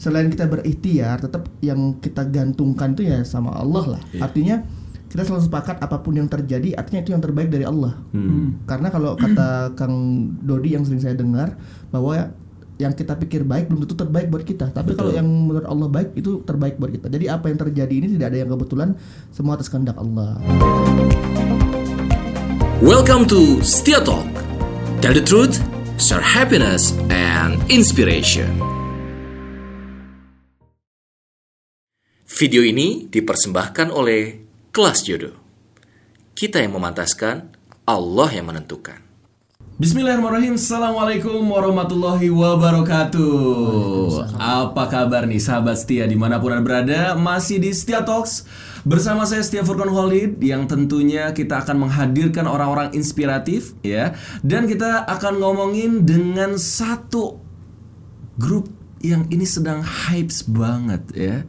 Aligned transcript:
selain 0.00 0.26
kita 0.26 0.48
berikhtiar 0.48 1.20
tetap 1.20 1.44
yang 1.60 1.92
kita 1.94 2.24
gantungkan 2.24 2.96
itu 2.96 3.04
ya 3.04 3.20
sama 3.22 3.52
Allah 3.52 3.84
lah 3.90 4.00
Iya. 4.10 4.20
artinya 4.22 4.56
kita 5.06 5.22
selalu 5.22 5.42
sepakat 5.44 5.76
apa 5.78 5.96
pun 5.98 6.14
yang 6.14 6.24
terjadi 6.24 6.72
artinya 6.72 7.00
itu 7.02 7.10
yang 7.10 7.20
terbaik 7.20 7.48
dari 7.48 7.62
Allah 7.62 8.00
Hmm. 8.08 8.64
karena 8.64 8.88
kalau 8.88 9.12
kata 9.14 9.48
Kang 9.74 9.92
Dodi 10.40 10.72
yang 10.72 10.82
sering 10.82 10.98
saya 10.98 11.12
dengar 11.12 11.52
bahwa 11.88 12.32
yang 12.76 12.96
kita 12.96 13.12
pikir 13.14 13.44
baik 13.44 13.68
belum 13.68 13.84
tentu 13.84 13.92
terbaik 13.98 14.32
buat 14.32 14.40
kita 14.40 14.72
tapi 14.72 14.96
kalau 14.96 15.12
yang 15.12 15.28
menurut 15.28 15.68
Allah 15.68 15.88
baik 15.90 16.16
itu 16.16 16.40
terbaik 16.40 16.80
buat 16.80 16.88
kita 16.90 17.12
jadi 17.12 17.36
apa 17.36 17.52
yang 17.52 17.60
terjadi 17.60 17.92
ini 17.92 18.06
tidak 18.10 18.32
ada 18.32 18.38
yang 18.38 18.48
kebetulan 18.48 18.88
semua 19.28 19.52
atas 19.54 19.68
kehendak 19.68 19.94
Allah 19.94 20.40
Welcome 22.80 23.28
to 23.28 23.60
Setia 23.60 24.00
Talk. 24.00 24.24
Tell 24.98 25.12
the 25.12 25.20
truth, 25.20 25.60
share 25.96 26.24
happiness 26.24 26.96
and 27.12 27.60
inspiration. 27.68 28.48
Video 32.40 32.64
ini 32.64 33.04
dipersembahkan 33.04 33.92
oleh 33.92 34.40
Kelas 34.72 35.04
Jodoh. 35.04 35.36
Kita 36.32 36.56
yang 36.56 36.72
memantaskan, 36.72 37.52
Allah 37.84 38.32
yang 38.32 38.48
menentukan. 38.48 38.96
Bismillahirrahmanirrahim. 39.76 40.56
Assalamualaikum 40.56 41.44
warahmatullahi 41.44 42.32
wabarakatuh. 42.32 44.40
Apa 44.40 44.88
kabar 44.88 45.28
nih 45.28 45.36
sahabat 45.36 45.84
setia 45.84 46.08
di 46.08 46.16
mana 46.16 46.40
pun 46.40 46.56
anda 46.56 46.64
berada? 46.64 47.12
Masih 47.12 47.60
di 47.60 47.76
Setia 47.76 48.08
Talks 48.08 48.48
Bersama 48.88 49.28
saya 49.28 49.44
Setia 49.44 49.60
Furqan 49.60 49.92
Khalid 49.92 50.40
Yang 50.40 50.72
tentunya 50.72 51.36
kita 51.36 51.60
akan 51.60 51.84
menghadirkan 51.84 52.48
orang-orang 52.48 52.96
inspiratif 52.96 53.76
ya. 53.84 54.16
Dan 54.40 54.64
kita 54.64 55.04
akan 55.04 55.44
ngomongin 55.44 56.08
dengan 56.08 56.56
satu 56.56 57.36
grup 58.40 58.72
yang 59.04 59.28
ini 59.28 59.44
sedang 59.44 59.84
hypes 59.84 60.44
banget 60.44 61.04
ya 61.12 61.44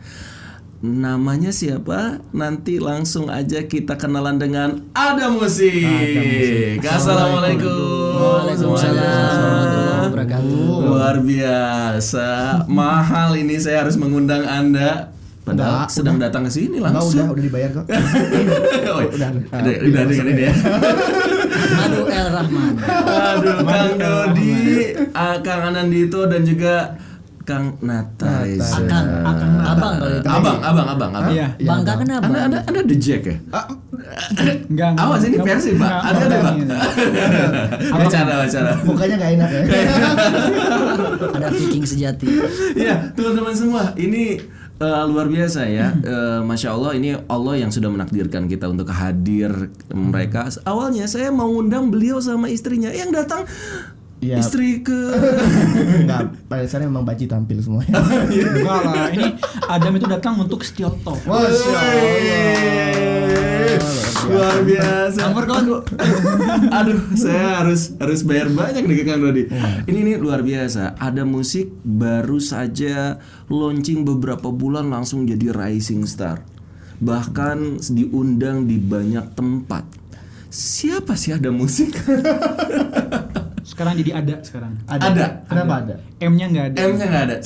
Namanya 0.81 1.53
siapa? 1.53 2.17
Nanti 2.33 2.81
langsung 2.81 3.29
aja 3.29 3.61
kita 3.61 4.01
kenalan 4.01 4.41
dengan 4.41 4.81
Ada 4.97 5.29
Musik. 5.29 6.81
Assalamualaikum. 6.81 7.69
Waalaikumsalam 8.17 8.97
warahmatullahi 8.97 10.01
wabarakatuh. 10.09 10.81
Luar 10.81 11.15
biasa. 11.21 12.29
Mahal 12.65 13.37
ini 13.37 13.61
saya 13.61 13.85
harus 13.85 13.93
mengundang 13.93 14.41
Anda. 14.41 15.13
Padahal 15.41 15.85
Enggak, 15.85 15.93
sedang 15.93 16.17
datang 16.17 16.45
ke 16.45 16.53
sini 16.53 16.77
Enggak 16.77 16.97
langsung. 16.97 17.25
udah 17.25 17.33
udah 17.33 17.43
dibayar 17.45 17.69
kok 17.73 17.85
Oh, 18.93 19.01
Udah, 19.01 19.09
udah, 19.09 19.29
udah. 19.57 19.73
udah, 19.85 20.03
dengan 20.05 20.27
ini 20.29 20.43
ya. 20.45 20.53
Rahman. 22.31 22.73
Aduh, 23.05 23.57
Kang 23.65 23.93
Dodi, 23.97 24.61
ah, 25.13 25.37
Kang 25.41 25.61
Anandito 25.73 26.25
dan 26.25 26.41
juga 26.41 26.93
Kang 27.51 27.75
Nata. 27.83 28.47
Reza. 28.47 28.79
Akang, 28.79 29.07
akang, 29.27 29.53
abang 29.59 29.93
kalau 29.99 30.15
itu. 30.15 30.29
Abang, 30.31 30.57
abang, 30.63 30.87
abang, 30.87 31.11
abang. 31.11 31.33
Iya. 31.35 31.47
Bangka 31.59 31.93
kenapa? 31.99 32.23
Anda, 32.31 32.39
anda, 32.47 32.59
anda 32.63 32.81
the 32.87 32.95
Jack 32.95 33.27
ya? 33.27 33.35
Enggak. 34.71 34.95
Awas 34.95 35.23
ini 35.27 35.37
versi 35.43 35.75
pak, 35.75 35.91
ada 35.91 36.19
ada 36.31 36.37
pak. 36.39 36.53
Bicara, 38.07 38.33
bicara. 38.47 38.71
mukanya 38.87 39.15
nggak 39.19 39.31
enak 39.35 39.49
ya 39.51 39.61
Ada 41.35 41.47
Viking 41.51 41.85
sejati. 41.87 42.27
Iya, 42.75 43.11
teman-teman 43.15 43.55
semua, 43.55 43.83
ini 43.99 44.39
eh, 44.79 45.03
luar 45.11 45.27
biasa 45.27 45.67
ya. 45.67 45.91
Eh, 45.91 46.39
Masya 46.43 46.71
Allah, 46.71 46.91
ini 46.95 47.19
Allah 47.27 47.55
yang 47.59 47.71
sudah 47.71 47.91
menakdirkan 47.91 48.47
kita 48.47 48.71
untuk 48.71 48.87
hadir 48.91 49.51
mereka. 49.91 50.47
Awalnya 50.63 51.07
saya 51.11 51.27
mau 51.31 51.51
undang 51.51 51.91
beliau 51.91 52.23
sama 52.23 52.47
istrinya, 52.47 52.91
yang 52.95 53.11
datang 53.11 53.43
Iya. 54.21 54.37
istri 54.37 54.85
ke. 54.85 55.17
Enggak, 56.05 56.29
pada 56.45 56.61
dasarnya 56.61 56.93
memang 56.93 57.01
baci 57.01 57.25
tampil 57.25 57.57
semuanya. 57.57 57.97
Enggak 58.29 58.81
lah. 58.85 59.09
Ini 59.09 59.33
Adam 59.65 59.97
itu 59.97 60.05
datang 60.05 60.37
untuk 60.37 60.61
setiap 60.61 60.93
talk. 61.01 61.17
Masya 61.25 61.49
Wih, 61.49 62.21
Luar 64.29 64.61
biasa. 64.61 65.19
Ampun, 65.25 65.43
kawan. 65.49 65.65
Aduh, 66.69 67.01
saya 67.17 67.65
harus 67.65 67.97
harus 67.97 68.21
bayar 68.21 68.53
banyak 68.53 68.85
nih 68.85 69.01
ke 69.01 69.09
Kang 69.09 69.25
Dodi. 69.25 69.49
Ini 69.89 69.97
ini 69.97 70.13
luar 70.21 70.45
biasa. 70.45 71.01
Ada 71.01 71.25
musik 71.25 71.73
baru 71.81 72.37
saja 72.37 73.17
launching 73.49 74.05
beberapa 74.05 74.53
bulan 74.53 74.93
langsung 74.93 75.25
jadi 75.25 75.49
rising 75.49 76.05
star. 76.05 76.45
Bahkan 77.01 77.81
diundang 77.89 78.69
di 78.69 78.77
banyak 78.77 79.33
tempat. 79.33 79.81
Siapa 80.53 81.17
sih 81.17 81.33
ada 81.33 81.49
musik? 81.49 81.97
Sekarang 83.71 83.93
jadi 83.95 84.11
ada 84.19 84.35
sekarang. 84.43 84.71
Ada. 84.83 85.03
Ada. 85.07 85.25
Kenapa 85.47 85.73
ada? 85.79 85.95
M-nya 86.19 86.45
nggak 86.51 86.65
ada. 86.75 86.77
M-nya 86.91 87.05
nggak 87.07 87.23
ada. 87.31 87.37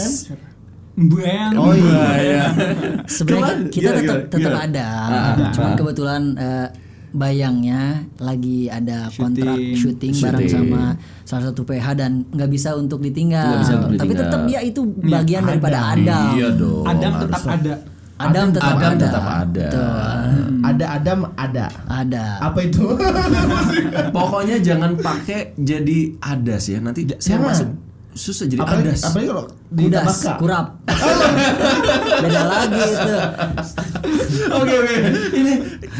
Bang. 0.96 1.52
Oh 1.60 1.74
iya. 1.76 2.02
iya. 2.18 2.44
Sebenarnya 3.16 3.56
kita 3.70 3.90
gimana, 3.94 4.00
tetap 4.02 4.18
gimana, 4.18 4.32
tetap 4.34 4.40
gimana? 4.42 4.66
ada. 4.66 4.86
Ah, 4.90 5.52
Cuman 5.54 5.70
ah. 5.70 5.78
kebetulan 5.78 6.22
eh, 6.40 6.68
bayangnya 7.16 7.82
lagi 8.20 8.68
ada 8.68 9.08
kontrak 9.12 9.56
Syuting. 9.56 10.12
syuting 10.12 10.14
bareng 10.20 10.48
sama 10.52 10.84
salah 11.24 11.44
satu 11.52 11.62
PH 11.64 11.86
dan 11.96 12.12
nggak 12.32 12.50
bisa 12.50 12.74
untuk 12.74 13.00
ditinggal. 13.00 13.62
Bisa 13.62 13.74
untuk 13.78 14.00
Tapi 14.02 14.08
ditinggal. 14.10 14.24
tetap 14.26 14.42
dia 14.50 14.60
itu 14.66 14.82
bagian 15.06 15.44
daripada 15.46 15.78
Adam. 15.94 16.10
Adam. 16.10 16.28
Iya 16.36 16.50
dong. 16.56 16.84
Adam 16.90 17.12
harus. 17.12 17.24
tetap 17.30 17.44
ada. 17.46 17.74
Adam 18.16 18.48
tetap 18.56 18.80
Adam 18.80 18.92
ada. 18.96 19.04
tetap 19.04 19.26
ada. 19.28 19.68
Betul. 19.68 20.40
Ada 20.64 20.86
Adam 20.88 21.20
ada. 21.36 21.66
Ada. 21.84 22.26
Apa 22.40 22.60
itu? 22.64 22.86
Pokoknya 24.16 24.58
jangan 24.64 24.96
pakai 24.96 25.52
jadi 25.60 26.00
adas 26.24 26.64
ya. 26.72 26.80
Nanti 26.80 27.04
saya 27.20 27.38
Jangan. 27.38 27.48
masuk 27.52 27.70
susah 28.16 28.48
jadi 28.48 28.58
apalagi, 28.58 28.90
adas. 28.90 29.02
apalagi 29.04 29.28
kalau 29.28 29.44
di 29.68 29.84
Kudas, 29.86 30.18
kurap. 30.38 30.66
Beda 32.18 32.42
lagi 32.46 32.80
itu. 32.80 33.16
Oke 34.52 34.74
oke. 34.74 34.96
Ini 35.34 35.54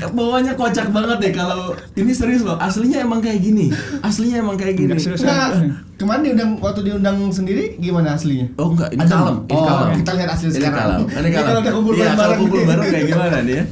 bawahnya 0.10 0.54
kocak 0.54 0.90
banget 0.90 1.18
deh 1.20 1.34
kalau 1.34 1.60
ini 1.94 2.12
serius 2.12 2.42
loh. 2.42 2.56
Aslinya 2.58 3.02
emang 3.02 3.20
kayak 3.20 3.40
gini. 3.40 3.68
Aslinya 4.00 4.40
emang 4.40 4.56
kayak 4.56 4.76
gini. 4.76 4.96
Enggak. 4.96 5.20
Nah, 5.22 5.52
kemarin 5.96 6.22
diundang 6.26 6.52
waktu 6.58 6.82
diundang 6.84 7.18
sendiri 7.30 7.76
gimana 7.78 8.16
aslinya? 8.16 8.48
Oh 8.56 8.72
enggak, 8.72 8.90
ini 8.90 9.04
kalem. 9.04 9.36
Ini 9.44 9.54
Oh, 9.54 9.66
kalem. 9.66 9.90
kita 10.00 10.12
lihat 10.14 10.30
asli 10.32 10.46
Ini 10.46 10.56
sekarang. 10.56 10.76
kalem. 10.78 11.00
Ini 11.02 11.20
Ini 11.20 11.30
kalem. 11.30 11.46
kalau 11.46 11.60
udah 11.60 11.74
kumpul 11.74 11.92
kalau 11.92 12.00
bareng-bareng. 12.00 12.40
kumpul 12.40 12.62
bareng 12.64 12.88
kayak 12.90 13.06
gimana 13.06 13.38
nih 13.42 13.56
ya? 13.56 13.64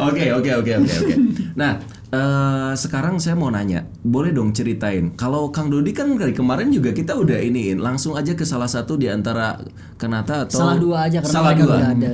Oke 0.00 0.24
oke 0.32 0.50
oke 0.56 0.72
oke 0.76 0.92
oke. 0.96 1.14
Nah 1.60 1.72
eh, 2.12 2.72
sekarang 2.76 3.16
saya 3.18 3.34
mau 3.34 3.48
nanya, 3.48 3.88
boleh 4.04 4.30
dong 4.30 4.52
ceritain. 4.52 5.16
Kalau 5.16 5.48
Kang 5.48 5.72
Dodi 5.72 5.96
kan 5.96 6.12
dari 6.14 6.36
kemarin 6.36 6.68
juga 6.68 6.92
kita 6.92 7.16
udah 7.16 7.40
iniin, 7.40 7.80
langsung 7.80 8.14
aja 8.14 8.36
ke 8.36 8.44
salah 8.44 8.68
satu 8.68 9.00
di 9.00 9.08
antara 9.08 9.56
Kenata 9.96 10.46
atau 10.46 10.60
Salah 10.60 10.78
dua 10.78 10.96
aja 11.08 11.18
karena 11.24 11.32
salah 11.32 11.52
dua. 11.56 11.76
ada. 11.80 12.10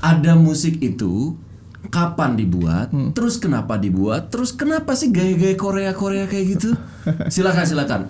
Ada 0.00 0.32
musik 0.36 0.80
itu 0.80 1.36
kapan 1.86 2.34
dibuat, 2.34 2.88
Hmm. 2.88 3.10
terus 3.10 3.36
kenapa 3.36 3.76
dibuat, 3.76 4.28
terus 4.28 4.50
kenapa 4.50 4.92
sih 4.92 5.08
gaya-gaya 5.08 5.54
Korea 5.54 5.90
Korea 5.90 6.24
kayak 6.24 6.46
gitu? 6.52 6.70
silakan 7.26 7.64
silakan. 7.70 8.00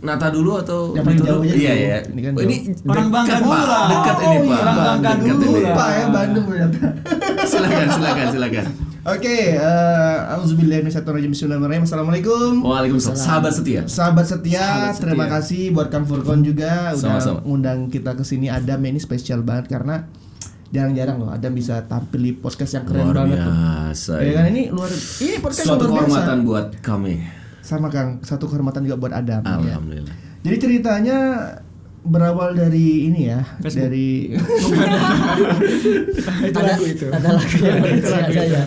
Nata 0.00 0.28
dulu 0.28 0.56
atau 0.56 0.92
itu 0.92 1.20
dulu? 1.20 1.42
Iya 1.42 1.72
ya. 1.72 1.96
Ini 2.04 2.20
kan 2.20 2.32
Oh, 2.32 2.42
ini 2.42 2.56
Orang 2.84 3.06
dekat, 3.06 3.14
Bangka 3.14 3.32
Pak. 3.32 3.40
dulu 3.40 3.62
lah. 3.62 3.84
Dekat 3.86 4.16
Oh, 4.16 4.22
ini 4.22 4.36
iya, 4.36 4.40
Pak. 4.42 4.60
orang 4.60 4.76
Bangka 4.76 5.10
Dekat 5.12 5.22
dulu 5.32 5.40
ini. 5.40 5.54
lah. 5.56 5.70
Lupa 5.70 5.86
ya 5.88 6.06
Bandung 6.08 6.44
ternyata. 6.44 6.78
silakan 7.50 7.86
silakan 7.90 8.26
silakan. 8.30 8.66
Oke, 9.00 9.36
eh 9.56 10.16
auzubillahi 10.30 10.80
minasyaitonirrajim. 10.82 11.30
Bismillahirrahmanirrahim. 11.30 11.84
Assalamualaikum. 11.84 12.50
Waalaikumsalam. 12.60 13.16
Sahabat 13.16 13.52
setia. 13.54 13.80
Sahabat 13.86 14.24
setia, 14.24 14.60
Sahabat 14.60 14.92
setia. 14.92 15.02
terima 15.08 15.26
kasih 15.26 15.62
buat 15.70 15.88
Kang 15.88 16.04
Furkon 16.04 16.42
juga 16.42 16.92
udah 16.92 17.16
Sama-sama. 17.16 17.40
ngundang 17.42 17.88
kita 17.88 18.12
ke 18.12 18.22
sini. 18.22 18.46
Adam 18.46 18.76
ini 18.82 18.98
spesial 18.98 19.40
banget 19.40 19.72
karena 19.72 20.04
jarang-jarang 20.70 21.18
loh 21.18 21.28
Adam 21.28 21.50
bisa 21.50 21.82
tampil 21.82 22.20
di 22.20 22.32
podcast 22.32 22.72
yang 22.72 22.84
keren 22.84 23.10
Luar 23.10 23.16
banget 23.20 23.38
tuh. 23.38 23.50
biasa. 23.50 24.12
Ya 24.20 24.32
kan 24.32 24.44
ini 24.48 24.62
luar 24.68 24.90
ini 25.18 25.36
podcast 25.38 25.66
Suatu 25.66 25.84
luar 25.84 25.90
biasa. 25.90 25.98
kehormatan 26.06 26.38
buat 26.42 26.66
kami. 26.80 27.14
Sama 27.60 27.86
Kang, 27.86 28.18
satu 28.20 28.46
kehormatan 28.46 28.82
juga 28.82 28.96
buat 28.96 29.12
Adam. 29.12 29.42
ya. 29.42 29.56
Alhamdulillah. 29.76 30.14
Jadi 30.40 30.56
ceritanya 30.56 31.18
berawal 32.00 32.54
dari 32.54 33.06
ini 33.06 33.28
ya, 33.28 33.44
dari 33.60 34.32
itu 36.40 36.56
ada, 36.56 36.72
lagu 36.72 36.84
itu. 36.86 37.06
ada 37.12 37.28
lagu 37.30 37.56
yang 37.68 37.84
ada 37.84 38.40
ya. 38.40 38.64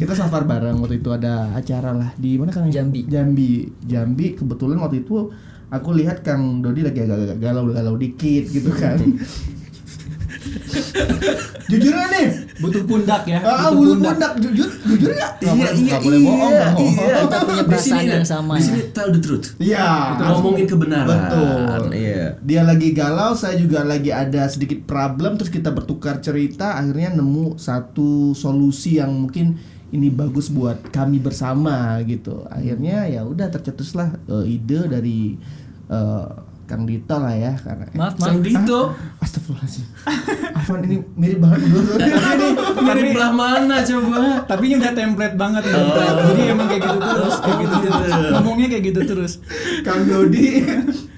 kita 0.00 0.16
safar 0.16 0.42
bareng 0.44 0.80
waktu 0.80 0.96
itu 0.96 1.12
ada 1.12 1.52
acara 1.52 1.92
lah 1.92 2.10
di 2.16 2.40
mana 2.40 2.48
Kang? 2.48 2.72
Jambi. 2.72 3.04
Jambi, 3.04 3.68
Jambi. 3.84 4.32
Kebetulan 4.32 4.80
waktu 4.80 5.04
itu 5.04 5.28
aku 5.68 5.88
lihat 5.92 6.24
Kang 6.24 6.62
Dodi 6.62 6.80
lagi 6.80 7.04
agak-agak 7.04 7.36
galau-galau 7.36 7.94
dikit 7.96 8.48
gitu 8.48 8.72
kan. 8.72 8.96
jujur 11.66 11.92
nggak 11.92 12.08
nih? 12.10 12.26
Butuh 12.56 12.82
pundak 12.84 13.22
ya. 13.24 13.38
Ah, 13.40 13.68
butuh 13.68 13.72
bulu 13.74 13.92
pundak 14.00 14.32
jujur, 14.38 14.68
jujur? 14.84 15.10
Nggak 15.10 15.30
Iya 15.38 15.50
boleh- 15.50 15.74
iya 15.74 15.82
nggak 15.84 16.00
boleh 16.00 16.18
bohong 16.20 16.52
iya, 16.52 16.68
iya. 16.76 17.16
Kita 17.24 17.36
punya 17.42 17.62
perasaan 17.64 18.04
yang 18.04 18.26
sama 18.26 18.52
Di 18.54 18.60
ya. 18.60 18.64
sini 18.64 18.80
tell 18.90 19.08
the 19.10 19.20
truth. 19.20 19.46
Iya. 19.58 19.86
Ngomongin 20.20 20.66
kebenaran. 20.66 21.08
Betul. 21.08 21.82
Iya. 21.92 22.24
Dia 22.40 22.62
lagi 22.62 22.88
galau, 22.90 23.32
saya 23.32 23.54
juga 23.54 23.82
lagi 23.82 24.10
ada 24.10 24.46
sedikit 24.46 24.84
problem, 24.84 25.34
terus 25.34 25.48
kita 25.48 25.70
bertukar 25.70 26.18
cerita, 26.18 26.74
akhirnya 26.74 27.14
nemu 27.14 27.56
satu 27.56 28.32
solusi 28.32 28.96
yang 28.96 29.10
mungkin 29.10 29.56
ini 29.90 30.10
bagus 30.10 30.50
buat 30.50 30.90
kami 30.90 31.18
bersama 31.18 31.98
gitu. 32.02 32.42
Akhirnya 32.46 33.06
ya 33.06 33.22
udah 33.22 33.46
tercetuslah 33.48 34.18
eh, 34.26 34.44
ide 34.52 34.80
dari 34.86 35.38
eh, 35.86 36.26
Kang 36.64 36.88
Dito 36.88 37.16
lah 37.20 37.36
ya 37.36 37.52
karena 37.60 37.84
Maaf, 37.92 38.16
maaf. 38.16 38.40
Dito. 38.40 38.80
Astagfirullahaladzim 39.20 39.86
Afwan 40.56 40.80
ini 40.88 40.96
mirip 41.16 41.38
banget 41.44 41.60
dulu 41.68 41.80
Dari 42.88 43.02
belah 43.12 43.32
mana 43.32 43.76
coba? 43.84 44.44
Tapi 44.48 44.62
ini 44.68 44.74
udah 44.80 44.92
template 44.96 45.36
banget 45.36 45.62
nih. 45.68 45.84
Jadi 46.24 46.42
emang 46.48 46.66
kayak 46.68 46.82
gitu 46.84 46.98
terus, 47.00 47.36
kayak 47.40 47.58
gitu 47.60 47.76
terus. 47.88 48.12
Ngomongnya 48.32 48.66
kayak 48.72 48.84
gitu 48.88 49.00
terus. 49.04 49.32
Kang 49.84 50.02
Dodi 50.08 50.48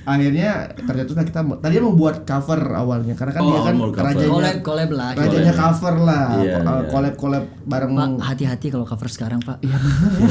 akhirnya 0.07 0.51
ternyata 0.79 1.19
kita 1.21 1.41
tadi 1.59 1.75
mau 1.77 1.91
buat 1.93 2.23
cover 2.23 2.63
awalnya 2.71 3.13
karena 3.13 3.33
kan 3.35 3.43
Oh, 3.43 3.51
dia 3.51 3.61
kan 3.61 3.75
rajanya 4.07 4.31
Collab, 4.31 4.57
collab 4.63 4.91
lah. 4.93 5.11
rajanya 5.13 5.53
cover 5.53 5.95
lah 5.99 6.25
Iya, 6.39 6.55
ko- 6.57 6.63
iya. 6.63 6.89
collab 6.89 7.15
collab 7.17 7.45
bareng 7.67 7.93
Pak, 7.93 8.09
hati-hati 8.23 8.67
kalau 8.69 8.87
cover 8.87 9.09
sekarang, 9.09 9.43
Pak. 9.43 9.59
Iya 9.61 9.75
benar 9.77 10.11
ya. 10.15 10.29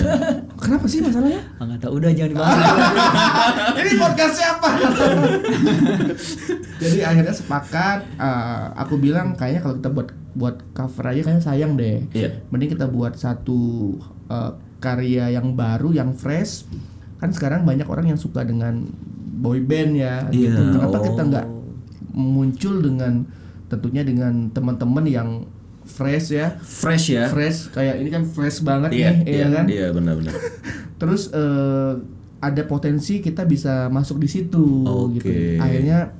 Kenapa 0.55 0.85
sih 0.87 0.99
masalahnya? 0.99 1.43
Ah, 1.59 1.63
nggak 1.65 1.79
tahu. 1.81 1.91
Udah 1.93 2.09
jangan 2.09 2.31
dibahas. 2.31 2.55
Ini 3.83 3.91
podcast 3.97 4.33
siapa? 4.33 4.69
Jadi 6.77 6.99
akhirnya 7.01 7.33
sepakat 7.33 7.99
eh, 8.15 8.65
aku 8.75 8.95
bilang 8.95 9.33
kayaknya 9.33 9.61
kalau 9.61 9.75
kita 9.75 9.89
buat 9.91 10.07
buat 10.35 10.55
cover 10.71 11.05
aja 11.05 11.21
kayaknya 11.21 11.43
sayang 11.43 11.75
deh. 11.75 12.03
Iya. 12.11 12.43
Mending 12.47 12.71
kita 12.71 12.87
buat 12.87 13.15
satu 13.15 13.91
eh, 14.27 14.51
karya 14.79 15.31
yang 15.31 15.51
baru 15.53 15.91
yang 15.91 16.13
fresh. 16.13 16.63
Kan 17.15 17.31
sekarang 17.31 17.63
banyak 17.63 17.85
orang 17.85 18.07
yang 18.07 18.19
suka 18.19 18.43
dengan 18.43 18.87
boy 19.35 19.59
band 19.61 19.91
ya 19.99 20.27
Iya, 20.31 20.55
gitu. 20.55 20.61
Kenapa 20.79 20.97
oh. 20.97 21.03
kita 21.03 21.21
nggak 21.27 21.45
muncul 22.15 22.73
dengan 22.79 23.13
tentunya 23.67 24.01
dengan 24.07 24.49
teman-teman 24.55 25.05
yang 25.05 25.29
fresh 25.85 26.33
ya. 26.33 26.55
Fresh 26.63 27.05
ya. 27.13 27.27
Fresh 27.29 27.75
kayak 27.75 28.01
ini 28.01 28.09
kan 28.09 28.23
fresh 28.25 28.63
banget 28.63 28.95
Iya, 28.95 29.09
nih, 29.11 29.17
iya, 29.27 29.35
iya 29.35 29.47
kan? 29.51 29.65
Iya, 29.67 29.87
benar-benar. 29.93 30.33
Terus 31.01 31.29
eh, 31.35 31.93
ada 32.41 32.63
potensi 32.65 33.19
kita 33.19 33.43
bisa 33.43 33.91
masuk 33.91 34.21
di 34.21 34.29
situ 34.29 34.85
Oke. 34.85 35.19
gitu. 35.19 35.29
Akhirnya 35.61 36.13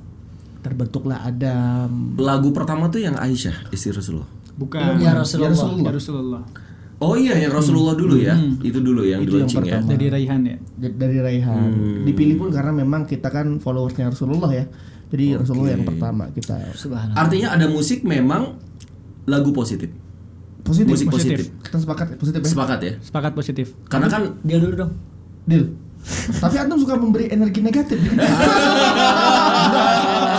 terbentuklah 0.60 1.22
Adam. 1.22 2.18
Lagu 2.18 2.50
pertama 2.50 2.90
tuh 2.90 2.98
yang 2.98 3.14
Aisyah, 3.14 3.70
istri 3.70 3.94
Rasulullah. 3.94 4.26
Bukan. 4.58 4.98
Ya 4.98 5.14
Rasulullah. 5.14 5.54
Rasulullah. 5.54 5.86
Ya 5.86 5.92
Rasulullah. 5.94 6.42
Oh 6.96 7.12
iya, 7.12 7.36
yang 7.36 7.52
Rasulullah 7.52 7.92
dulu 7.92 8.16
ya. 8.16 8.32
Itu 8.64 8.80
dulu 8.80 9.04
yang 9.04 9.20
Itu 9.20 9.36
yang 9.36 9.44
di 9.44 9.52
launching 9.52 9.68
ya. 9.68 9.84
pertama. 9.84 9.90
Dari 9.92 10.06
Raihan 10.08 10.40
ya. 10.48 10.56
Dari 10.80 11.18
Raihan. 11.20 11.68
Hmm. 11.68 12.04
Dipilih 12.08 12.36
pun 12.40 12.48
karena 12.48 12.72
memang 12.72 13.04
kita 13.04 13.28
kan 13.28 13.60
followersnya 13.60 14.08
Rasulullah 14.08 14.48
ya. 14.48 14.64
Jadi 15.12 15.36
Rasulullah 15.36 15.76
yang 15.76 15.84
pertama 15.84 16.32
kita. 16.32 16.56
Subhanallah. 16.72 17.20
Artinya 17.20 17.52
ada 17.52 17.68
musik 17.68 18.00
memang 18.00 18.56
lagu 19.28 19.52
positif. 19.52 19.92
Positif. 20.64 20.96
Musik 20.96 21.08
positif. 21.12 21.52
Kita 21.62 21.78
sepakat 21.78 22.16
positif 22.16 22.40
ya. 22.40 22.48
Sepakat 22.48 22.78
ya. 22.80 22.92
Sepakat 23.04 23.32
positif. 23.36 23.66
Karena 23.86 24.08
kan 24.08 24.40
Dia 24.40 24.56
dulu 24.56 24.74
dong. 24.74 24.92
Deal. 25.44 25.68
Tapi 26.40 26.56
antum 26.58 26.80
suka 26.80 26.96
memberi 26.96 27.28
energi 27.28 27.60
negatif. 27.60 27.98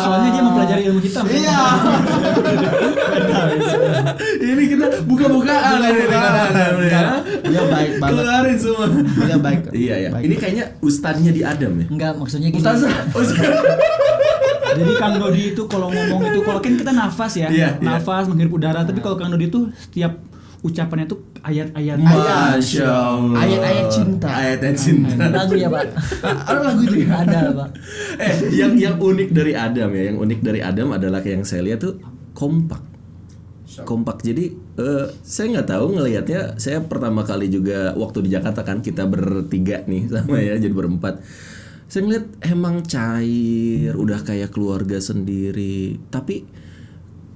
Soalnya 0.04 0.32
mempelajari 0.68 0.82
ilmu 0.92 1.00
hitam. 1.02 1.24
Iya. 1.32 1.60
ini 4.52 4.64
kita 4.76 4.86
buka-bukaan 5.08 5.80
ini 5.80 6.02
kadang-kadang 6.08 6.76
ya. 6.84 7.02
Dia 7.48 7.64
baik 7.72 7.92
banget. 8.04 8.12
Keluarin 8.12 8.58
semua. 8.60 8.86
Dia 9.24 9.38
baik. 9.40 9.60
Iya 9.72 9.96
ya. 10.08 10.10
Ini 10.20 10.36
kayaknya 10.36 10.66
ustadznya 10.84 11.32
di 11.32 11.42
Adam 11.48 11.72
ya. 11.80 11.86
Enggak, 11.88 12.14
maksudnya 12.20 12.50
gini. 12.52 12.60
Ustazah. 12.60 12.92
Jadi 14.78 14.94
Kang 15.02 15.18
Dodi 15.18 15.58
itu 15.58 15.64
kalau 15.66 15.90
ngomong 15.90 16.22
itu 16.30 16.40
kalau 16.46 16.62
kan 16.62 16.74
kita 16.78 16.94
nafas 16.94 17.34
ya, 17.34 17.50
Iya, 17.50 17.82
iya. 17.82 17.82
nafas 17.82 18.30
menghirup 18.30 18.62
udara. 18.62 18.86
Tapi 18.86 19.02
kalau 19.02 19.18
Kang 19.18 19.34
Dodi 19.34 19.50
itu 19.50 19.74
setiap 19.74 20.22
ucapannya 20.66 21.06
tuh 21.06 21.20
ayat-ayat. 21.46 21.98
Masya 22.02 22.88
Allah. 22.90 23.42
Ayat-ayat 23.46 23.88
cinta. 23.94 24.28
Ayat-ayat 24.28 24.78
cinta. 24.78 25.24
Lagu 25.30 25.54
ya, 25.54 25.70
Pak. 25.70 25.84
Ada 26.50 26.60
lagu 26.66 26.82
itu 26.82 26.98
ya? 27.06 27.10
Ada, 27.22 27.40
Pak. 27.54 27.70
eh, 28.18 28.36
yang 28.58 28.74
yang 28.74 28.96
unik 28.98 29.30
dari 29.30 29.54
Adam 29.54 29.90
ya, 29.94 30.04
yang 30.14 30.18
unik 30.18 30.40
dari 30.42 30.60
Adam 30.66 30.88
adalah 30.94 31.22
yang 31.22 31.46
saya 31.46 31.62
lihat 31.62 31.86
tuh 31.86 32.02
kompak. 32.34 32.82
Kompak. 33.86 34.26
Jadi 34.26 34.58
eh, 34.82 35.06
saya 35.22 35.46
nggak 35.54 35.70
tahu 35.70 35.86
ngelihatnya. 35.94 36.58
Saya 36.58 36.82
pertama 36.82 37.22
kali 37.22 37.54
juga 37.54 37.94
waktu 37.94 38.26
di 38.26 38.30
Jakarta 38.34 38.66
kan 38.66 38.82
kita 38.82 39.06
bertiga 39.06 39.86
nih 39.86 40.10
sama 40.10 40.42
ya, 40.42 40.58
jadi 40.58 40.74
berempat. 40.74 41.22
Saya 41.88 42.04
ngeliat 42.04 42.26
emang 42.44 42.84
cair, 42.84 43.96
udah 43.96 44.20
kayak 44.26 44.52
keluarga 44.52 44.98
sendiri. 45.00 45.96
Tapi 46.12 46.44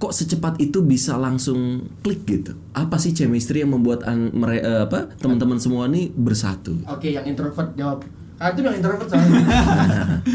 kok 0.01 0.11
secepat 0.11 0.57
itu 0.57 0.81
bisa 0.81 1.13
langsung 1.13 1.59
klik 2.01 2.25
gitu? 2.25 2.57
Apa 2.73 2.97
sih 2.97 3.13
chemistry 3.13 3.61
yang 3.61 3.69
membuat 3.69 4.01
an- 4.03 4.33
mere- 4.33 4.59
eh, 4.59 4.81
apa 4.81 5.13
teman-teman 5.15 5.61
semua 5.61 5.85
nih 5.85 6.09
bersatu? 6.09 6.81
Oke, 6.89 7.13
yang 7.13 7.21
introvert 7.23 7.77
jawab. 7.77 8.01
Antum 8.35 8.65
yang 8.65 8.75
introvert 8.75 9.05
soalnya. 9.05 9.45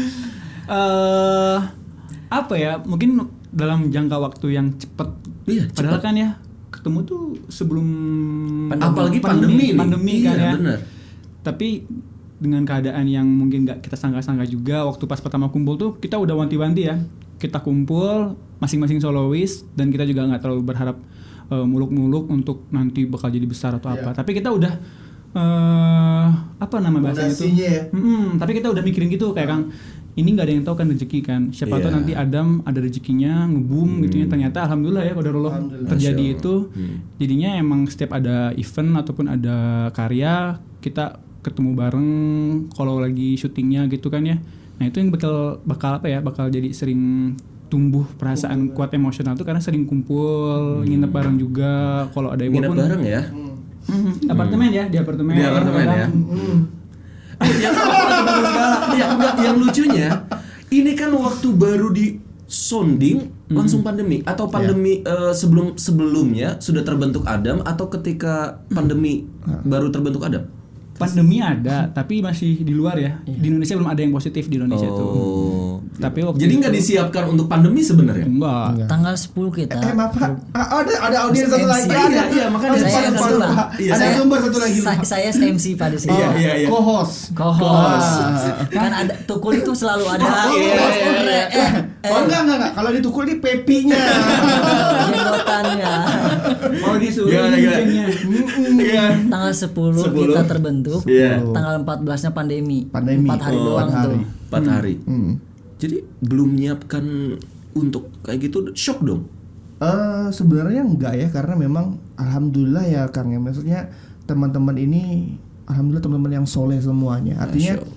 eh 0.69 1.57
apa 2.27 2.53
ya? 2.55 2.79
Mungkin 2.79 3.09
dalam 3.51 3.87
jangka 3.87 4.17
waktu 4.17 4.47
yang 4.53 4.71
cepat. 4.73 5.11
Iya, 5.43 5.67
Padahal 5.71 5.99
cepat. 5.99 6.07
kan 6.07 6.15
ya 6.15 6.29
ketemu 6.67 6.99
tuh 7.03 7.21
sebelum 7.47 7.87
Apalagi 8.71 9.19
pandemi, 9.19 9.71
nih. 9.71 9.75
pandemi 9.75 10.13
iya, 10.21 10.31
kan 10.31 10.37
ya. 10.37 10.51
bener. 10.55 10.79
Tapi 11.41 11.67
dengan 12.37 12.63
keadaan 12.63 13.05
yang 13.05 13.25
mungkin 13.25 13.65
nggak 13.65 13.81
kita 13.81 13.97
sangka-sangka 13.97 14.45
juga 14.45 14.85
waktu 14.85 15.03
pas 15.03 15.17
pertama 15.17 15.49
kumpul 15.49 15.73
tuh 15.73 15.91
kita 15.97 16.15
udah 16.15 16.37
wanti-wanti 16.37 16.85
ya 16.85 16.95
kita 17.37 17.59
kumpul 17.59 18.33
masing-masing 18.57 18.97
solois 18.97 19.51
dan 19.71 19.87
kita 19.87 20.03
juga 20.03 20.25
nggak 20.25 20.41
terlalu 20.41 20.63
berharap 20.63 20.97
eh, 21.47 21.63
muluk-muluk 21.63 22.27
untuk 22.27 22.65
nanti 22.69 23.05
bakal 23.05 23.29
jadi 23.29 23.45
besar 23.45 23.71
atau 23.73 23.89
apa 23.89 24.13
tapi 24.13 24.33
kita 24.33 24.49
udah 24.49 24.73
eh 25.31 26.27
apa 26.57 26.75
nama 26.77 26.97
bahasanya 26.99 27.29
itu 27.29 27.45
ya. 27.53 27.85
Mm-mm, 27.89 28.35
tapi 28.35 28.51
kita 28.53 28.67
udah 28.67 28.81
mikirin 28.81 29.07
gitu 29.07 29.31
kayak 29.31 29.47
kang 29.47 29.63
ini 30.13 30.33
nggak 30.33 30.45
ada 30.45 30.53
yang 30.55 30.65
tahu 30.65 30.75
kan 30.75 30.87
rezeki 30.89 31.19
kan 31.21 31.41
siapa 31.51 31.77
tahu 31.77 31.87
Iya. 31.87 31.95
nanti 31.95 32.11
Adam 32.15 32.47
ada 32.63 32.79
rezekinya 32.79 33.45
ngebum 33.45 34.01
gitu 34.01 34.17
ya 34.17 34.25
ternyata 34.25 34.65
alhamdulillah 34.65 35.03
ya 35.03 35.13
qadarullah 35.13 35.53
Alhamdulillah. 35.53 35.89
terjadi 35.89 36.23
Allah. 36.23 36.35
itu 36.35 36.53
Hmm. 36.67 36.95
jadinya 37.15 37.49
emang 37.55 37.81
setiap 37.85 38.11
ada 38.11 38.49
event 38.55 38.97
ataupun 38.97 39.25
ada 39.29 39.57
karya 39.91 40.33
kita 40.79 41.21
ketemu 41.39 41.71
bareng 41.75 42.09
kalau 42.73 42.97
lagi 42.97 43.37
syutingnya 43.37 43.85
gitu 43.87 44.09
kan 44.09 44.25
ya 44.25 44.41
nah 44.77 44.85
itu 44.85 44.97
yang 44.97 45.09
bakal 45.09 45.57
bakal 45.65 45.97
apa 45.97 46.05
ya 46.05 46.19
bakal 46.21 46.47
jadi 46.47 46.69
sering 46.69 47.33
tumbuh 47.67 48.07
perasaan 48.15 48.71
kuat 48.71 48.93
emosional 48.93 49.35
tuh 49.35 49.43
karena 49.43 49.59
sering 49.59 49.83
kumpul 49.83 50.81
nginep 50.87 51.11
bareng 51.11 51.35
juga. 51.35 52.05
Kalau 52.15 52.31
ada 52.31 52.41
Nginep 52.41 52.63
walaupun- 52.63 52.79
bareng 52.79 53.03
ya. 53.03 53.21
Mhm, 53.87 54.11
apartemen 54.27 54.69
ya 54.71 54.83
di 54.87 54.97
apartemen. 54.99 55.33
Di 55.35 55.43
apartemen 55.43 55.85
ya. 55.85 56.07
Eh, 57.37 57.53
yang, 57.61 57.73
yang, 58.97 59.09
enggak, 59.13 59.35
yang 59.37 59.57
lucunya, 59.61 60.09
ini 60.69 60.91
kan 60.97 61.13
waktu 61.13 61.47
baru 61.53 61.93
di 61.93 62.17
sounding 62.47 63.29
langsung 63.47 63.83
pandemi 63.83 64.23
atau 64.23 64.47
pandemi 64.47 65.03
eh, 65.03 65.31
sebelum 65.31 65.77
sebelumnya 65.77 66.57
sudah 66.57 66.81
terbentuk 66.81 67.27
Adam 67.27 67.61
atau 67.61 67.91
ketika 67.91 68.63
pandemi 68.71 69.27
baru 69.63 69.91
terbentuk 69.91 70.23
Adam? 70.23 70.47
Pandemi 70.97 71.37
ada 71.37 71.87
tapi 71.87 72.19
masih 72.19 72.59
di 72.59 72.73
luar 72.73 72.97
ya 72.97 73.21
di 73.21 73.45
Indonesia 73.45 73.73
belum 73.73 73.87
ada 73.87 74.01
yang 74.01 74.11
positif 74.11 74.45
di 74.45 74.57
Indonesia 74.57 74.85
tuh 74.85 75.05
Oh. 75.07 75.77
tapi 75.95 76.19
waktu 76.21 76.41
Jadi 76.41 76.53
nggak 76.57 76.73
disiapkan 76.73 77.23
untuk 77.27 77.45
pandemi 77.45 77.79
sebenarnya? 77.79 78.25
enggak 78.25 78.85
Tanggal 78.87 79.13
10 79.13 79.33
kita. 79.53 79.77
Eh 79.79 79.93
maaf 79.93 80.09
Pak. 80.11 80.29
Ah, 80.51 80.81
ada 80.81 80.93
ada 80.99 81.17
audiens 81.23 81.47
satu 81.47 81.65
lagi. 81.65 81.85
Iya, 81.85 82.01
Ada. 82.03 82.23
iya, 82.29 82.45
makanya 82.47 82.77
saya 82.79 83.07
pada 83.07 83.19
satu. 83.19 83.39
Iya. 83.77 83.91
Ada 83.91 83.99
Saya- 83.99 84.15
sumber 84.15 84.37
satu 84.39 84.57
lagi. 84.57 84.79
Sa- 84.79 85.05
saya 85.05 85.27
MC 85.29 85.65
Pak 85.75 85.87
di 85.91 85.97
sini. 85.99 86.13
Iya, 86.13 86.27
iya, 86.35 86.51
iya. 86.63 86.67
Co-host. 86.67 87.33
Co-host. 87.33 88.11
Ah. 88.17 88.65
Kan 88.67 88.91
ada 88.95 89.13
tukul 89.23 89.53
itu 89.53 89.71
selalu 89.71 90.05
ada. 90.07 90.23
Oh, 90.23 90.49
Eh, 90.49 90.59
iya, 90.59 90.73
iya, 90.73 90.85
eh, 90.87 91.23
eh, 91.23 91.45
eh, 91.55 91.69
Oh 92.09 92.19
enggak 92.23 92.39
enggak 92.41 92.57
enggak. 92.57 92.73
Kalau 92.73 92.89
ditukul 92.91 93.23
ini 93.23 93.35
pepinya. 93.37 94.01
jenggotannya. 95.07 95.93
oh 96.81 96.95
disuruh 96.97 97.29
ini 97.29 97.37
gimana? 97.37 97.57
gengnya. 97.57 98.05
Iya. 98.77 99.05
Tanggal 99.27 99.51
10, 99.51 99.71
10. 99.71 100.13
kita 100.13 100.43
terbentuk. 100.45 101.01
Iya. 101.05 101.41
Tanggal 101.49 101.75
14-nya 101.83 102.31
pandemi. 102.31 102.79
Pandemi. 102.87 103.27
4 103.27 103.37
hari 103.41 103.57
Oh, 103.57 103.63
doang 103.65 103.87
empat 103.87 103.97
hari. 103.97 104.07
tuh. 104.07 104.21
Empat 104.47 104.63
hari. 104.67 104.93
Hmm. 105.03 105.31
Jadi 105.77 105.97
belum 106.21 106.47
menyiapkan 106.51 107.05
untuk 107.73 108.09
kayak 108.21 108.39
gitu 108.43 108.57
shock 108.73 109.01
dong. 109.01 109.29
Eh 109.77 110.27
sebenarnya 110.31 110.81
enggak 110.81 111.13
ya 111.13 111.27
karena 111.29 111.53
memang 111.53 111.85
alhamdulillah 112.17 112.81
ya 112.83 113.03
Kang 113.07 113.29
ya 113.29 113.37
maksudnya 113.37 113.93
teman-teman 114.25 114.73
ini 114.73 115.33
alhamdulillah 115.69 116.01
teman-teman 116.01 116.33
yang 116.41 116.47
soleh 116.49 116.81
semuanya. 116.81 117.37
Artinya 117.37 117.77
Masya. 117.77 117.96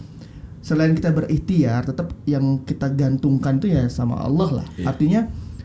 Selain 0.61 0.93
kita 0.93 1.11
berikhtiar 1.13 1.89
tetap 1.89 2.13
yang 2.29 2.61
kita 2.69 2.93
gantungkan 2.93 3.57
itu 3.59 3.73
ya 3.73 3.89
sama 3.89 4.21
Allah 4.21 4.63
lah. 4.63 4.67
Iya. 4.77 4.87
Artinya 4.93 5.21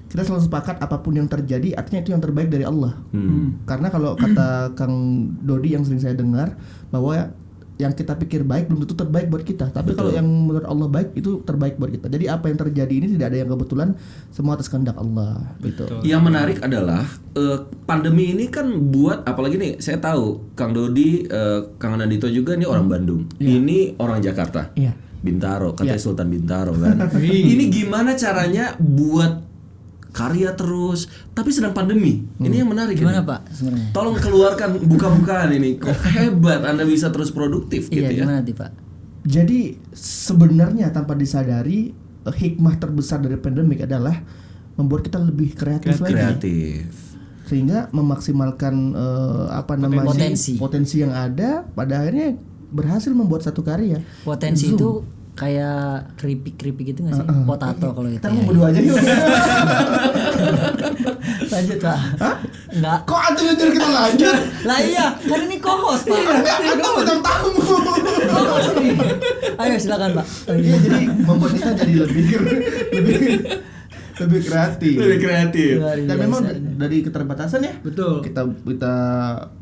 kita 0.08 0.22
selalu 0.24 0.48
sepakat 0.48 0.80
apa 0.80 1.04
pun 1.04 1.20
yang 1.20 1.28
terjadi 1.28 1.76
artinya 1.76 2.00
itu 2.00 2.16
yang 2.16 2.24
terbaik 2.24 2.48
dari 2.48 2.64
Allah. 2.64 2.96
Hmm. 3.12 3.60
Karena 3.68 3.92
kalau 3.92 4.16
kata 4.16 4.72
Kang 4.80 4.96
Dodi 5.44 5.76
yang 5.76 5.84
sering 5.84 6.00
saya 6.00 6.16
dengar 6.16 6.56
bahwa 6.88 7.36
yang 7.76 7.92
kita 7.92 8.16
pikir 8.16 8.48
baik 8.48 8.72
belum 8.72 8.88
tentu 8.88 8.96
terbaik 8.96 9.28
buat 9.28 9.44
kita. 9.44 9.68
Tapi 9.72 9.92
Betul. 9.92 10.00
kalau 10.00 10.12
yang 10.16 10.28
menurut 10.28 10.68
Allah 10.68 10.88
baik 10.88 11.12
itu 11.16 11.44
terbaik 11.44 11.76
buat 11.76 11.92
kita. 11.92 12.08
Jadi 12.08 12.26
apa 12.32 12.48
yang 12.48 12.58
terjadi 12.60 12.94
ini 12.96 13.08
tidak 13.16 13.36
ada 13.36 13.38
yang 13.44 13.50
kebetulan 13.52 13.90
semua 14.32 14.56
atas 14.56 14.72
kehendak 14.72 14.96
Allah 14.96 15.44
gitu. 15.60 15.84
Yang 16.08 16.22
menarik 16.24 16.58
adalah 16.64 17.04
eh, 17.36 17.60
pandemi 17.84 18.32
ini 18.32 18.48
kan 18.48 18.72
buat 18.90 19.28
apalagi 19.28 19.60
nih 19.60 19.72
saya 19.84 20.00
tahu 20.00 20.56
Kang 20.56 20.72
Dodi, 20.72 21.28
eh, 21.28 21.60
Kang 21.76 22.00
Nandito 22.00 22.32
juga 22.32 22.56
ini 22.56 22.64
orang 22.64 22.88
Bandung. 22.88 23.28
Ini 23.38 24.00
orang 24.00 24.24
Jakarta. 24.24 24.72
Iya. 24.76 24.96
Bintaro, 25.26 25.74
katanya 25.74 25.98
Ya. 25.98 26.06
Sultan 26.06 26.30
Bintaro 26.30 26.78
kan. 26.78 27.10
ini 27.26 27.66
gimana 27.74 28.14
caranya 28.14 28.78
buat 28.78 29.45
karya 30.16 30.56
terus 30.56 31.12
tapi 31.36 31.52
sedang 31.52 31.76
pandemi. 31.76 32.24
Ini 32.40 32.64
yang 32.64 32.72
menarik 32.72 32.96
Gimana 32.96 33.20
ini. 33.20 33.28
Pak 33.28 33.40
sebenarnya? 33.52 33.88
Tolong 33.92 34.16
keluarkan 34.16 34.70
buka-bukaan 34.88 35.52
ini. 35.52 35.76
Kok 35.76 35.92
hebat 36.16 36.64
Anda 36.64 36.88
bisa 36.88 37.12
terus 37.12 37.36
produktif 37.36 37.92
Iya, 37.92 38.08
gitu 38.08 38.12
ya. 38.16 38.24
gimana 38.24 38.40
sih 38.48 38.56
Pak? 38.56 38.72
Jadi 39.28 39.60
sebenarnya 39.92 40.94
tanpa 40.96 41.20
disadari 41.20 41.92
eh, 42.24 42.32
hikmah 42.32 42.80
terbesar 42.80 43.20
dari 43.20 43.36
pandemik 43.36 43.84
adalah 43.84 44.24
membuat 44.80 45.04
kita 45.04 45.20
lebih 45.20 45.52
kreatif 45.52 46.00
lagi. 46.00 46.14
Kreatif. 46.16 46.88
Sehingga 47.46 47.92
memaksimalkan 47.92 48.74
eh, 48.96 49.46
apa 49.52 49.76
namanya 49.76 50.16
Potensi. 50.16 50.56
potensi 50.56 51.04
yang 51.04 51.12
ada 51.12 51.68
pada 51.68 52.02
akhirnya 52.02 52.40
berhasil 52.72 53.12
membuat 53.12 53.44
satu 53.44 53.62
karya. 53.62 54.00
Potensi 54.24 54.72
itu 54.72 55.04
kayak 55.36 56.16
keripik-keripik 56.16 56.96
gitu 56.96 57.04
nggak 57.04 57.20
sih? 57.20 57.28
Potato 57.44 57.88
kalau 57.92 58.08
itu. 58.08 58.24
Kita 58.24 58.32
mau 58.32 58.44
berdua 58.48 58.72
aja 58.72 58.80
yuk. 58.80 58.96
Lanjut 61.54 61.78
Pak. 61.84 62.00
Enggak. 62.72 62.98
Kok 63.04 63.20
antum 63.20 63.44
nyuruh 63.52 63.74
kita 63.76 63.90
lanjut? 63.92 64.38
Lah 64.70 64.80
iya, 64.80 65.06
kan 65.20 65.40
ini 65.44 65.58
co-host 65.60 66.04
Pak. 66.08 66.20
Enggak, 66.20 66.58
antum 66.72 66.92
bintang 67.04 67.22
tamu. 67.22 67.52
Co-host 68.32 68.72
ini. 68.80 68.92
Ayo 69.60 69.76
silakan 69.80 70.10
Pak. 70.20 70.26
Iya 70.56 70.76
jadi 70.80 71.00
membuat 71.24 71.52
kita 71.56 71.72
jadi 71.84 71.94
lebih 72.08 72.26
lebih 72.96 73.20
lebih 74.16 74.42
kreatif. 74.44 74.96
Lebih 74.96 75.20
kreatif. 75.20 75.72
Luar 75.80 75.98
Dan 76.00 76.16
memang 76.18 76.42
dari 76.76 76.98
keterbatasan 77.02 77.60
ya. 77.62 77.74
Betul. 77.84 78.24
Kita 78.24 78.48
kita 78.48 78.94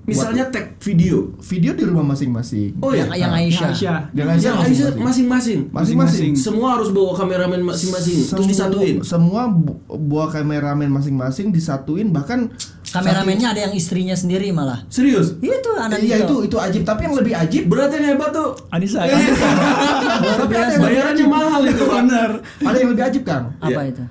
Misalnya 0.03 0.51
tag 0.51 0.75
video. 0.83 1.31
video 1.39 1.72
di 1.72 1.83
rumah 1.88 2.03
masing-masing. 2.03 2.75
Oh 2.83 2.91
ya. 2.91 3.07
yang, 3.07 3.29
yang 3.29 3.33
Aisyah. 3.33 3.72
Aisyah. 3.72 3.98
Yang 4.12 4.27
Aisyah 4.29 4.51
Aisyah 4.60 4.89
masing-masing. 5.00 5.60
masing-masing. 5.72 6.31
Semua 6.36 6.75
harus 6.75 6.91
bawa 6.91 7.15
kameramen 7.15 7.63
masing-masing 7.63 8.17
terus 8.27 8.45
disatuin. 8.45 8.95
Semua 9.01 9.48
buah 9.88 10.29
kameramen 10.29 10.91
masing-masing 10.91 11.50
disatuin 11.50 12.12
bahkan 12.12 12.51
Kameramennya 12.93 13.57
ada 13.57 13.62
yang 13.65 13.74
istrinya 13.74 14.13
sendiri 14.13 14.53
malah. 14.53 14.86
Serius? 14.86 15.33
Itu 15.41 15.74
anak 15.74 15.98
Iya 15.98 16.29
itu 16.29 16.45
itu 16.45 16.57
ajib 16.62 16.86
tapi 16.86 17.10
yang 17.10 17.17
lebih 17.17 17.33
ajib 17.33 17.65
Berarti 17.65 17.98
yang 17.98 18.13
hebat 18.13 18.29
tuh. 18.29 18.53
Anissa. 18.69 19.01
tapi 20.45 20.53
Bayarannya 20.77 21.25
mahal 21.25 21.62
itu 21.65 21.83
benar. 21.89 22.29
ada 22.62 22.77
yang 22.77 22.91
lebih 22.93 23.03
ajib 23.10 23.24
Kang. 23.25 23.57
Apa 23.57 23.81
Iya. 23.81 23.98
itu? 23.98 24.03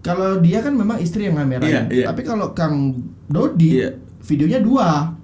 Kalau 0.00 0.38
dia 0.38 0.58
kan 0.60 0.72
memang 0.72 0.96
istri 0.96 1.26
yang 1.26 1.36
kamera. 1.36 1.60
Iya, 1.60 1.80
iya. 1.90 2.04
Tapi 2.06 2.22
kalau 2.22 2.52
Kang 2.52 2.94
Dodi 3.26 3.82
Iya. 3.82 3.90
videonya 4.20 4.60
dua. 4.60 5.18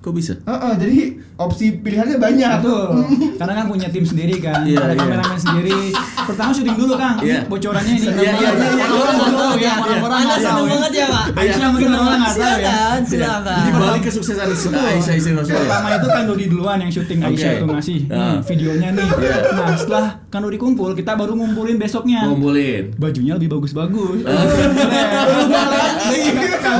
Kok 0.00 0.16
bisa? 0.16 0.32
Heeh, 0.32 0.72
jadi 0.80 0.98
opsi 1.36 1.76
pilihannya 1.76 2.16
banyak. 2.16 2.64
Betul. 2.64 3.04
Karena 3.40 3.52
kan 3.52 3.66
punya 3.68 3.92
tim 3.92 4.00
sendiri 4.00 4.40
kan. 4.40 4.64
Iya, 4.64 4.80
ada 4.80 4.96
iya. 4.96 4.96
kameramen 4.96 5.36
sendiri. 5.36 5.92
Pertama 6.24 6.56
syuting 6.56 6.72
dulu 6.72 6.96
Kang. 6.96 7.20
Iya. 7.20 7.44
Ini 7.44 7.48
bocorannya 7.52 7.92
ini. 7.92 8.06
Iya, 8.08 8.32
iya, 8.32 8.32
iya, 8.32 8.66
iya. 8.80 8.86
Orang 8.88 9.16
tahu 9.36 9.54
ya. 9.60 9.72
Orang-orang 9.76 10.18
Anda 10.24 10.36
senang 10.40 10.56
ya. 10.56 10.70
banget 10.72 10.92
ya 10.94 11.06
Pak. 11.12 11.24
Aisyah 11.36 11.68
mungkin 11.68 11.88
orang 11.92 12.16
nggak 12.16 12.32
tahu 12.32 12.40
ya. 12.40 12.56
Silakan, 12.56 13.00
silakan. 13.04 13.60
Di 13.60 13.70
balik 13.76 14.02
kesuksesan 14.08 14.46
Aisyah 14.48 15.32
Rasulullah. 15.36 15.60
Pertama 15.60 15.88
itu 15.92 16.06
kan 16.08 16.22
Dodi 16.24 16.44
duluan 16.48 16.76
yang 16.80 16.90
syuting 16.90 17.20
Aisyah 17.20 17.50
itu 17.52 17.64
ngasih 17.68 17.98
Ah. 18.08 18.16
nih, 18.16 18.36
videonya 18.48 18.88
nih. 18.96 19.08
Iya. 19.20 19.36
Nah 19.52 19.76
setelah 19.76 20.06
kan 20.30 20.40
Dodi 20.40 20.56
kumpul, 20.56 20.94
kita 20.94 21.18
baru 21.18 21.34
ngumpulin 21.34 21.74
besoknya. 21.74 22.22
Ngumpulin. 22.24 22.94
Bajunya 22.96 23.34
lebih 23.34 23.50
bagus-bagus. 23.50 24.22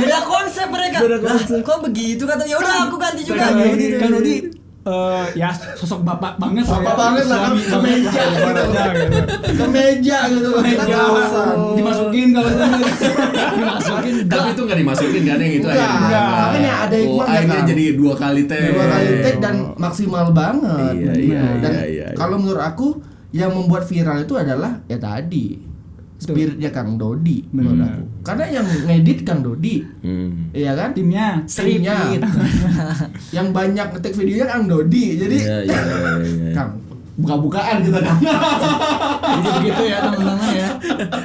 Beda 0.00 0.18
konsep 0.22 0.66
mereka. 0.66 1.02
Lah, 1.02 1.34
kok 1.60 1.78
begitu 1.82 2.22
kata 2.24 2.42
ya 2.44 2.56
udah 2.56 2.86
aku 2.86 2.96
ganti 2.96 3.22
juga. 3.22 3.42
Kan 3.44 3.58
Dodi, 3.58 3.84
Gitu. 3.90 3.98
kan 3.98 4.10
eh, 4.80 5.24
ya 5.36 5.50
sosok 5.76 6.00
bapak 6.00 6.40
banget 6.40 6.64
lah 6.64 6.80
Bapak 6.80 6.88
ya. 6.88 6.96
banget 6.96 7.24
lah, 7.26 7.38
ke 7.52 7.78
meja 7.84 8.22
gitu. 8.24 8.48
gitu. 8.48 9.20
Ke 9.52 9.66
meja 9.68 10.18
gitu. 10.26 10.48
Kita 10.48 10.84
Meja, 10.86 10.98
kelasan. 11.04 11.56
dimasukin 11.76 12.26
kalau 12.32 12.48
gitu. 12.54 12.64
Dimasukin 13.50 14.14
Tapi 14.24 14.48
itu 14.48 14.62
nggak 14.64 14.78
dimasukin 14.80 15.22
kan 15.22 15.36
yang 15.36 15.52
itu 15.52 15.66
akhirnya. 15.68 16.22
makanya 16.24 16.72
ada 16.80 16.96
Oh, 16.96 17.02
hikmahnya, 17.02 17.34
akhirnya 17.34 17.60
jadi 17.66 17.84
dua 17.92 18.14
kali 18.16 18.42
tag. 18.46 18.72
dua 18.72 18.86
kali 18.88 19.08
take 19.20 19.38
dan 19.38 19.54
maksimal 19.76 20.26
banget. 20.30 20.94
Iya, 20.96 21.12
iya, 21.18 21.42
dan 21.60 21.72
iya, 21.74 21.84
iya. 21.84 22.06
kalau 22.16 22.40
menurut 22.40 22.62
aku 22.62 22.88
yang 23.30 23.50
membuat 23.50 23.84
viral 23.84 24.20
itu 24.20 24.34
adalah 24.34 24.82
ya 24.84 24.96
tadi 24.96 25.70
spiritnya 26.16 26.68
Kang 26.68 26.94
Dodi 26.94 27.40
menurut 27.48 27.80
aku. 27.80 28.02
Karena 28.20 28.44
yang 28.52 28.66
ngedit 28.68 29.24
Kang 29.24 29.40
Dodi, 29.40 29.80
Hmm. 30.04 30.52
iya 30.52 30.76
kan? 30.76 30.92
Timnya. 30.92 31.40
Timnya. 31.46 31.96
yang 33.36 33.48
banyak 33.50 33.88
ngetik 33.90 34.12
videonya 34.12 34.46
Kang 34.46 34.68
Dodi. 34.68 35.16
Jadi 35.16 35.36
Iya, 35.40 35.58
iya, 35.64 35.80
iya, 35.80 36.12
iya. 36.20 36.52
Kang 36.52 36.76
buka-bukaan 37.16 37.80
kita 37.80 38.00
Kang. 38.00 38.20
Jadi 39.32 39.48
begitu 39.56 39.82
ya 39.86 39.96
teman-teman 40.02 40.36
ya. 40.52 40.68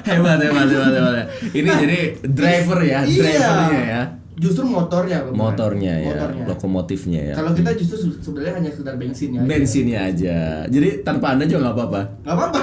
hebat, 0.05 0.37
hebat, 0.37 0.65
hebat, 0.65 0.91
hebat. 0.93 1.27
Ini 1.51 1.69
jadi 1.75 1.99
driver 2.23 2.79
ya, 2.81 2.99
drivernya 3.03 3.81
ya. 3.83 4.01
Justru 4.35 4.63
motornya. 4.65 5.23
kebetulan. 5.23 5.39
Motornya 5.39 5.93
ya, 5.95 6.11
Motornya. 6.11 6.43
lokomotifnya 6.45 7.21
ya. 7.31 7.33
Kalau 7.33 7.51
kita 7.55 7.71
justru 7.73 7.95
se- 7.97 8.19
sebenarnya 8.19 8.53
hanya 8.59 8.69
sekedar 8.69 8.95
bensinnya. 8.95 9.39
aja. 9.39 9.47
Bensinnya 9.47 9.99
aja. 10.03 10.37
Jadi 10.67 10.87
tanpa 11.01 11.25
anda 11.31 11.47
juga 11.47 11.59
nggak 11.63 11.75
apa-apa. 11.75 12.01
Gak 12.21 12.35
apa-apa. 12.35 12.59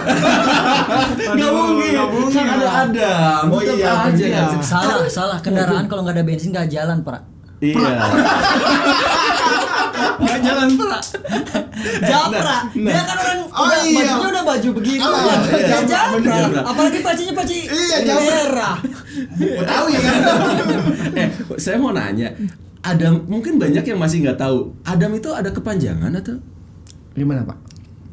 Nggak 1.33 1.51
mungkin. 1.51 1.93
Kan 2.29 2.47
ada 2.51 2.69
ada. 2.85 3.11
Oh 3.49 3.61
iya, 3.61 3.91
aja. 4.05 4.13
iya. 4.21 4.43
nggak. 4.47 4.61
Salah, 4.61 5.09
salah. 5.09 5.39
Kendaraan 5.41 5.89
kalau 5.89 6.05
nggak 6.05 6.21
ada 6.21 6.25
bensin 6.25 6.53
nggak 6.53 6.69
jalan, 6.69 7.01
Pak. 7.01 7.21
Iya. 7.63 7.93
Nggak 10.19 10.39
jalan 10.41 10.69
Pak. 10.73 11.01
Japra. 12.01 12.57
Dia 12.73 13.03
kan 13.03 13.17
orang 13.19 13.39
Oh 13.53 13.67
udah, 13.69 13.81
iya. 13.83 13.97
bajunya 14.01 14.29
udah 14.31 14.45
baju 14.45 14.69
begitu. 14.81 15.03
Oh, 15.03 15.13
kan. 15.13 15.39
iya, 15.51 15.67
Dia 15.67 15.81
Japra. 15.85 16.37
Apalagi 16.65 16.99
pacinya 17.01 17.35
paci 17.35 17.57
Iya, 17.65 17.97
Japra. 18.05 18.23
merah. 18.25 18.77
Tahu 19.63 19.85
ya 19.89 20.01
kan. 20.01 20.15
eh, 21.21 21.29
saya 21.57 21.77
mau 21.77 21.93
nanya. 21.93 22.29
Adam 22.83 23.23
mungkin 23.27 23.57
banyak 23.57 23.85
yang 23.85 23.99
masih 23.99 24.27
nggak 24.27 24.39
tahu. 24.39 24.75
Adam 24.83 25.15
itu 25.15 25.31
ada 25.31 25.49
kepanjangan 25.49 26.11
atau? 26.13 26.35
Gimana 27.13 27.45
Pak? 27.45 27.59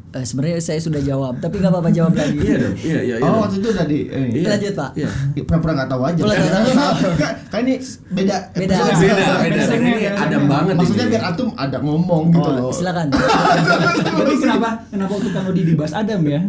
Eh, 0.10 0.26
sebenarnya 0.26 0.58
saya 0.58 0.82
sudah 0.82 0.98
jawab, 1.00 1.38
tapi 1.38 1.58
nggak 1.58 1.70
apa-apa 1.70 1.90
jawab 1.90 2.14
lagi. 2.14 2.34
Iya 2.40 2.56
dong. 2.58 2.74
Iya, 2.76 3.00
iya, 3.00 3.16
iya. 3.16 3.30
Oh 3.30 3.46
waktu 3.46 3.56
itu 3.58 3.68
udah 3.70 3.86
di 3.86 4.00
ini. 4.04 4.30
Iya. 4.36 4.48
Lanjut, 4.50 4.74
Pak. 4.74 4.90
Iya. 4.96 5.10
Pura-pura 5.40 5.72
nggak 5.76 5.86
tahu 5.88 6.02
aja. 6.02 6.22
Kan 7.48 7.60
ini 7.62 7.76
beda. 8.10 8.36
Beda. 8.52 8.74
episode. 8.74 8.98
Beda, 8.98 9.14
beda. 9.14 9.34
Beda 9.38 9.64
ini 9.70 9.90
beda 9.94 10.10
Adam 10.16 10.26
segmen. 10.34 10.50
banget 10.50 10.74
Maksudnya 10.76 11.04
ini. 11.04 11.12
biar 11.12 11.24
antum 11.24 11.50
ada 11.54 11.78
ngomong 11.80 12.24
gitu 12.32 12.42
Oh, 12.44 12.58
loh. 12.60 12.72
silakan. 12.72 13.06
Tapi 14.18 14.36
kenapa 14.36 14.70
kenapa 14.88 15.12
waktu 15.14 15.30
kan 15.30 15.42
Dodi 15.46 15.62
dibahas 15.64 15.94
Adam 15.94 16.20
ya? 16.26 16.40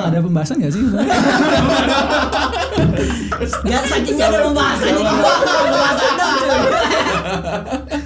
Ada 0.00 0.18
pembahasan 0.18 0.56
nggak 0.56 0.72
sih? 0.72 0.82
Nggak 3.60 3.82
sakitnya 3.86 4.24
ada 4.26 4.38
pembahasan 4.42 4.88
ini. 4.96 5.04
Pembahasan 5.04 6.08
Adam, 6.10 6.32
cuy. 6.32 6.56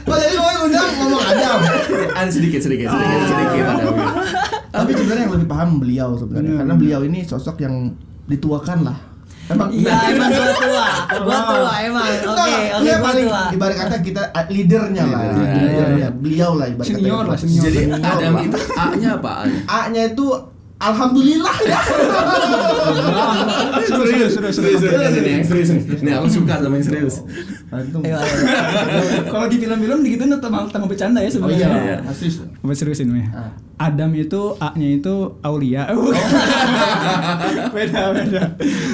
Oh 0.05 0.17
jadi 0.17 0.35
mau 0.37 0.59
undang 0.61 0.91
ngomong 0.97 1.23
Adam. 1.25 1.59
Ada 2.25 2.33
sedikit, 2.33 2.61
sedikit, 2.61 2.89
sedikit, 2.89 3.19
sedikit. 3.27 3.65
Adam. 3.69 3.95
Tapi 4.75 4.91
sebenarnya 4.91 5.23
yang 5.23 5.35
lebih 5.37 5.49
paham 5.49 5.71
beliau 5.79 6.09
sebenarnya 6.17 6.53
karena 6.59 6.75
beliau 6.75 7.01
ini 7.05 7.21
sosok 7.23 7.61
yang 7.61 7.93
dituakan 8.25 8.81
lah. 8.83 8.99
Emang 9.45 9.69
Iya, 9.69 9.93
emang 10.09 10.33
gua 10.33 10.51
tua. 10.57 10.87
Gua 11.21 11.39
tua 11.45 11.73
emang. 11.85 12.05
Oke, 12.09 12.33
Nah, 12.33 12.81
oke 12.81 12.89
gua 12.89 12.97
paling 13.05 13.27
tua. 13.29 13.43
ibarat 13.53 13.77
kata 13.77 13.97
kita 14.01 14.23
uh, 14.33 14.47
leadernya 14.49 15.05
lah. 15.05 15.21
Leadernya. 15.37 16.09
Beliau 16.17 16.51
lah 16.57 16.67
ibarat 16.73 16.89
kata. 16.89 16.97
Senior 16.97 17.25
lah, 17.29 17.37
senior. 17.37 17.63
Jadi 17.63 17.79
Senior 17.85 18.01
Adam 18.01 18.33
itu 18.41 18.59
A-nya 18.73 19.11
apa? 19.21 19.33
A-nya 19.69 20.03
itu 20.09 20.27
Alhamdulillah 20.85 21.57
ya. 21.65 21.81
Serius, 23.85 24.33
serius, 24.37 24.57
serius. 24.57 24.81
Ini 24.85 25.19
ini 25.21 25.31
yang 25.41 25.45
serius. 25.45 25.69
Nih 26.05 26.13
aku 26.17 26.29
suka 26.29 26.61
sama 26.61 26.77
yang 26.77 26.87
serius. 26.87 27.17
Kalau 29.33 29.47
di 29.51 29.57
film-film 29.59 29.99
gitu 30.07 30.25
tambah 30.39 30.71
tambah 30.71 30.89
bercanda 30.89 31.19
ya 31.21 31.29
Oh 31.29 31.33
sebenarnya. 31.33 31.69
iya, 31.69 31.97
asis. 32.07 32.45
Apa 32.45 32.73
seriusin 32.73 33.11
ya? 33.13 33.27
Ah. 33.35 33.51
Adam 33.91 34.15
itu 34.15 34.55
A-nya 34.63 34.89
itu 34.95 35.15
Aulia. 35.43 35.91
beda 37.75 38.01
beda. 38.15 38.43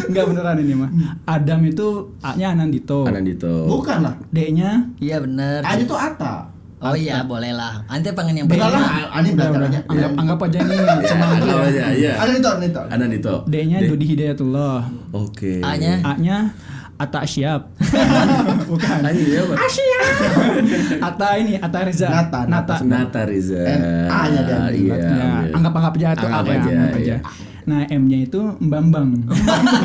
Enggak 0.09 0.25
beneran 0.32 0.56
ini 0.64 0.75
mah. 0.75 0.90
Adam 1.28 1.61
itu 1.68 2.16
A-nya 2.25 2.56
Anandito. 2.56 3.04
Anandito. 3.04 3.68
Bukan 3.68 3.99
lah. 4.00 4.14
D-nya 4.32 4.88
Iya 4.97 5.20
bener. 5.20 5.61
A-nya 5.61 5.85
itu 5.85 5.97
Ata. 5.97 6.49
Oh 6.81 6.97
iya, 6.97 7.21
boleh 7.23 7.53
lah. 7.53 7.85
Ante 7.87 8.09
pengen 8.17 8.41
yang 8.41 8.49
Benar 8.49 8.73
beda. 8.73 8.81
lah, 8.81 9.13
Ani 9.13 9.37
belakangannya. 9.37 9.81
anggap, 10.17 10.41
aja 10.49 10.59
ini 10.65 10.75
Ya, 10.81 10.97
cuma 11.05 11.25
ada 11.29 11.53
aja, 11.69 11.85
iya. 11.93 12.13
Ada 12.17 12.33
itu, 12.33 12.49
ada 12.49 12.65
itu. 12.65 12.81
Anandito. 12.89 13.35
D-nya. 13.45 13.79
Dodi 13.85 14.07
Hidayatullah. 14.09 14.79
Oke. 15.13 15.61
A-nya? 15.61 16.01
A-nya 16.01 16.57
Ata 16.97 17.21
Syab. 17.25 17.69
Bukan. 18.73 19.01
Apa? 19.05 19.55
Ata 21.01 21.29
ini 21.41 21.57
Ata 21.57 21.79
Reza. 21.85 22.09
Nata, 22.09 22.41
Nata. 22.45 22.75
Nata 22.81 23.21
Riza. 23.25 23.61
N- 23.61 24.09
A-nya 24.09 24.41
dia. 24.45 24.59
Iya. 24.73 24.97
Ya, 24.97 25.29
anggap-anggap 25.53 25.93
aja 25.97 26.07
Anggap 26.17 26.45
apa 26.45 26.49
ya, 26.49 26.61
aja, 26.61 26.71
anggap 26.73 26.97
iya. 26.97 27.05
aja. 27.05 27.17
Nah, 27.71 27.87
M-nya 27.87 28.27
itu 28.27 28.41
Mbambang. 28.59 29.15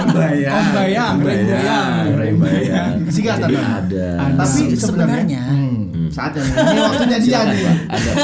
Bayang. 0.09 0.53
Om 0.57 0.67
Bayang, 0.73 1.15
Bayang. 1.21 2.05
Bayang. 2.35 2.93
Si 3.07 3.21
Tiga 3.21 3.37
Jadi 3.37 3.53
tanda. 3.53 3.77
ada. 3.77 4.07
Tapi 4.35 4.61
Se- 4.65 4.81
sebenarnya, 4.81 5.43
hmm, 5.45 6.09
saatnya. 6.09 6.41
Ini 6.41 6.79
waktunya 6.81 7.17
dia 7.19 7.39
nih. 7.45 7.61
Ada. 7.85 8.11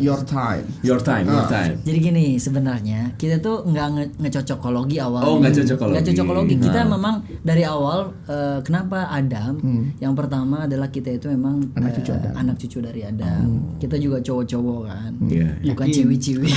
Your 0.00 0.24
time. 0.24 0.64
Your 0.80 0.96
time, 0.98 1.28
your 1.28 1.44
Ah. 1.44 1.50
time. 1.52 1.76
Jadi 1.78 1.98
gini 2.00 2.24
sebenarnya 2.36 3.12
kita 3.14 3.36
tuh 3.38 3.62
nggak 3.62 3.86
nge 3.92 4.04
ngecocokologi 4.18 4.96
awal. 4.96 5.22
Oh, 5.22 5.34
nggak 5.36 5.52
cocokologi. 5.54 5.92
Nggak 5.92 6.06
cocokologi. 6.08 6.54
Kita 6.58 6.80
Nah. 6.80 6.88
memang 6.90 7.14
dari 7.38 7.62
awal 7.62 7.98
eh, 8.24 8.58
kenapa 8.62 9.06
Adam? 9.08 9.60
Yang 9.98 10.14
pertama 10.16 10.64
adalah 10.64 10.88
kita 10.88 11.12
itu 11.12 11.28
memang 11.28 11.60
Hmm. 11.62 11.76
Anak 11.76 11.90
eh, 11.90 11.96
cucu 11.96 12.10
Adam. 12.10 12.32
anak 12.34 12.56
cucu 12.56 12.78
dari 12.80 13.00
Adam. 13.04 13.44
Kita 13.76 13.96
juga 13.96 14.18
cowok-cowok 14.18 14.80
kan. 14.82 15.12
Iya. 15.28 15.48
Bukan 15.68 15.86
ciwi-ciwi. 15.86 16.48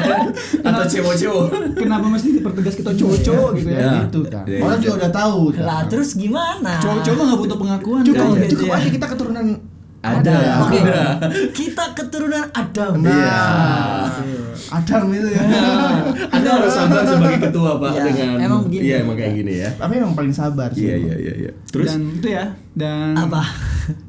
Atau 0.66 0.84
cewek-cewek. 1.12 1.48
Kenapa 1.76 2.06
mesti 2.06 2.28
dipertegas 2.32 2.74
kita 2.74 2.90
cowok-cowok 2.92 3.50
gitu 3.56 3.70
ya? 3.70 3.80
Ya. 3.80 3.92
Itu 4.04 4.20
kan. 4.24 4.44
Iya, 4.44 4.58
Orang 4.60 4.76
iya. 4.76 4.82
juga 4.82 4.94
udah 4.96 5.10
tahu. 5.10 5.40
kan. 5.50 5.62
lah 5.62 5.80
terus 5.86 6.10
gimana? 6.14 6.72
Cowok-cowok 6.78 7.22
nggak 7.22 7.38
butuh 7.38 7.58
pengakuan. 7.58 8.02
Cukup, 8.02 8.20
kan? 8.20 8.36
Iya, 8.36 8.48
cukup 8.48 8.66
iya. 8.66 8.76
aja 8.76 8.88
kita 8.90 9.06
keturunan 9.08 9.46
Ada. 10.00 10.36
Kita 11.52 11.84
keturunan 11.92 12.44
Adam. 12.50 12.92
Nah, 13.04 13.12
Iya. 13.12 13.40
Adam 14.70 15.04
itu 15.10 15.28
ya. 15.28 15.42
Anda 16.30 16.48
harus 16.56 16.72
sabar 16.72 17.04
sebagai 17.04 17.38
ketua 17.44 17.76
Pak 17.76 17.90
Iya, 17.90 18.02
dengan 18.06 18.30
emang 18.40 18.60
begini. 18.64 18.82
Iya, 18.82 18.96
emang 19.04 19.16
kayak 19.16 19.32
gini 19.36 19.52
ya. 19.60 19.68
Tapi 19.76 19.92
emang 20.00 20.14
paling 20.14 20.32
sabar 20.32 20.72
sih. 20.72 20.88
Iya, 20.88 20.96
iya, 20.96 21.14
iya, 21.16 21.32
iya. 21.36 21.52
Terus 21.68 21.92
dan 21.92 22.00
itu 22.16 22.28
ya 22.28 22.44
dan 22.72 23.12
Apa? 23.12 23.42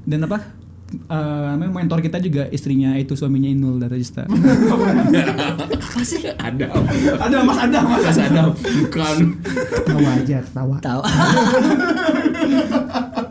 dan 0.08 0.20
apa 0.24 0.38
Eh, 0.92 1.44
namanya 1.56 1.72
mentor 1.72 2.04
kita 2.04 2.20
juga 2.20 2.52
istrinya 2.52 3.00
itu 3.00 3.16
suaminya 3.16 3.48
Inul 3.48 3.80
Daratista. 3.80 4.28
Apa 4.28 6.02
sih? 6.04 6.20
ada. 6.36 6.68
ada 7.16 7.38
Mas 7.48 7.60
ada 7.60 7.80
Mas. 7.88 8.04
Mas 8.04 8.20
Adam 8.20 8.52
bukan. 8.52 9.18
Tawa 9.88 10.10
aja, 10.20 10.40
tawa. 10.52 10.76
Tahu. 10.84 11.02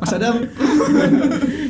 Mas 0.01 0.13
Adam. 0.17 0.35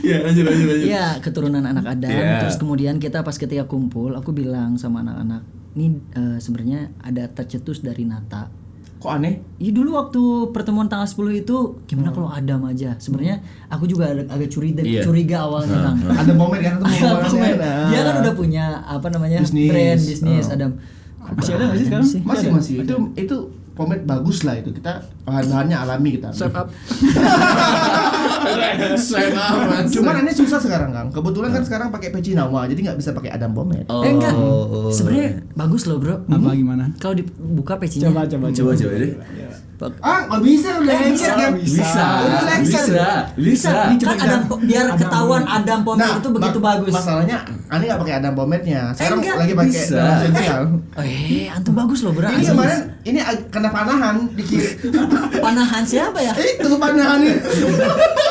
Iya, 0.00 0.16
lanjut 0.26 0.44
lanjut 0.47 0.66
lanjut. 0.70 0.87
Iya, 0.87 1.06
keturunan 1.18 1.64
anak 1.66 1.87
Adam. 1.99 2.11
Iya. 2.11 2.47
Terus 2.47 2.56
kemudian 2.59 3.02
kita 3.02 3.26
pas 3.26 3.35
ketika 3.35 3.66
kumpul, 3.66 4.14
aku 4.14 4.30
bilang 4.30 4.78
sama 4.78 5.02
anak-anak, 5.02 5.42
ini 5.75 5.99
eh, 6.14 6.38
sebenarnya 6.38 6.94
ada 7.02 7.26
tercetus 7.30 7.82
dari 7.82 8.06
Nata. 8.06 8.60
Kok 9.00 9.11
aneh? 9.11 9.40
Iya 9.57 9.73
dulu 9.73 9.97
waktu 9.97 10.21
pertemuan 10.52 10.85
tanggal 10.85 11.09
10 11.09 11.16
itu 11.38 11.57
gimana 11.85 12.12
kalau 12.12 12.28
Adam 12.28 12.61
aja? 12.64 12.92
Sebenarnya 12.95 13.40
aku 13.66 13.85
juga 13.85 14.12
agak, 14.12 14.28
agak 14.28 14.49
curiga, 14.50 14.85
Iya. 14.85 15.00
curiga 15.00 15.37
awalnya 15.42 15.73
Kang. 15.83 15.97
Ada 16.04 16.33
momen 16.33 16.61
kan 16.61 16.75
Ada 16.78 17.25
momen. 17.26 17.57
Dia 17.88 18.00
kan 18.02 18.14
udah 18.21 18.35
punya 18.35 18.64
apa 18.83 19.09
namanya 19.09 19.40
Bisnis. 19.40 19.66
brand 19.66 20.00
bisnis 20.00 20.45
Oh. 20.45 20.54
Adam. 20.54 20.71
Masih 21.30 21.52
ada 21.54 21.64
nggak 21.64 21.76
sih 21.76 21.87
sekarang? 21.87 22.07
Masih 22.23 22.45
Ada? 22.45 22.52
masih. 22.52 22.75
Itu 22.83 22.95
itu 23.16 23.37
pomade 23.73 24.04
bagus 24.04 24.45
lah 24.45 24.54
itu. 24.54 24.69
Kita 24.69 24.92
bahan-bahannya 25.25 25.76
alami 25.78 26.21
kita. 26.21 26.28
Swipe 26.30 26.52
up. 26.54 26.69
Cuman 29.90 30.14
ini 30.20 30.32
susah 30.32 30.59
sekarang 30.59 30.90
Kang. 30.90 31.09
Kebetulan 31.11 31.50
kan 31.50 31.62
sekarang 31.62 31.88
pakai 31.90 32.09
peci 32.11 32.32
nawa, 32.32 32.66
jadi 32.66 32.80
nggak 32.90 32.99
bisa 32.99 33.11
pakai 33.12 33.30
Adam 33.30 33.52
pomade. 33.52 33.87
Oh, 33.87 34.02
eh 34.02 34.12
enggak. 34.12 34.35
oh. 34.35 34.90
Sebenarnya 34.90 35.44
bagus 35.54 35.85
loh, 35.87 35.99
Bro. 35.99 36.25
Apa 36.26 36.50
gimana? 36.52 36.85
Kalau 36.97 37.14
dibuka 37.14 37.76
pecinya. 37.76 38.11
Coba 38.11 38.26
coba 38.26 38.47
Coba 38.50 38.73
coba 38.75 38.94
deh. 38.97 39.12
Ah, 40.04 40.28
nggak 40.28 40.44
bisa 40.44 40.76
udah 40.76 40.92
Eh, 40.92 41.00
lengket 41.09 41.52
bisa? 41.56 41.56
Bisa. 41.56 42.04
Lengket. 42.44 42.85
Bisa. 42.85 43.09
Bisa. 43.32 43.73
Kan 43.97 44.16
Adam 44.20 44.40
biar 44.61 44.92
ketahuan 44.92 45.40
Adam 45.49 45.80
pomade 45.80 46.04
Nah, 46.04 46.20
itu 46.20 46.28
begitu 46.28 46.59
ma- 46.61 46.66
bagus. 46.68 46.92
Masalahnya, 46.92 47.38
Ani 47.73 47.88
nggak 47.88 48.00
pakai 48.04 48.14
Adam 48.20 48.32
pomade-nya. 48.37 48.92
Sekarang 48.92 49.25
enggak. 49.25 49.37
lagi 49.40 49.52
pakai 49.56 49.73
Bisa. 49.73 50.04
Oh, 50.92 51.00
eh, 51.00 51.49
antum 51.49 51.73
bagus 51.73 52.04
loh, 52.04 52.12
Bro. 52.12 52.28
Ini 52.28 52.44
kemarin 52.44 52.78
ini 53.09 53.18
kena 53.49 53.73
panahan 53.73 54.16
dikit. 54.37 54.85
panahan 55.40 55.82
siapa 55.82 56.20
ya? 56.20 56.37
Itu 56.37 56.76
panahan 56.76 57.25
ini. 57.25 57.40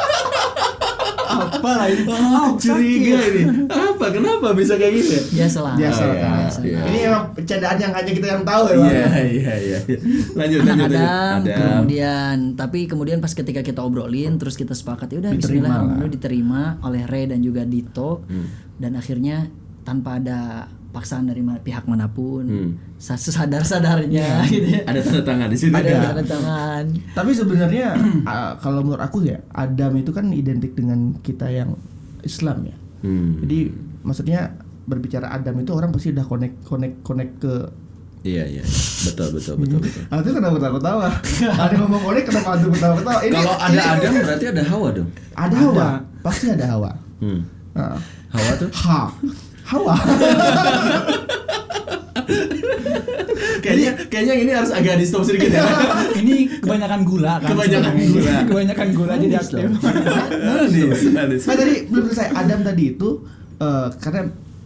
Apa 1.30 1.72
lah 1.76 1.88
ini? 1.88 2.04
Oh, 2.06 2.56
curiga 2.56 3.18
ini. 3.24 3.42
Apa? 3.66 4.06
Kenapa 4.10 4.50
bisa 4.52 4.74
kayak 4.76 4.94
gini? 4.94 5.10
ya? 5.10 5.22
Biasa 5.38 5.58
lah. 5.62 5.74
Biasa 5.76 6.00
Oh, 6.00 6.08
lah, 6.08 6.16
iya, 6.16 6.24
Kang. 6.24 6.64
iya. 6.64 6.80
Ini 6.84 7.00
emang 7.06 7.24
bercandaan 7.32 7.78
yang 7.78 7.94
hanya 7.94 8.12
kita 8.12 8.28
yang 8.28 8.44
tahu 8.44 8.64
ya. 8.66 8.76
Iya, 8.76 9.08
iya, 9.24 9.54
iya. 9.60 9.80
Lanjut 10.34 10.60
lanjut. 10.64 10.90
Adam. 10.90 11.40
kemudian 11.46 12.36
tapi 12.56 12.80
kemudian 12.86 13.18
pas 13.20 13.32
ketika 13.32 13.62
kita 13.62 13.80
obrolin 13.80 14.36
terus 14.36 14.56
kita 14.56 14.74
sepakat 14.74 15.08
ya 15.10 15.18
udah 15.20 15.32
Diterima 15.32 15.46
Bismillahirrahmanirrahim 15.70 16.02
lah. 16.02 16.12
diterima 16.12 16.62
oleh 16.82 17.02
Ray 17.06 17.26
dan 17.28 17.40
juga 17.40 17.62
Dito 17.64 18.12
Hmm. 18.22 18.48
dan 18.76 18.92
akhirnya 18.94 19.38
tanpa 19.82 20.18
ada 20.18 20.66
paksaan 20.90 21.26
dari 21.26 21.40
pihak 21.60 21.86
mana 21.86 22.08
pun 22.08 22.44
Hmm. 22.44 22.72
sadar 22.98 23.62
sadarnya 23.62 24.42
gitu 24.46 24.68
ya 24.68 24.82
Ada 24.84 25.00
tanda 25.00 25.22
tangan 25.24 25.48
di 25.48 25.56
situ. 25.56 25.72
ada 25.72 25.86
ya? 25.86 26.02
tanda 26.04 26.24
tangan 26.26 26.84
Tapi 27.14 27.32
sebenarnya 27.32 27.88
ah, 28.28 28.58
kalau 28.58 28.82
menurut 28.82 29.00
aku 29.00 29.22
ya 29.24 29.38
Adam 29.52 29.96
itu 29.96 30.10
kan 30.10 30.30
identik 30.32 30.74
dengan 30.74 31.14
kita 31.18 31.46
yang 31.48 31.78
Islam 32.20 32.66
ya. 32.66 32.76
Hmm. 33.02 33.40
Jadi 33.40 33.70
maksudnya 34.02 34.58
berbicara 34.84 35.30
Adam 35.30 35.56
itu 35.58 35.70
orang 35.70 35.90
pasti 35.90 36.10
udah 36.10 36.26
connect 36.26 36.56
connect 36.64 36.96
connect 37.02 37.34
ke 37.38 37.54
Iya, 38.20 38.44
iya. 38.50 38.64
Betul, 39.06 39.32
betul, 39.32 39.56
betul, 39.56 39.80
betul. 39.80 40.04
Ah, 40.10 40.20
itu 40.20 40.36
kenapa 40.36 40.60
ketawa 40.60 40.76
ketawa? 40.76 41.08
ada 41.64 41.72
yang 41.72 41.82
ngomong 41.82 42.02
connect 42.04 42.26
kenapa 42.28 42.50
Adam 42.52 42.70
ketawa 42.70 42.94
ketawa? 42.98 43.20
Ini 43.22 43.32
Kalau 43.32 43.56
ada 43.56 43.82
Adam 43.88 44.12
berarti 44.20 44.46
ada 44.50 44.64
Hawa 44.66 44.88
dong. 44.92 45.10
ada 45.32 45.56
Hawa, 45.56 45.88
pasti 46.20 46.46
ada 46.50 46.66
Hawa. 46.68 46.92
Hmm. 47.24 47.42
Ah. 47.72 47.96
Hawa 48.30 48.52
tuh 48.58 48.70
Ha, 48.76 49.00
Hawa. 49.70 49.96
kayaknya 53.60 53.92
kayaknya 54.10 54.36
ini 54.42 54.52
harus 54.56 54.72
agak 54.74 54.98
di 54.98 55.06
stop 55.06 55.24
sedikit 55.26 55.54
ya. 55.54 55.62
Ini 56.22 56.62
kebanyakan 56.64 57.02
gula 57.06 57.38
kan? 57.38 57.54
Kebanyakan 57.54 57.94
sebenarnya. 57.94 58.10
gula. 58.10 58.36
kebanyakan 58.50 58.88
gula 58.98 59.14
jadi 59.22 59.36
aktif. 59.38 59.70
Nah 61.46 61.56
tadi 61.56 61.74
belum 61.86 62.04
selesai 62.10 62.28
Adam 62.34 62.60
tadi 62.66 62.84
itu 62.98 63.10
eh, 63.62 63.88
karena 64.02 64.22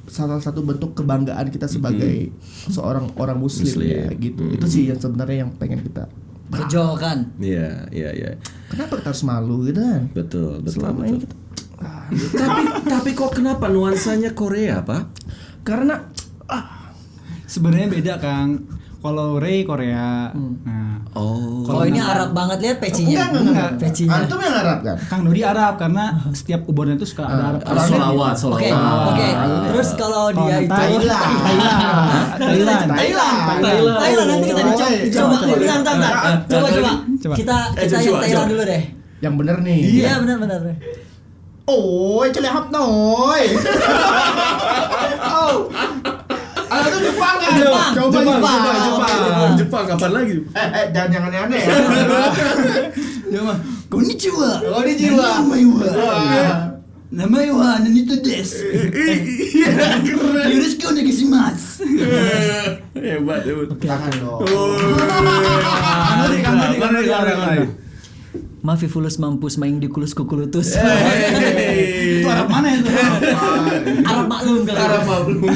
salah 0.07 0.39
satu 0.39 0.61
bentuk 0.63 0.93
kebanggaan 0.95 1.47
kita 1.49 1.65
sebagai 1.65 2.29
seorang 2.69 3.11
orang 3.17 3.39
muslim, 3.39 3.65
Muslim. 3.65 3.87
ya 3.87 4.07
gitu. 4.19 4.43
Mm. 4.45 4.55
Itu 4.59 4.65
sih 4.67 4.83
yang 4.91 4.99
sebenarnya 4.99 5.37
yang 5.47 5.51
pengen 5.59 5.83
kita. 5.83 6.05
kejokan 6.53 7.33
Iya, 7.41 7.89
iya, 7.89 8.09
iya. 8.13 8.29
Kenapa 8.69 9.01
kita 9.01 9.09
harus 9.09 9.25
malu 9.25 9.65
gitu 9.65 9.81
kan? 9.81 10.05
Betul, 10.13 10.61
betul, 10.61 10.85
Selama 10.85 11.01
betul. 11.01 11.09
ini 11.09 11.17
kita 11.25 11.35
tapi 12.31 12.61
tapi 12.83 13.09
kok 13.11 13.31
kenapa 13.33 13.67
nuansanya 13.67 14.31
Korea, 14.31 14.81
Pak? 14.81 15.03
karena 15.61 16.11
Sebenarnya 17.45 17.87
beda 17.87 18.13
Kang. 18.17 18.65
Kalau 18.97 19.35
Ray 19.35 19.61
Korea. 19.61 20.31
Nah, 20.33 20.95
Oh. 21.13 21.61
kalau 21.61 21.85
ini 21.85 22.01
Arab 22.01 22.33
banget 22.33 22.57
lihat 22.57 22.77
pecinya 22.79 23.29
enggak 23.29 23.37
enggak 23.37 23.43
enggak. 23.45 23.71
pecinya 23.77 24.17
Antum 24.17 24.39
yang 24.39 24.55
Arab 24.55 24.77
kan? 24.81 24.95
Kang 25.05 25.21
Dodi 25.21 25.41
Arab 25.43 25.73
karena 25.77 26.03
setiap 26.31 26.65
ubonnya 26.65 26.95
itu 26.95 27.05
suka 27.05 27.23
ada 27.23 27.43
Arab. 27.53 27.59
Harus 27.61 27.83
solawat, 27.85 28.33
solawat. 28.33 28.57
oke 28.57 28.69
oke 29.05 29.27
terus 29.67 29.89
kalau 29.93 30.25
dia 30.33 30.55
itu 30.57 30.71
Thailand, 30.73 31.33
Thailand, 31.37 32.87
Thailand, 32.89 32.89
Thailand. 32.89 33.37
Thailand. 33.93 34.27
Nanti 34.27 34.45
kita 34.49 34.61
Oh, 34.63 34.73
coba 36.49 36.67
coba 36.71 36.91
Coba, 37.13 37.35
kita 37.37 37.57
Eh, 37.75 37.85
kita 37.85 37.97
coba, 37.99 38.01
yang 38.01 38.21
Thailand 38.23 38.49
dulu 38.49 38.63
deh 38.65 38.83
Yang 39.21 39.33
bener 39.37 39.57
nih. 39.61 39.79
iya 39.93 40.13
benar 40.17 40.59
Oh, 41.63 42.27
cele 42.27 42.47
hap 42.51 42.67
noy. 42.75 43.43
oh. 45.31 45.71
Ah, 46.67 46.83
itu 46.89 46.97
Jepang 47.07 47.35
kan? 47.39 47.51
Jepang. 47.55 47.91
Coba 47.95 48.17
Jepang, 48.19 48.35
Jepang. 48.35 48.57
Jepang, 48.59 48.79
Jepang, 48.83 49.07
Jepang, 49.23 49.51
Jepang, 49.61 49.83
kapan 49.87 50.11
lagi? 50.11 50.35
Eh, 50.51 50.67
eh, 50.73 50.85
jangan 50.91 51.09
jangan 51.13 51.31
aneh 51.47 51.61
ya. 51.63 51.75
Ya 53.31 53.39
mah. 53.45 53.57
Konnichiwa. 53.87 54.51
Oh, 54.73 54.81
ini 54.83 54.93
jiwa. 54.97 55.23
Namaiwa. 55.39 55.85
Wah. 55.95 56.57
Namaiwa 57.13 57.79
Nanito 57.79 58.17
desu. 58.19 58.65
Keren. 58.89 60.01
Yoroshiku 60.49 60.91
onegaishimasu. 60.91 61.85
Hebat, 62.97 63.41
hebat. 63.47 63.69
Jangan 63.79 64.13
dong. 64.19 64.41
Kanori, 66.11 66.37
kanori, 66.43 66.75
kanori. 67.07 67.65
Mafifulus 68.63 69.19
mampus 69.19 69.59
maing 69.59 69.83
dikulus 69.83 70.15
kukulutus 70.15 70.79
Itu 70.79 72.27
Arab 72.31 72.47
mana 72.47 72.79
itu? 72.79 72.87
Arab 74.07 74.25
maklum 74.31 74.63
kali 74.63 74.79
Arab 74.79 75.03
maklum. 75.03 75.51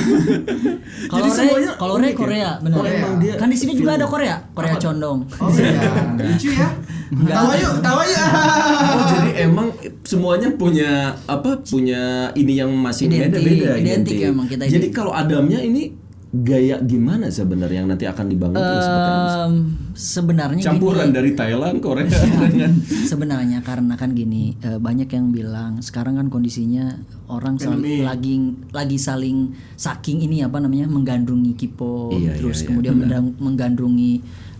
kalau 1.15 1.27
semuanya 1.31 1.71
kalau 1.79 1.95
ya? 2.03 2.11
Korea 2.11 2.49
benar 2.59 2.83
Korea. 2.83 3.35
Kan 3.39 3.47
di 3.47 3.55
sini 3.55 3.79
juga 3.79 3.95
ada 3.95 4.11
Korea 4.11 4.43
Korea 4.51 4.75
condong 4.75 5.23
Oh 5.39 5.47
iya. 5.55 5.79
Lucu 6.19 6.51
ya. 6.51 6.67
Tawa 7.07 7.55
yuk, 7.55 7.73
tawa 7.79 8.03
yuk. 8.03 8.27
Oh, 8.27 9.03
jadi 9.07 9.29
emang 9.47 9.67
semuanya 10.03 10.51
punya 10.51 11.15
apa? 11.23 11.63
Punya 11.63 12.35
ini 12.35 12.59
yang 12.59 12.75
masih 12.75 13.07
Identik, 13.07 13.39
beda-beda. 13.39 13.79
identik 13.79 14.17
emang 14.27 14.51
kita 14.51 14.67
Jadi 14.67 14.87
kalau 14.91 15.15
Adamnya 15.15 15.63
ini 15.63 16.06
gaya 16.29 16.75
gimana 16.79 17.27
sebenarnya 17.27 17.81
yang 17.81 17.89
nanti 17.89 18.03
akan 18.03 18.25
dibangun? 18.27 18.59
Em, 18.59 19.53
sebenarnya 19.93 20.59
Campuran 20.61 21.07
gini, 21.07 21.15
dari 21.15 21.31
Thailand, 21.33 21.79
Korea 21.79 22.03
dengan 22.03 22.71
sebenarnya 22.83 23.59
karena 23.61 23.95
kan 23.95 24.11
gini 24.11 24.51
eh, 24.59 24.75
banyak 24.77 25.07
yang 25.07 25.31
bilang 25.31 25.79
sekarang 25.79 26.15
kan 26.15 26.27
kondisinya 26.27 26.99
orang 27.25 27.55
sal- 27.55 27.73
Pandemi. 27.73 28.03
lagi 28.03 28.33
lagi 28.69 28.97
saling 28.97 29.37
saking 29.73 30.19
ini 30.21 30.43
apa 30.43 30.59
namanya 30.59 30.85
menggandrungi 30.85 31.55
K-pop 31.55 32.11
Iya, 32.13 32.35
terus 32.35 32.57
iya, 32.57 32.61
iya, 32.61 32.67
kemudian 32.67 32.95
mendang- 32.97 33.35
menggandrungi 33.37 34.13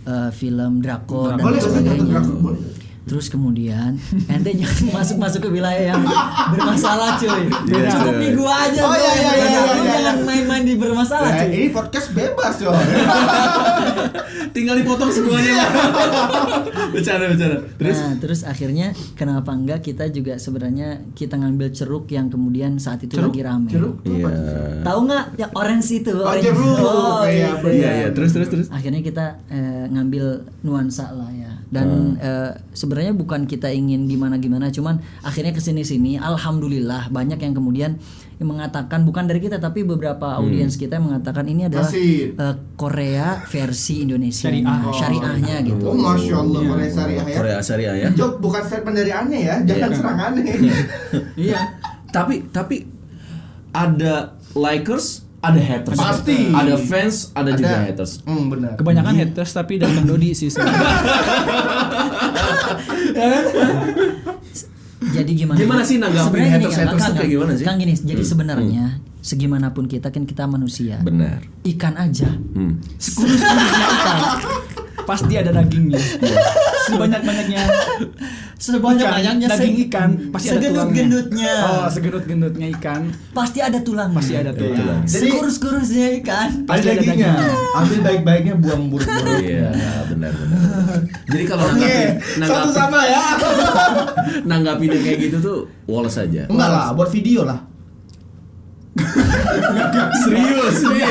eh, 0.04 0.30
film 0.32 0.80
drakor 0.80 1.36
dan 1.36 1.52
sebagainya 1.54 2.20
boleh. 2.34 2.60
Terus 3.08 3.26
kemudian 3.26 3.96
ente 4.26 4.52
jangan 4.52 4.84
masuk-masuk 5.00 5.40
ke 5.40 5.50
wilayah 5.50 5.96
yang 5.96 6.02
bermasalah 6.48 7.16
cuy. 7.16 7.48
Iya, 7.66 7.88
Cukup 7.90 8.14
iya. 8.14 8.20
di 8.20 8.28
gua 8.36 8.52
aja. 8.62 8.80
Oh, 8.82 8.92
iya, 8.92 9.10
yang 9.10 9.16
iya, 9.16 9.32
iya, 9.32 9.46
iya, 9.48 9.60
iya. 9.74 9.92
Jangan 9.98 10.16
main-main 10.22 10.62
di 10.62 10.74
bermasalah 10.76 11.24
Nah, 11.26 11.40
cuy. 11.40 11.50
ini 11.50 11.68
podcast 11.70 12.12
bebas 12.12 12.54
coy. 12.58 12.76
Tinggal 14.50 14.76
dipotong 14.76 15.08
semuanya 15.08 15.64
bercanda 16.92 17.24
bercanda. 17.26 17.56
Terus 17.74 17.96
Nah, 17.98 18.14
terus 18.18 18.40
akhirnya 18.42 18.86
kenapa 19.14 19.50
enggak 19.50 19.80
kita 19.82 20.08
juga 20.08 20.36
sebenarnya 20.36 21.00
kita 21.12 21.34
ngambil 21.34 21.72
ceruk 21.72 22.08
yang 22.08 22.28
kemudian 22.28 22.76
saat 22.76 23.02
itu 23.02 23.16
lagi 23.16 23.40
rame. 23.40 23.68
Jeruk. 23.68 24.04
Iya. 24.04 24.28
Tahu 24.82 24.98
nggak 25.04 25.24
yang 25.36 25.52
orange 25.52 25.88
itu? 25.94 26.12
Oh, 26.14 26.28
orange. 26.28 26.44
jeruk. 26.44 26.76
Oh, 26.78 27.22
Iya, 27.24 27.48
gitu. 27.54 27.66
Iya 27.70 27.90
iya 27.94 28.08
terus 28.10 28.30
terus 28.30 28.48
terus. 28.48 28.66
akhirnya 28.68 29.00
kita 29.00 29.24
eh, 29.48 29.84
ngambil 29.88 30.24
nuansa 30.60 31.10
lah 31.10 31.30
ya 31.30 31.52
dan 31.68 31.86
eh, 32.18 32.50
sebenarnya 32.72 32.97
bukan 33.14 33.46
kita 33.46 33.70
ingin 33.70 34.10
gimana 34.10 34.40
gimana 34.40 34.72
cuman 34.74 34.98
akhirnya 35.22 35.54
ke 35.54 35.62
sini 35.62 35.82
sini 35.86 36.16
alhamdulillah 36.18 37.12
banyak 37.14 37.38
yang 37.38 37.54
kemudian 37.54 37.98
yang 38.38 38.48
mengatakan 38.54 39.02
bukan 39.02 39.26
dari 39.26 39.42
kita 39.42 39.58
tapi 39.58 39.82
beberapa 39.82 40.38
audiens 40.38 40.78
kita 40.78 41.02
yang 41.02 41.10
mengatakan 41.10 41.42
ini 41.50 41.66
adalah 41.66 41.90
eh, 41.90 42.54
Korea 42.78 43.42
versi 43.50 44.06
Indonesia 44.06 44.46
Syariah. 44.46 44.94
syariahnya 44.94 45.56
gitu 45.66 45.84
Oh 45.90 45.98
masya 45.98 46.36
Allah 46.38 46.60
Korea 46.62 46.90
Syariah 46.90 47.24
ya. 47.26 47.36
Korea 47.36 47.58
Syariah 47.62 47.94
ya. 47.98 48.08
Itu 48.14 48.26
bukan 48.38 48.62
statement 48.62 48.94
dari 48.94 49.10
aneh 49.10 49.40
ya, 49.42 49.56
jangan 49.66 49.90
serang 49.94 50.18
aneh. 50.20 50.44
Iya. 51.38 51.60
Tapi 52.08 52.50
tapi 52.54 52.86
ada 53.74 54.38
likers, 54.54 55.27
ada 55.38 55.60
haters. 55.62 55.98
Pasti. 55.98 56.50
Ada 56.50 56.74
fans, 56.76 57.30
ada, 57.30 57.54
juga 57.54 57.78
haters. 57.86 58.26
Hmm 58.26 58.50
benar. 58.50 58.74
Kebanyakan 58.74 59.14
haters 59.14 59.50
tapi 59.54 59.78
dari 59.78 59.94
Kang 59.94 60.06
Dodi 60.06 60.34
sih. 60.34 60.50
jadi 64.98 65.30
gimana 65.30 65.56
Gimana 65.58 65.82
sih 65.86 65.96
nanggapin 66.02 66.26
Sebenarnya 66.42 66.58
gini, 66.58 66.64
tuh 66.66 66.72
Kang, 66.98 67.14
kayak 67.14 67.30
gimana 67.30 67.52
sih? 67.54 67.64
Kang 67.64 67.78
gini 67.78 67.94
jadi 67.94 68.22
sebenarnya 68.26 68.84
segimanapun 69.22 69.86
kita 69.86 70.10
kan 70.10 70.26
kita 70.26 70.46
manusia 70.50 70.98
Benar. 71.02 71.42
ikan 71.64 71.94
aja 71.94 72.28
Hmm. 72.54 72.82
Sekurus-kurusnya 72.98 73.86
ikan. 73.94 74.18
Pasti 75.08 75.32
ada 75.40 75.50
dagingnya. 75.56 75.96
Sebanyak-banyaknya 76.88 77.62
sebanyak-banyaknya 78.58 79.46
Ikan, 79.46 79.54
daging 79.54 79.76
ikan 79.86 80.10
pasti 80.34 80.50
ada 80.50 80.66
tulangnya. 80.66 81.54
Oh, 81.62 81.86
segendut-gendutnya 81.86 82.66
ikan 82.74 83.02
pasti 83.30 83.58
ada 83.62 83.78
tulang 83.78 84.10
pasti 84.10 84.34
ada 84.34 84.50
tulang. 84.50 85.06
Jadi- 85.06 85.30
sekurus-kurusnya 85.30 86.06
ikan 86.22 86.66
Ada 86.66 86.68
Pasti 86.68 86.86
ada 86.90 86.98
dagingnya. 86.98 87.32
Ambil 87.78 87.98
baik-baiknya, 88.02 88.54
buang 88.58 88.90
buruk-buruk. 88.90 89.40
Iya, 89.46 89.70
benar 90.10 90.32
benar. 90.34 90.60
Jadi 91.30 91.44
kalau 91.46 91.64
Oke, 91.70 91.96
nanggapin 92.42 92.58
satu 92.66 92.70
sama 92.74 93.00
ya. 93.06 93.24
nanggapin 94.50 94.88
yang 94.90 95.02
kayak 95.06 95.18
gitu 95.30 95.36
tuh 95.38 95.58
woles 95.86 96.18
aja. 96.18 96.50
Enggak 96.50 96.68
lah, 96.68 96.90
buat 96.98 97.10
video 97.14 97.46
lah. 97.46 97.62
Serius 100.18 100.76
nih. 100.84 101.02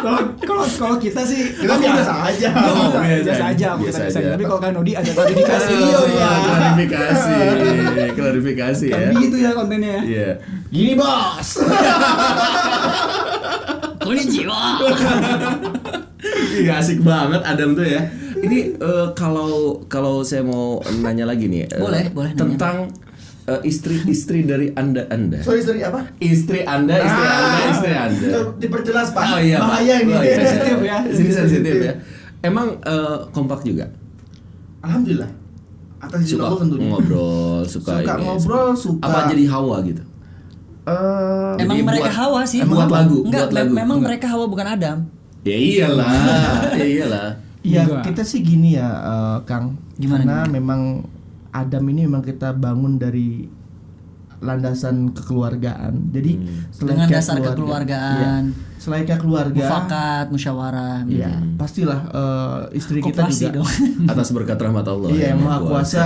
Kalau 0.00 0.20
kalau 0.40 0.64
kalau 0.66 0.96
kita 0.96 1.22
sih 1.22 1.52
Kita 1.52 1.74
biasa 1.76 2.12
aja. 2.26 2.48
Biasa, 2.50 2.98
aja. 3.00 3.22
Biasa 3.22 3.44
kita 3.52 3.70
biasa 3.78 4.00
aja. 4.06 4.18
aja. 4.18 4.30
Tapi 4.34 4.44
kalau 4.44 4.60
Kang 4.60 4.74
Dodi 4.74 4.92
ada 4.94 5.10
klarifikasi 5.10 5.70
Video 5.70 5.98
Oh, 6.00 6.06
ya. 6.08 6.30
Klarifikasi, 6.40 7.36
klarifikasi 8.14 8.86
ya. 8.88 8.98
Kan 9.10 9.20
gitu 9.20 9.36
ya 9.36 9.50
kontennya 9.52 9.90
ya. 9.90 10.02
Iya. 10.02 10.28
Gini 10.70 10.92
bos. 10.94 11.48
konnichiwa 14.00 14.80
Iya 16.50 16.72
asik 16.80 17.00
banget 17.00 17.40
Adam 17.42 17.72
tuh 17.72 17.84
ya. 17.84 18.00
Ini 18.40 18.58
eh, 18.76 19.08
kalau 19.12 19.84
kalau 19.86 20.24
saya 20.24 20.40
mau 20.40 20.80
nanya 21.00 21.28
lagi 21.28 21.44
nih 21.46 21.68
eh, 21.68 21.76
Boleh, 21.76 22.08
boleh 22.08 22.32
nanya. 22.32 22.40
tentang 22.56 22.76
eh, 22.88 23.09
istri-istri 23.60 24.42
dari 24.42 24.70
anda 24.72 25.02
anda. 25.08 25.40
Sorry 25.40 25.60
sorry 25.60 25.82
apa? 25.82 26.06
Istri 26.16 26.62
anda, 26.62 26.94
istri 26.96 27.24
anda, 27.26 27.60
istri 27.68 27.92
anda. 27.92 28.28
Diperjelas 28.56 29.10
pak. 29.10 29.22
Oh 29.26 29.38
iya. 29.38 29.58
Bahaya 29.58 29.94
ini. 29.98 30.12
Oh, 30.12 30.20
iya. 30.20 30.36
Sensitif 30.38 30.78
ya. 30.80 30.96
Sini 31.16 31.30
sensitif 31.32 31.74
ya. 31.80 31.94
Emang 32.40 32.78
eh, 32.78 33.18
kompak 33.28 33.60
juga. 33.62 33.90
Alhamdulillah. 34.80 35.30
Atas 35.98 36.18
izin 36.22 36.32
Suka 36.34 36.44
Allah 36.46 36.60
tentunya. 36.62 36.88
ngobrol, 36.88 37.60
suka, 37.66 37.92
Suka 37.94 38.12
ini, 38.14 38.22
ngobrol, 38.22 38.68
suka- 38.72 39.04
Apa 39.04 39.28
jadi 39.28 39.44
hawa 39.46 39.76
gitu? 39.82 40.00
Eh, 40.82 41.52
emang 41.58 41.76
Jadi 41.76 41.84
mereka 41.84 42.08
buat- 42.08 42.18
hawa 42.18 42.40
sih 42.42 42.60
buat 42.62 42.88
lagu, 42.88 43.18
enggak 43.22 43.44
buat 43.44 43.52
lagu. 43.54 43.70
memang 43.70 43.96
Enggak. 43.98 44.08
mereka 44.08 44.26
hawa 44.28 44.44
bukan 44.46 44.66
Adam 44.66 44.98
Ya 45.40 45.56
iyalah, 45.56 46.12
ya 46.80 46.86
iyalah. 46.86 47.28
Iya, 47.60 47.80
Enggak. 47.84 48.02
kita 48.08 48.22
sih 48.22 48.40
gini 48.40 48.72
ya, 48.72 48.88
eh, 48.88 49.38
Kang. 49.44 49.76
Gimana, 49.94 50.24
Karena 50.24 50.38
memang 50.50 51.04
Adam 51.50 51.84
ini 51.86 52.06
memang 52.06 52.22
kita 52.22 52.52
bangun 52.52 52.94
dari 52.94 53.46
landasan 54.40 55.12
kekeluargaan. 55.12 56.08
Jadi 56.08 56.32
selain 56.70 56.96
Dengan 56.96 57.08
dasar 57.10 57.36
keluarga- 57.36 57.52
kekeluargaan. 57.52 58.44
iya. 58.48 58.68
selain 58.80 59.04
keluarga, 59.04 59.52
mufakat 59.52 60.26
musyawarah 60.32 61.04
gitu. 61.04 61.20
iya, 61.20 61.36
pastilah 61.54 62.00
eh, 62.08 62.60
istri 62.72 63.04
kita 63.04 63.28
Koperasi 63.28 63.44
juga. 63.44 63.60
dong 63.60 63.68
Atas 64.16 64.32
berkat 64.32 64.56
rahmat 64.56 64.88
Allah. 64.88 65.08
Iya, 65.12 65.36
yang 65.36 65.44
maha 65.44 65.60
kuasa 65.60 66.00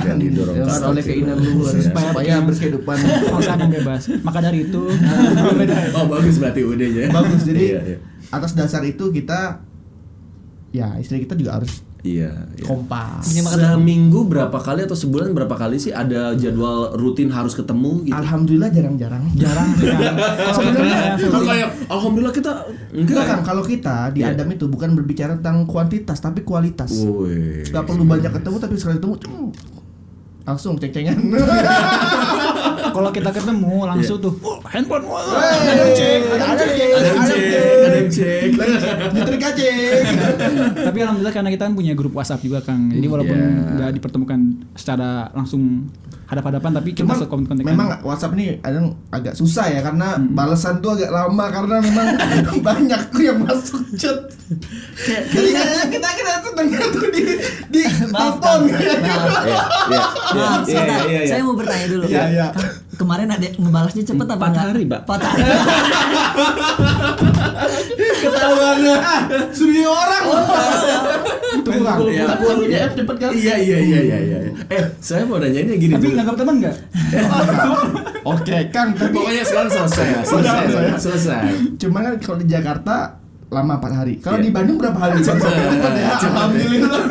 Dan 0.00 0.16
didorong 0.16 0.56
oleh 0.88 1.02
keinginan 1.04 1.36
luhur 1.36 1.68
Iya. 1.68 1.84
supaya 1.84 2.08
berkehidupan 2.40 2.96
Pasangan 3.28 3.68
bebas. 3.68 4.02
Maka 4.24 4.38
dari 4.40 4.64
itu 4.64 4.82
Oh 6.00 6.04
bagus 6.08 6.40
berarti 6.40 6.60
udahnya. 6.64 7.12
bagus. 7.12 7.44
Jadi 7.44 7.64
Iya, 7.68 7.80
iya. 7.84 7.98
atas 8.30 8.56
dasar 8.56 8.80
itu 8.82 9.12
kita 9.12 9.60
ya 10.70 10.96
istri 10.96 11.20
kita 11.20 11.32
juga 11.32 11.60
harus 11.60 11.84
Iya. 12.06 12.30
iya. 12.54 12.62
kompak. 12.62 13.26
Seminggu 13.26 14.22
berapa 14.30 14.54
kali 14.54 14.86
atau 14.86 14.94
sebulan 14.94 15.34
berapa 15.34 15.50
kali 15.58 15.82
sih 15.82 15.90
ada 15.90 16.30
jadwal 16.38 16.94
rutin 16.94 17.26
harus 17.26 17.58
ketemu 17.58 18.06
gitu? 18.06 18.14
Alhamdulillah 18.14 18.70
jarang-jarang. 18.70 19.24
jarang. 19.34 19.68
Sebenarnya 20.56 21.18
kayak 21.18 21.68
alhamdulillah 21.90 22.34
kita 22.34 22.52
Enggak 22.94 23.14
enggak 23.14 23.24
kan 23.26 23.40
kalau 23.42 23.62
kita 23.66 23.96
di 24.14 24.22
Iya. 24.22 24.34
Adam 24.34 24.48
itu 24.54 24.64
bukan 24.70 24.94
berbicara 24.94 25.36
tentang 25.38 25.66
kuantitas 25.66 26.22
tapi 26.22 26.46
kualitas. 26.46 26.90
Woi. 27.02 27.66
Gak 27.66 27.84
perlu 27.84 28.06
banyak 28.06 28.30
ketemu 28.30 28.56
tapi 28.62 28.74
sekali 28.78 28.96
ketemu 29.02 29.14
langsung 30.48 30.80
ceng-cengan. 30.80 31.18
kalau 32.90 33.10
kita 33.10 33.30
ketemu 33.30 33.74
langsung 33.84 34.18
tuh 34.18 34.34
oh, 34.40 34.58
handphone 34.66 35.04
wah. 35.04 35.22
Ada 35.22 35.86
cek, 35.92 36.20
ada 36.28 36.44
cek, 36.56 36.88
Ada 36.88 37.10
cek, 37.24 37.42
ada 37.84 38.00
cek. 38.06 38.48
Nyetrika 39.12 39.48
cek. 39.52 40.02
Tapi 40.84 40.98
alhamdulillah 40.98 41.34
karena 41.34 41.50
kita 41.50 41.62
kan 41.66 41.74
punya 41.74 41.92
grup 41.92 42.12
WhatsApp 42.12 42.42
juga 42.42 42.60
Kang. 42.60 42.90
Jadi 42.90 43.06
walaupun 43.06 43.36
Iya. 43.38 43.74
nggak 43.78 43.90
dipertemukan 43.96 44.40
secara 44.74 45.30
langsung 45.32 45.86
hadap-hadapan 46.28 46.70
tapi 46.76 46.92
kita 46.92 47.08
Cuma 47.08 47.16
suka 47.16 47.32
konten 47.32 47.56
memang 47.64 48.04
WhatsApp 48.04 48.36
ini 48.36 48.60
kadang 48.60 48.92
agak 49.08 49.32
susah 49.32 49.72
ya 49.72 49.80
karena 49.80 50.20
balasan 50.20 50.84
tuh 50.84 50.92
agak 50.92 51.08
lama 51.08 51.44
karena 51.48 51.80
memang 51.80 52.06
banyak 52.68 53.00
tuh 53.08 53.22
yang 53.24 53.40
masuk 53.40 53.80
chat. 53.96 54.28
Jadi 55.08 55.48
kayaknya 55.56 55.84
kita 55.88 56.08
kita 56.20 56.32
tuh 56.44 56.52
dengar 56.52 56.84
tuh 56.92 57.08
di 57.08 57.22
di 57.72 57.80
telepon. 58.12 58.60
Iya, 58.68 58.76
iya. 58.76 59.56
Iya, 59.88 60.44
iya, 60.68 61.04
iya. 61.08 61.20
saya 61.32 61.40
mau 61.44 61.56
bertanya 61.56 61.86
dulu 61.88 62.04
Iya, 62.04 62.24
iya. 62.28 62.46
Kang, 62.52 62.68
kemarin 63.00 63.28
ada 63.32 63.48
ngebalasnya 63.48 64.04
cepet 64.04 64.26
apa 64.28 64.36
Empat 64.36 64.48
enggak 64.52 64.66
hari, 64.68 64.84
Pak. 64.84 65.00
empat 65.08 65.20
hari 65.24 65.42
Ketahuan 68.18 68.78
ah, 69.00 69.20
studio 69.54 69.88
orang. 69.88 70.24
Tunggu 71.64 71.82
Kang. 71.82 71.98
Iya. 72.04 72.24
Aku 72.28 72.44
ya 72.64 72.86
cepet 72.90 73.16
kan. 73.16 73.30
Iya 73.30 73.54
iya 73.56 73.78
iya 73.78 74.00
iya 74.00 74.18
iya. 74.20 74.38
Eh, 74.68 74.84
saya 74.98 75.24
mau 75.24 75.36
nanyainnya 75.36 75.76
gini 75.76 75.92
Tapi 75.94 76.04
dulu. 76.04 76.16
nganggap 76.16 76.36
teman 76.36 76.54
nggak? 76.60 76.76
Oke, 78.32 78.56
Kang, 78.68 78.88
tapi 78.92 79.14
Pokoknya 79.14 79.42
sekarang 79.42 79.70
selesai 79.70 80.06
ya, 80.06 80.20
selesai, 80.22 80.64
selesai. 81.00 81.42
Cuman 81.76 82.00
kan 82.02 82.14
kalau 82.18 82.38
di 82.38 82.46
Jakarta 82.46 83.16
lama 83.48 83.80
4 83.80 83.88
hari. 83.94 84.14
Kalau 84.20 84.36
Iya. 84.36 84.44
di 84.44 84.50
Bandung 84.52 84.76
berapa 84.76 84.98
hari? 84.98 85.18
Cepet, 85.18 85.48
ya. 85.48 86.16
Alhamdulillah. 86.20 87.02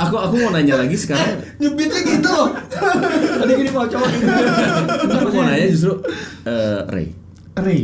Aku 0.00 0.16
aku 0.16 0.34
mau 0.38 0.50
nanya 0.52 0.76
lagi 0.76 0.96
sekarang. 0.96 1.40
Nyebitnya 1.56 2.00
gitu 2.02 2.28
loh. 2.28 2.48
Tadi 3.40 3.52
gini 3.54 3.70
mau 3.70 3.84
cowok. 3.84 4.10
Aku 5.16 5.32
mau 5.32 5.44
nanya 5.46 5.66
justru 5.68 5.92
eh, 6.44 6.80
Ray. 6.86 7.08
Ray. 7.56 7.82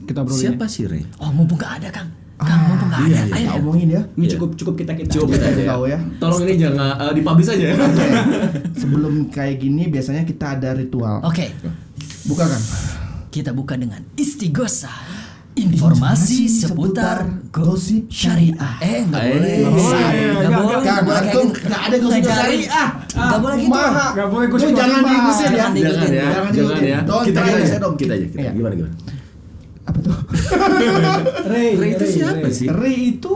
Kita 0.00 0.20
Siapa 0.26 0.66
sih 0.66 0.84
Ray? 0.84 1.06
oh 1.22 1.30
mumpung 1.30 1.54
nggak 1.54 1.72
ada 1.78 1.88
Kang 1.92 2.10
Kang 2.40 2.60
mumpung 2.64 2.88
nggak 2.88 3.00
ada 3.02 3.08
iya, 3.10 3.20
ayo 3.38 3.48
omongin 3.58 3.88
ya. 3.90 4.02
Ini 4.10 4.22
Iya. 4.22 4.32
cukup 4.34 4.50
cukup 4.54 4.74
kita 4.76 4.92
kita. 4.94 5.10
Coba 5.14 5.32
Kita 5.32 5.46
aja 5.46 5.56
ya. 5.56 5.68
tahu 5.68 5.82
ya. 5.86 5.98
Tolong 6.16 6.40
ini 6.42 6.52
jangan 6.56 6.88
eh, 6.98 7.12
dipublish 7.12 7.50
aja 7.50 7.66
ya. 7.66 7.76
Sebelum 8.74 9.14
kayak 9.28 9.56
gini 9.58 9.82
biasanya 9.86 10.22
kita 10.22 10.46
ada 10.54 10.70
ritual. 10.72 11.20
oke 11.22 11.46
Buka 12.22 12.44
kan? 12.46 12.62
kita 13.28 13.50
buka 13.50 13.74
dengan 13.74 14.02
istighosa 14.14 14.90
informasi 15.52 16.46
seputar 16.48 17.22
gosip 17.48 18.06
syariah 18.08 18.74
eh 18.80 19.02
nggak 19.04 19.20
Eh, 19.20 19.30
boleh 19.30 19.54
nggak 19.56 19.72
boleh. 19.72 20.02
nggak 20.32 20.50
boleh 20.50 20.76
Kan, 20.76 20.82
nggak 20.82 21.02
boleh 21.04 21.20
ada 21.80 21.96
gosip 21.98 22.22
syariah. 22.24 22.88
nggak 23.08 23.40
boleh 23.40 23.56
gitu. 23.56 23.70
Nggak 23.70 24.28
boleh 24.28 24.46
Lu 24.46 24.52
gosip 24.52 24.70
jangan 24.72 25.00
diikutin 25.04 25.50
ya. 25.50 25.58
Jangan 25.60 25.74
Jangan 25.76 26.10
ya, 26.10 26.26
Jangan 26.50 26.80
ya. 26.82 26.98
Kita 27.22 27.40
aja, 27.40 27.78
kita 27.94 28.12
aja. 28.12 28.26
Iya. 28.32 28.50
Gimana 28.52 28.74
gimana? 28.74 28.94
Apa 29.90 29.98
tuh? 30.00 30.16
Ray, 31.50 31.74
Ray 31.74 31.90
itu 31.94 32.06
siapa 32.08 32.46
Ray. 32.46 32.54
sih? 32.54 32.66
Ray 32.70 32.96
itu 33.18 33.34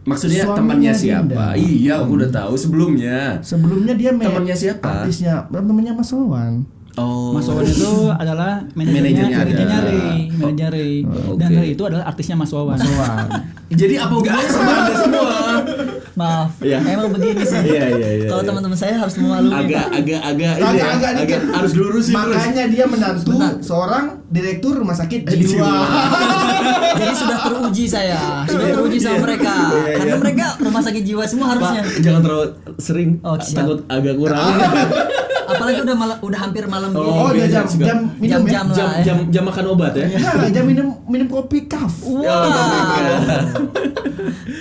Maksudnya 0.00 0.48
temannya 0.56 0.92
siapa? 0.96 1.52
Dinda. 1.52 1.60
Iya, 1.60 1.92
aku 2.00 2.12
udah 2.16 2.30
tahu 2.32 2.54
sebelumnya. 2.56 3.36
Sebelumnya 3.44 3.92
dia 3.92 4.10
Temannya 4.10 4.56
siapa? 4.56 5.04
Artisnya 5.04 5.44
namanya 5.52 5.92
Mas 5.92 6.08
Wawan. 6.10 6.64
Oh. 6.96 7.36
Mas 7.36 7.46
Wawan 7.46 7.62
itu 7.62 7.92
adalah 8.08 8.64
Manajernya 8.72 9.28
manajernya 9.28 9.28
ada. 9.28 9.44
manajernya 9.44 9.78
Ray, 9.78 10.18
manajernya 10.32 10.68
Ray. 10.72 10.92
Dan. 11.38 11.50
Ray 11.54 11.68
itu 11.76 11.82
adalah 11.84 12.04
artisnya 12.08 12.34
Mas 12.34 12.50
Wawan. 12.50 12.80
Wawan. 12.80 13.26
Jadi 13.70 13.94
apa 13.94 14.10
hubungannya 14.10 14.48
sama 14.50 14.72
Anda 14.72 14.94
semua? 14.96 15.06
Maaf, 15.06 15.09
Iya. 16.60 16.78
emang 16.84 17.08
begini 17.16 17.42
sih. 17.42 17.56
Iya, 17.56 17.84
iya, 17.96 18.08
iya, 18.20 18.26
Kalau 18.28 18.42
iya. 18.44 18.48
teman-teman 18.52 18.76
saya 18.76 18.94
harus 19.00 19.14
memaklumi. 19.16 19.56
Agak 19.64 19.86
agak 19.90 20.20
agak 20.20 20.52
ini 20.52 20.60
ya, 20.60 20.68
Agak-agak 20.68 21.10
agak 21.10 21.12
dikit. 21.24 21.40
harus 21.56 21.70
dilurusin 21.72 22.12
terus. 22.12 22.36
Makanya 22.36 22.64
dia 22.68 22.84
menantu 22.84 23.32
seorang 23.64 24.04
direktur 24.28 24.72
rumah 24.76 24.96
sakit 24.96 25.20
jiwa. 25.24 25.72
Jadi 27.00 27.14
sudah 27.16 27.38
teruji 27.40 27.84
saya, 27.88 28.44
sudah 28.44 28.66
teruji 28.76 28.98
sama 29.00 29.18
mereka. 29.24 29.54
Iya, 29.72 29.96
Karena 29.96 30.14
iya. 30.14 30.20
mereka 30.20 30.46
rumah 30.60 30.82
sakit 30.84 31.02
jiwa 31.02 31.24
semua 31.24 31.46
harusnya. 31.56 31.82
Jangan 32.04 32.20
terlalu 32.20 32.46
sering. 32.76 33.10
Oh, 33.24 33.36
takut 33.40 33.78
agak 33.88 34.14
kurang. 34.20 34.52
Apalagi 35.70 35.82
udah 35.82 35.96
malam, 35.96 36.16
udah 36.20 36.38
hampir 36.40 36.64
malam 36.66 36.90
Oh, 36.90 36.98
begini. 36.98 37.14
Oh, 37.16 37.30
biasa 37.32 37.54
jam 37.54 37.66
jam 37.78 37.98
minum 38.16 38.42
ya. 38.42 38.60
lah. 38.60 38.72
jam, 38.72 38.88
jam 39.00 39.16
jam 39.30 39.42
makan 39.44 39.64
obat 39.68 39.92
ya. 39.94 40.06
Nah, 40.10 40.50
jam 40.50 40.64
minum 40.64 40.86
minum 41.04 41.26
kopi 41.26 41.64
kaf. 41.64 41.94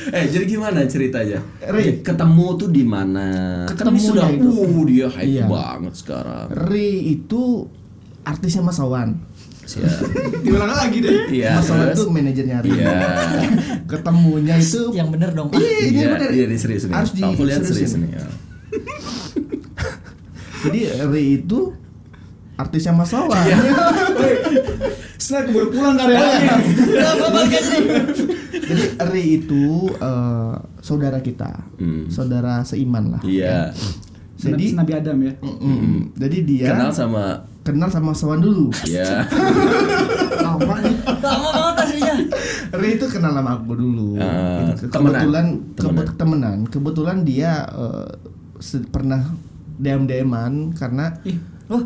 eh 0.09 0.25
jadi 0.25 0.45
gimana 0.45 0.85
ceritanya? 0.85 1.39
Ri. 1.65 1.99
Ketemu 1.99 2.47
tuh 2.55 2.69
di 2.69 2.83
mana? 2.83 3.27
Kan 3.67 3.89
ini 3.89 3.99
Ketemunya 3.99 4.07
sudah 4.07 4.27
itu. 4.31 4.47
uh 4.47 4.81
dia 4.85 5.07
hype 5.07 5.27
Iya. 5.27 5.45
banget 5.45 5.93
sekarang. 5.95 6.47
Ri 6.65 6.89
itu 7.11 7.65
artisnya 8.21 8.61
Mas 8.61 8.77
Wawan. 8.77 9.09
Siap. 9.61 10.01
Diulang 10.45 10.71
lagi 10.71 10.97
deh. 10.97 11.29
Iya. 11.31 11.57
Mas 11.57 11.67
Wawan 11.67 11.85
terus? 11.87 11.97
itu 11.97 12.03
manajernya 12.07 12.57
Ri. 12.59 12.69
Iya. 12.71 12.97
Ketemunya 13.91 14.55
itu 14.55 14.81
Yang 14.91 15.09
bener 15.11 15.29
dong. 15.31 15.49
Iya, 15.51 15.77
ini 15.83 15.89
Iya, 15.95 16.07
bener. 16.11 16.29
iya, 16.31 16.43
ini 16.45 16.57
serius 16.57 16.83
nih. 16.85 16.93
Harus 16.93 17.11
di 17.11 17.21
Aku 17.21 17.41
lihat 17.43 17.61
serius 17.63 17.93
seriusin. 17.93 18.01
nih. 18.03 18.11
ya. 20.61 20.65
Jadi 20.65 20.79
Ri 21.05 21.23
itu 21.37 21.59
artisnya 22.55 22.91
Mas 22.91 23.09
Wawan. 23.09 23.39
Iya. 23.39 23.57
Setelah 25.19 25.43
keburu 25.45 25.67
pulang 25.69 25.95
aja 25.95 26.09
nih. 26.09 26.49
Jadi 28.59 28.83
Ri 29.05 29.23
itu 29.37 29.63
eh, 29.93 30.53
saudara 30.79 31.19
kita, 31.19 31.51
Hmm. 31.75 32.07
saudara 32.07 32.61
seiman 32.61 33.11
lah. 33.11 33.21
Iya. 33.21 33.71
Jadi 34.35 34.71
Nabi 34.71 34.91
Adam 34.93 35.17
ya. 35.19 35.33
Mm-mm. 35.37 36.15
jadi 36.15 36.37
dia 36.41 36.67
Kenal 36.69 36.91
sama 36.91 37.23
kenal 37.59 37.87
sama 37.87 38.11
Mas 38.11 38.21
Wawan 38.21 38.39
dulu. 38.39 38.71
ya. 38.85 39.27
Lama 40.39 40.75
nih. 40.79 40.95
Lama 41.17 41.49
banget 41.49 41.75
aslinya. 41.77 42.15
Ri 42.73 42.89
itu 42.93 43.05
kenal 43.09 43.31
sama 43.33 43.57
aku 43.57 43.73
dulu. 43.73 44.15
Ah, 44.17 44.71
Gitu. 44.71 44.87
temenan. 44.87 45.11
Kebetulan 45.13 45.45
Temenan. 45.75 45.75
kebe- 45.75 46.15
temenan. 46.15 46.57
Kebetulan 46.65 47.17
dia 47.21 47.51
se- 48.57 48.83
pernah 48.85 49.27
DM 49.79 50.03
DMan 50.05 50.75
karena 50.75 51.15
Ih, 51.23 51.39
Oh, 51.69 51.83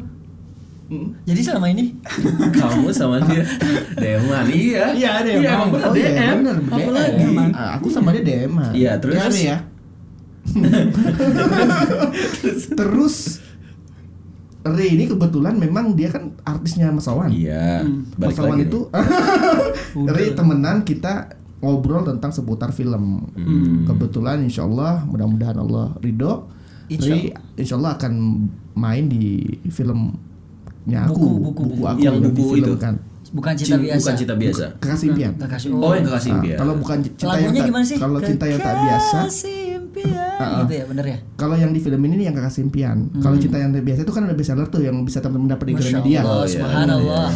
jadi 1.24 1.40
selama 1.42 1.72
ini 1.72 1.96
Kamu 2.60 2.92
sama 2.92 3.18
dia 3.24 3.44
Deman 3.96 4.46
iya. 4.52 4.92
Iya, 4.94 5.12
Deman. 5.24 5.42
Iya, 5.42 5.52
emang 5.56 5.70
bener 5.72 5.88
Oh 5.88 5.96
iya, 5.96 6.10
DM. 6.12 6.38
bener, 6.44 6.58
Apa 6.60 6.78
DM. 6.78 6.92
lagi? 6.92 7.26
Ah, 7.56 7.70
aku 7.78 7.88
sama 7.88 8.10
dia 8.12 8.24
DM. 8.24 8.54
-an. 8.58 8.72
Iya, 8.74 8.92
terus? 9.00 9.16
Ya, 9.16 9.28
ya. 9.32 9.58
terus 12.80 13.16
Ri 14.64 14.96
ini 14.96 15.12
kebetulan 15.12 15.60
memang 15.60 15.92
dia 15.92 16.08
kan 16.08 16.32
artisnya 16.48 16.88
Mas 16.88 17.04
Wawan. 17.04 17.36
Iya. 17.36 17.84
Balik 18.16 18.32
Mas 18.32 18.40
Wawan 18.40 18.56
lagi 18.56 18.64
itu 18.72 18.80
Ri 20.16 20.26
temenan 20.32 20.88
kita 20.88 21.36
ngobrol 21.60 22.08
tentang 22.08 22.32
seputar 22.32 22.72
film. 22.72 23.28
Hmm. 23.36 23.84
Kebetulan 23.84 24.40
insya 24.40 24.64
Allah 24.64 25.04
mudah-mudahan 25.04 25.60
Allah 25.60 25.92
ridho. 26.00 26.48
Insya 26.86 27.14
Ri 27.14 27.32
insya 27.56 27.76
Allah 27.76 27.92
akan 27.94 28.14
main 28.74 29.06
di 29.06 29.40
filmnya 29.70 31.00
aku, 31.06 31.16
Buku, 31.16 31.28
buku, 31.42 31.62
buku. 31.70 31.84
aku 31.86 32.00
Yang 32.00 32.16
udah 32.18 32.32
buku 32.32 32.54
itu? 32.54 32.64
difilmkan. 32.66 32.96
bukan 33.34 33.54
cinta 33.56 33.66
Cin- 33.72 33.82
biasa. 33.82 33.98
Bukan 34.00 34.16
cinta 34.16 34.36
biasa. 34.36 34.66
Kekasih 34.78 35.08
impian. 35.10 35.32
Kekasih. 35.36 35.70
Oh, 35.74 35.92
yang 35.92 36.06
kekasih 36.06 36.30
impian. 36.32 36.58
kalau 36.60 36.74
bukan 36.76 36.98
cinta 37.02 37.18
yang 37.18 37.34
Lagunya 37.42 37.58
tak, 37.58 37.68
gimana 37.68 37.84
sih? 37.84 37.98
kalau 37.98 38.20
cinta 38.20 38.46
yang 38.46 38.62
tak 38.62 38.76
biasa, 38.78 39.18
Kekasih 39.24 39.58
impian. 39.74 40.23
Ah, 40.34 40.44
ah. 40.44 40.60
Gitu 40.66 40.74
ya, 40.82 40.84
bener 40.90 41.06
ya? 41.06 41.18
kalau 41.38 41.56
yang 41.60 41.72
di 41.72 41.80
film 41.80 42.02
ini 42.10 42.14
nih 42.20 42.26
yang 42.32 42.36
kekasih 42.36 42.62
impian. 42.66 42.98
Kalau 43.22 43.36
cinta 43.38 43.58
yang 43.62 43.70
biasa 43.70 44.02
itu 44.02 44.14
kan 44.14 44.24
ada 44.26 44.34
bestseller 44.34 44.68
tuh 44.68 44.82
yang 44.82 44.96
bisa 45.06 45.22
teman-teman 45.22 45.54
dapat 45.54 45.66
di 45.70 45.74
Masya 45.78 45.90
Gramedia. 45.94 46.20
Allah, 46.22 46.42
iya. 46.42 46.54
subhanallah. 46.54 47.28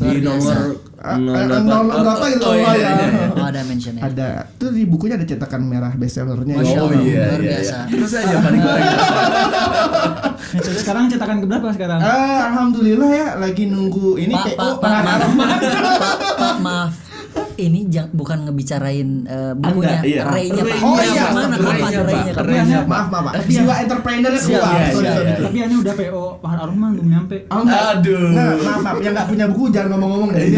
Luar 0.00 0.14
Di 0.16 0.20
nomor. 0.24 0.58
Ah, 1.00 1.16
nol 1.16 1.32
ah, 1.32 1.44
delapan- 1.48 1.64
nol 1.64 1.84
berapa 2.04 2.26
gitu, 2.28 2.44
Oh, 2.44 2.54
iya, 2.56 2.64
oh, 2.68 2.74
iya, 2.76 2.88
ya. 2.88 2.92
iya. 2.92 3.28
Oh, 3.32 3.46
ada 3.48 3.60
mentionnya. 3.64 4.02
Ada 4.04 4.28
tuh 4.60 4.68
di 4.72 4.82
bukunya 4.84 5.14
ada 5.16 5.24
cetakan 5.24 5.60
merah 5.64 5.92
bestsellernya. 5.96 6.54
Masya 6.60 6.76
ya. 6.76 6.80
Oh 6.80 6.90
iya, 6.92 7.24
luar 7.24 7.40
iya, 7.40 7.56
biasa. 7.56 7.76
iya. 7.76 7.92
Terus 7.92 8.12
aja 8.16 8.36
goreng. 8.40 8.88
sekarang 10.80 11.04
cetakan 11.06 11.38
keberapa 11.44 11.68
sekarang? 11.76 12.00
Ah, 12.00 12.40
alhamdulillah 12.52 13.10
ya 13.12 13.26
lagi 13.36 13.68
nunggu 13.68 14.16
ini 14.20 14.34
Pak, 14.34 14.56
PO 14.56 14.68
Pak, 14.80 14.80
Pak, 14.80 15.00
maaf. 15.04 15.60
Pak, 16.40 16.56
maaf. 16.60 17.09
Ini 17.56 17.80
jang, 17.92 18.08
bukan 18.10 18.38
ngebicarain 18.48 19.08
eh, 19.24 19.52
bukunya, 19.52 19.98
Anda, 20.00 20.08
iya. 20.08 20.22
Ray-nya 20.24 20.62
Pak. 20.62 20.70
Ray-nya, 20.70 20.84
Oh 20.84 20.96
iya, 21.00 21.22
Pak. 21.22 21.30
mana? 21.34 21.56
Kapan 21.56 21.76
Pak. 21.76 21.90
Ray-nya? 21.90 22.32
Kapan? 22.32 22.64
Pak. 22.64 22.86
Maaf, 22.88 23.06
maaf, 23.10 23.22
maaf. 23.28 23.44
Jiwa 23.46 23.74
entrepreneur 23.80 24.32
keluar. 24.32 24.72
iya, 24.72 24.86
iya, 24.90 25.12
iya. 25.20 25.34
Tapi 25.40 25.56
ini 25.60 25.74
udah 25.80 25.94
PO 25.94 26.24
Pak 26.40 26.52
Arman 26.56 26.90
belum 26.96 27.08
nyampe. 27.10 27.36
Oh, 27.50 27.60
enggak. 27.62 27.80
Aduh. 28.00 28.26
Nah, 28.32 28.52
maaf, 28.58 28.80
maaf. 28.80 28.96
Yang 29.00 29.12
nggak 29.16 29.28
punya 29.28 29.44
buku 29.52 29.64
jangan 29.70 29.88
ngomong-ngomong 29.96 30.30
deh. 30.32 30.44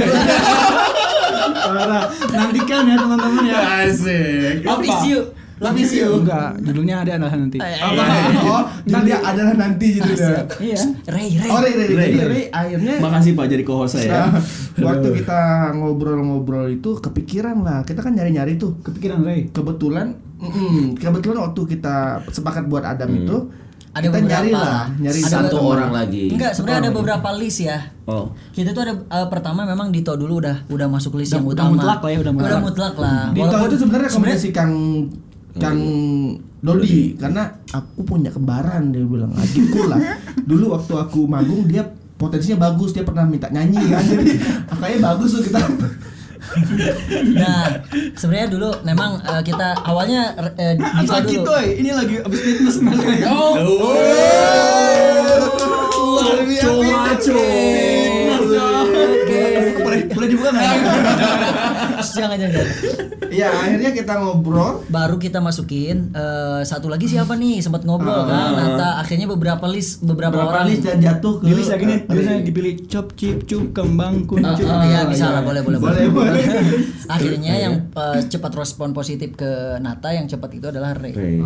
Parah. 1.62 2.04
Nantikan 2.30 2.82
ya 2.86 2.96
teman-teman 2.98 3.42
ya. 3.46 3.58
Asik. 3.86 4.62
You. 5.02 5.20
Love 5.62 5.78
is 5.78 5.92
you. 5.92 6.10
Enggak, 6.18 6.58
judulnya 6.60 6.96
ada 6.98 7.10
adalah 7.16 7.34
nanti. 7.36 7.56
Eh, 7.56 7.64
eh, 7.64 7.78
Apa? 7.78 8.02
eh. 8.02 8.24
Oh, 8.44 8.62
Julia 8.82 9.18
adalah 9.22 9.54
nanti 9.54 9.86
judulnya. 9.94 10.42
Iya. 10.58 10.80
Ray, 11.06 11.28
Ray. 11.32 11.48
Oh, 11.48 11.58
Ray, 11.58 11.72
Ray, 11.72 12.10
Ray. 12.18 12.44
Akhirnya 12.50 12.94
Makasih 12.98 13.32
Pak 13.32 13.46
jadi 13.46 13.62
co-host 13.62 13.94
saya. 13.96 14.26
Nah, 14.26 14.42
waktu 14.82 15.08
kita 15.16 15.40
ngobrol-ngobrol 15.72 16.66
itu 16.68 16.98
kepikiran 16.98 17.60
lah. 17.60 17.78
Kita 17.82 18.00
kan 18.00 18.12
nyari-nyari 18.12 18.56
tuh. 18.56 18.82
Kepikiran 18.82 19.22
Ray. 19.22 19.48
Kebetulan, 19.48 20.18
kebetulan 20.96 21.38
waktu 21.40 21.62
kita 21.68 21.96
sepakat 22.26 22.66
buat 22.66 22.82
Adam 22.84 23.10
itu, 23.14 23.36
Ada 23.92 24.02
kita 24.02 24.16
beberapa. 24.16 24.32
nyari 24.32 24.50
lah, 24.50 24.82
nyari 24.96 25.20
Ada 25.20 25.30
Satu 25.30 25.52
teman. 25.54 25.70
orang 25.70 25.90
lagi. 25.92 26.24
Enggak, 26.28 26.52
sebenarnya 26.52 26.80
ada 26.80 26.92
beberapa 26.92 27.28
list 27.36 27.58
ya. 27.60 27.78
Oh. 28.02 28.32
Kita 28.50 28.72
tuh 28.72 28.82
ada 28.82 28.94
eh, 28.96 29.26
pertama 29.28 29.62
memang 29.62 29.92
Dito 29.92 30.10
dulu 30.12 30.40
udah 30.40 30.64
udah 30.66 30.86
masuk 30.88 31.14
list 31.14 31.30
Udah- 31.30 31.36
yang 31.36 31.46
udah 31.46 31.54
utama. 31.62 31.72
mutlak 31.76 32.00
lah 32.00 32.10
ya, 32.10 32.18
udah 32.18 32.32
mutlak. 32.32 32.60
mutlak 32.62 32.94
lah. 32.96 33.20
Dito 33.30 33.44
Walaupun 33.44 33.68
itu 33.68 33.76
sebenarnya 33.78 34.06
rekomendasi 34.08 34.48
Kang 34.50 34.72
Kang 35.60 35.80
Dodi 36.62 37.18
karena 37.18 37.50
aku 37.74 38.00
punya 38.06 38.30
kembaran 38.30 38.94
dia 38.94 39.04
bilang. 39.04 39.34
Adikku 39.34 39.90
lah. 39.90 39.98
Dulu 40.48 40.78
waktu 40.78 40.94
aku 40.96 41.26
manggung 41.26 41.66
dia 41.68 41.84
potensinya 42.16 42.70
bagus 42.70 42.94
dia 42.94 43.02
pernah 43.02 43.26
minta 43.26 43.50
nyanyi 43.50 43.82
kan. 43.90 44.02
Jadi 44.06 44.32
kayaknya 44.78 44.98
bagus 45.02 45.36
tuh 45.36 45.42
kita. 45.42 45.58
Nah, 47.38 47.64
sebenarnya 48.18 48.48
dulu 48.50 48.68
memang 48.84 49.16
eh, 49.24 49.42
kita 49.46 49.78
awalnya 49.86 50.36
eh, 50.58 50.76
Dito 51.24 51.48
dulu. 51.48 51.54
ini 51.64 51.90
lagi 51.94 52.14
abis 52.20 52.40
fitness 52.44 52.76
Oh. 53.30 53.54
Cuma 56.62 57.10
Oke. 57.12 57.91
Boleh 59.92 60.08
boleh 60.08 60.28
dibuka 60.32 60.48
nggak? 60.50 60.64
Jangan 62.16 62.36
jangan. 62.40 62.64
jangan. 62.64 62.68
ya 63.32 63.48
akhirnya 63.48 63.90
kita 63.96 64.12
ngobrol 64.20 64.84
Baru 64.92 65.16
kita 65.16 65.40
masukin 65.40 66.12
eh, 66.12 66.60
satu 66.64 66.92
lagi 66.92 67.08
siapa 67.08 67.36
nih 67.36 67.60
sempat 67.60 67.84
ngobrol 67.84 68.24
kan. 68.24 68.56
Nata 68.56 69.00
akhirnya 69.00 69.28
beberapa 69.28 69.64
list 69.68 70.00
beberapa, 70.04 70.36
berapa 70.36 70.64
orang. 70.64 70.66
list 70.68 70.82
dan 70.84 70.98
jatuh 71.00 71.40
ke 71.40 71.48
list 71.48 71.70
lagi 71.72 71.84
nih, 71.88 71.98
tulisannya 72.08 72.42
dipilih 72.44 72.74
cop 72.88 73.06
cip 73.16 73.44
cup 73.44 73.64
kembang 73.72 74.24
kuncup. 74.28 74.64
Ah, 74.68 74.84
Iya 74.84 74.98
ah, 75.00 75.04
bisa 75.08 75.24
iya. 75.28 75.34
lah 75.38 75.42
boleh 75.44 75.62
boleh 75.64 75.78
Boleh, 75.78 76.06
boleh. 76.08 76.44
Akhirnya 77.14 77.52
yang 77.56 77.74
eh, 77.92 78.20
cepat 78.28 78.52
respon 78.56 78.92
positif 78.92 79.36
ke 79.36 79.80
Nata 79.80 80.12
yang 80.12 80.26
cepat 80.28 80.50
itu 80.56 80.66
adalah 80.68 80.96
Ray. 80.96 81.12
Ray. 81.12 81.38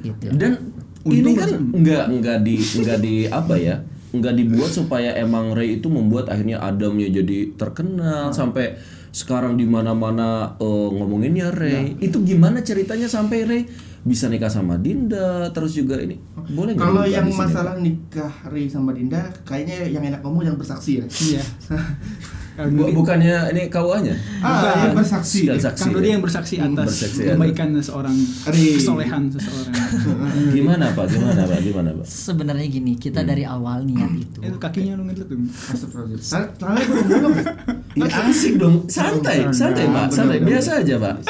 Gitu. 0.00 0.26
Dan 0.32 0.72
ini 1.06 1.32
kan 1.36 1.50
nggak 1.70 2.04
nggak 2.20 2.38
di 2.44 2.56
nggak 2.56 2.98
di 3.00 3.14
apa 3.28 3.54
ya 3.56 3.76
nggak 4.10 4.34
dibuat 4.34 4.70
supaya 4.74 5.14
emang 5.14 5.54
Ray 5.54 5.78
itu 5.78 5.86
membuat 5.86 6.30
akhirnya 6.30 6.58
Adamnya 6.58 7.06
jadi 7.10 7.54
terkenal 7.54 8.34
sampai 8.34 8.74
sekarang 9.10 9.58
di 9.58 9.66
mana-mana 9.66 10.54
eh, 10.58 10.88
ngomonginnya 10.90 11.50
Ray. 11.50 11.98
Itu 11.98 12.22
gimana 12.22 12.62
ceritanya 12.62 13.06
sampai 13.10 13.38
Ray 13.46 13.62
bisa 14.00 14.32
nikah 14.32 14.50
sama 14.50 14.80
Dinda? 14.80 15.50
Terus 15.52 15.76
juga 15.76 16.00
ini 16.00 16.18
boleh 16.50 16.74
nggak 16.74 16.86
Kalau 16.86 17.04
yang 17.06 17.28
masalah 17.30 17.74
nikah 17.78 18.32
Ri 18.50 18.66
sama 18.70 18.94
Dinda, 18.96 19.30
kayaknya 19.46 19.86
yang 19.90 20.02
enak 20.02 20.22
ngomong 20.24 20.46
yang 20.46 20.56
bersaksi 20.58 21.02
ya. 21.02 21.06
Iya. 21.06 21.42
Kang 22.60 22.76
Bu- 22.76 22.92
bukannya 22.94 23.36
ini 23.50 23.62
KUA-nya 23.66 24.14
Ah, 24.38 24.84
yang 24.84 24.92
bersaksi. 24.92 25.48
Saksi 25.48 25.80
Kang 25.80 25.90
Dodi 25.90 26.04
ya? 26.04 26.12
yang 26.12 26.22
bersaksi 26.22 26.54
atas 26.56 26.86
Bersaksi 26.86 27.20
kebaikan 27.26 27.68
seseorang, 27.74 28.16
Ri. 28.46 28.76
kesolehan 28.76 29.22
seseorang. 29.28 29.74
gimana 30.56 30.84
pak? 30.92 31.04
Gimana 31.08 31.40
pak? 31.42 31.58
Gimana 31.60 31.88
pak? 31.94 32.04
Sebenarnya 32.04 32.66
gini, 32.66 32.92
kita 32.94 33.20
dari 33.22 33.42
awal 33.42 33.82
niat 33.82 34.12
itu. 34.14 34.38
Itu 34.42 34.56
kakinya 34.56 34.92
lu 34.94 35.08
ngeliat 35.08 35.24
tuh. 35.24 35.40
Ini 37.90 38.06
asik 38.06 38.54
dong. 38.56 38.84
Santai 38.86 39.48
santai 39.50 39.84
pak. 39.86 40.06
Santai. 40.10 40.38
Biasa 40.40 40.70
aja 40.80 40.94
pak. 40.96 41.16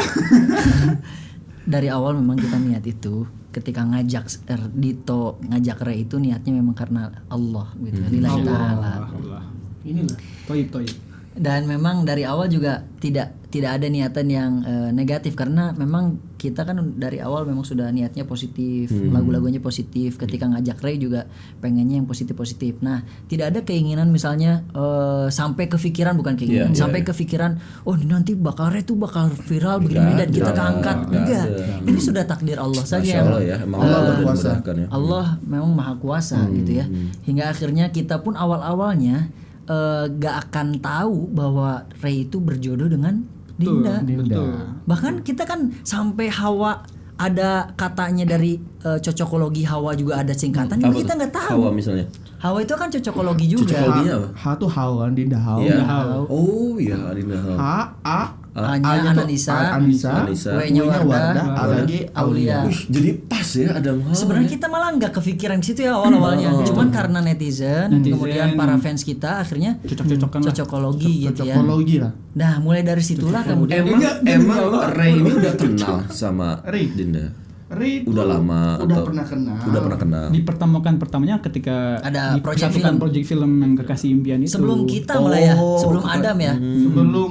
Dari 1.71 1.87
awal 1.87 2.19
memang 2.19 2.35
kita 2.35 2.59
niat 2.59 2.83
itu 2.83 3.23
ketika 3.51 3.85
ngajak 3.85 4.27
er, 4.49 4.63
Dito 4.71 5.39
ngajak 5.41 5.79
Ray 5.81 6.03
itu 6.03 6.19
niatnya 6.19 6.51
memang 6.53 6.75
karena 6.75 7.07
Allah 7.29 7.71
gitu. 7.79 8.01
Lillahi 8.11 8.41
taala 8.43 9.07
Allah. 9.07 9.45
Inilah. 9.81 10.19
Toib 10.45 10.67
toib. 10.69 10.91
Dan 11.39 11.71
memang 11.71 12.03
dari 12.03 12.27
awal 12.27 12.51
juga 12.51 12.83
tidak 12.99 13.39
tidak 13.51 13.83
ada 13.83 13.87
niatan 13.91 14.27
yang 14.31 14.53
eh, 14.63 14.91
negatif. 14.95 15.35
Karena 15.35 15.75
memang 15.75 16.23
kita 16.39 16.63
kan 16.63 16.79
dari 16.97 17.19
awal 17.21 17.45
memang 17.45 17.67
sudah 17.67 17.91
niatnya 17.91 18.23
positif 18.23 18.91
lagu-lagunya 18.91 19.59
positif. 19.59 20.19
Ketika 20.19 20.47
ngajak 20.47 20.79
Ray 20.83 21.03
juga 21.03 21.27
pengennya 21.59 21.99
yang 22.03 22.09
positif 22.09 22.33
positif 22.39 22.79
nah 22.81 23.03
tidak 23.27 23.51
ada 23.55 23.61
keinginan 23.67 24.11
misalnya 24.15 24.63
eh, 24.71 25.27
sampai 25.31 25.67
kepikiran 25.67 26.15
bukan 26.15 26.35
keinginan 26.39 26.71
Iya, 26.71 26.75
iya, 26.75 26.83
sampai 26.83 27.01
kepikiran 27.07 27.59
oh 27.87 27.95
nanti 27.99 28.35
bakal 28.39 28.71
Ray 28.71 28.83
tuh 28.87 28.99
bakal 28.99 29.31
viral 29.31 29.83
begini 29.83 30.15
dan 30.19 30.29
kita 30.31 30.51
keangkat 30.51 30.97
enggak 31.11 31.47
ini 31.87 31.99
sudah 31.99 32.25
takdir 32.27 32.59
Allah 32.59 32.83
saja. 32.87 33.03
Masya 33.03 33.23
Allah 33.23 33.43
ya 33.43 33.57
emang 33.63 33.79
Allah 33.83 34.15
memudahkan 34.23 34.75
ya. 34.79 34.87
Allah 34.91 35.27
memang 35.43 35.71
maha 35.75 35.95
kuasa 35.99 36.39
gitu 36.55 36.83
ya. 36.83 36.87
Hingga 37.27 37.51
akhirnya 37.51 37.91
kita 37.91 38.23
pun 38.23 38.35
awal-awalnya 38.39 39.31
eh, 39.71 40.05
gak 40.19 40.51
akan 40.51 40.83
tahu 40.83 41.31
bahwa 41.31 41.87
Ray 42.03 42.27
itu 42.27 42.43
berjodoh 42.43 42.91
dengan 42.91 43.23
Dinda. 43.55 44.01
Betul. 44.03 44.57
Bahkan 44.89 45.21
kita 45.23 45.45
kan 45.45 45.71
sampai 45.87 46.33
Hawa 46.33 46.83
ada 47.21 47.69
katanya 47.77 48.25
dari 48.25 48.57
eh, 48.81 48.99
cocokologi 48.99 49.69
Hawa 49.69 49.93
juga 49.93 50.25
ada 50.25 50.33
singkatan 50.33 50.81
Apa 50.81 50.97
kita 50.97 51.13
nggak 51.21 51.33
tahu. 51.37 51.61
Hawa 51.61 51.69
misalnya 51.69 52.09
Hawa 52.41 52.65
itu 52.65 52.73
kan 52.73 52.89
cocokologi 52.89 53.47
juga. 53.53 53.69
Cocokologinya 53.69 54.15
apa 54.17 54.29
H 54.33 54.45
tuh 54.57 54.71
Hau 54.73 54.93
kan, 55.05 55.13
Dinda 55.13 55.37
Hau. 55.37 55.61
Iya. 55.61 55.85
Hau. 55.85 56.25
Oh 56.33 56.81
iya 56.81 56.97
Adinda 57.13 57.37
Hau. 57.37 57.53
H 57.61 57.65
A 58.01 58.21
A-nya 58.51 58.83
A-nya 58.83 59.11
Ananisa, 59.13 59.55
A- 59.55 59.79
Anissa, 59.79 60.11
Anissa. 60.21 60.51
W-nya 60.53 60.83
Wardah, 60.83 61.07
Wardah, 61.07 61.45
A 61.53 61.63
lagi 61.69 62.03
Aulia. 62.11 62.67
Wih, 62.67 62.81
jadi 62.89 63.11
pas 63.23 63.47
ya 63.47 63.69
Adam 63.73 64.03
Hau 64.03 64.11
Sebenarnya 64.11 64.51
kita 64.51 64.67
malah 64.67 64.91
nggak 64.93 65.13
kepikiran 65.13 65.59
ke 65.59 65.67
situ 65.67 65.81
ya 65.83 65.95
awal-awalnya. 65.95 66.51
Cuman 66.65 66.91
karena 66.91 67.19
netizen, 67.21 67.89
Netizen. 67.93 68.11
kemudian 68.13 68.49
para 68.55 68.75
fans 68.77 69.03
kita 69.03 69.39
akhirnya 69.39 69.79
Cocok-cocokan 69.81 70.41
lah. 70.41 70.47
cocokologi 70.51 71.13
gitu 71.25 71.41
ya. 71.41 71.55
Cocokologi 71.55 71.97
lah. 71.99 72.13
Nah, 72.33 72.53
mulai 72.59 72.83
dari 72.83 73.01
situlah 73.01 73.43
kemudian 73.43 73.87
Emang 73.87 74.03
emang 74.21 74.59
Ray 74.91 75.13
ini 75.15 75.31
udah 75.33 75.55
kenal 75.55 75.97
sama 76.09 76.59
Ray. 76.65 76.91
Dinda. 76.91 77.31
Ri 77.71 78.03
Udah 78.03 78.27
lama 78.27 78.83
udah 78.83 78.91
atau- 78.93 79.07
pernah 79.07 79.23
kenal. 79.23 79.55
Udah 79.63 79.79
pernah 79.81 79.95
kenal. 79.97 80.25
Dipertemukan 80.29 80.95
pertamanya 80.99 81.39
ketika 81.39 82.03
Ada 82.03 82.35
project 82.35 82.67
dipersatukan 82.67 82.83
film. 82.91 82.99
project 82.99 83.25
film 83.25 83.51
yang 83.57 83.73
kekasih 83.79 84.09
impian 84.11 84.43
itu. 84.43 84.51
sebelum 84.51 84.91
kita 84.91 85.15
malah 85.17 85.39
ya, 85.39 85.55
Oh, 85.55 85.79
sebelum 85.79 86.03
kita- 86.03 86.19
Adam 86.19 86.37
ya. 86.41 86.55
Sebelum 86.59 87.31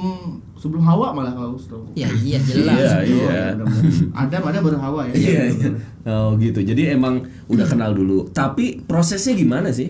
sebelum 0.60 0.84
Hawa 0.84 1.16
malah 1.16 1.32
kalau 1.32 1.56
setahu. 1.56 1.88
Ya 1.96 2.12
iya 2.20 2.36
jelas. 2.44 2.76
Iya, 2.76 2.92
iya. 3.08 3.40
Adam 4.12 4.42
ada 4.44 4.58
baru 4.60 4.76
Hawa 4.76 5.08
ya. 5.08 5.14
Iya, 5.16 5.42
iya. 5.56 5.68
Oh 6.04 6.36
gitu. 6.36 6.60
Jadi 6.60 6.92
emang 6.92 7.24
udah 7.48 7.64
kenal 7.64 7.96
dulu. 7.96 8.28
Tapi 8.28 8.84
prosesnya 8.84 9.32
gimana 9.32 9.72
sih? 9.72 9.88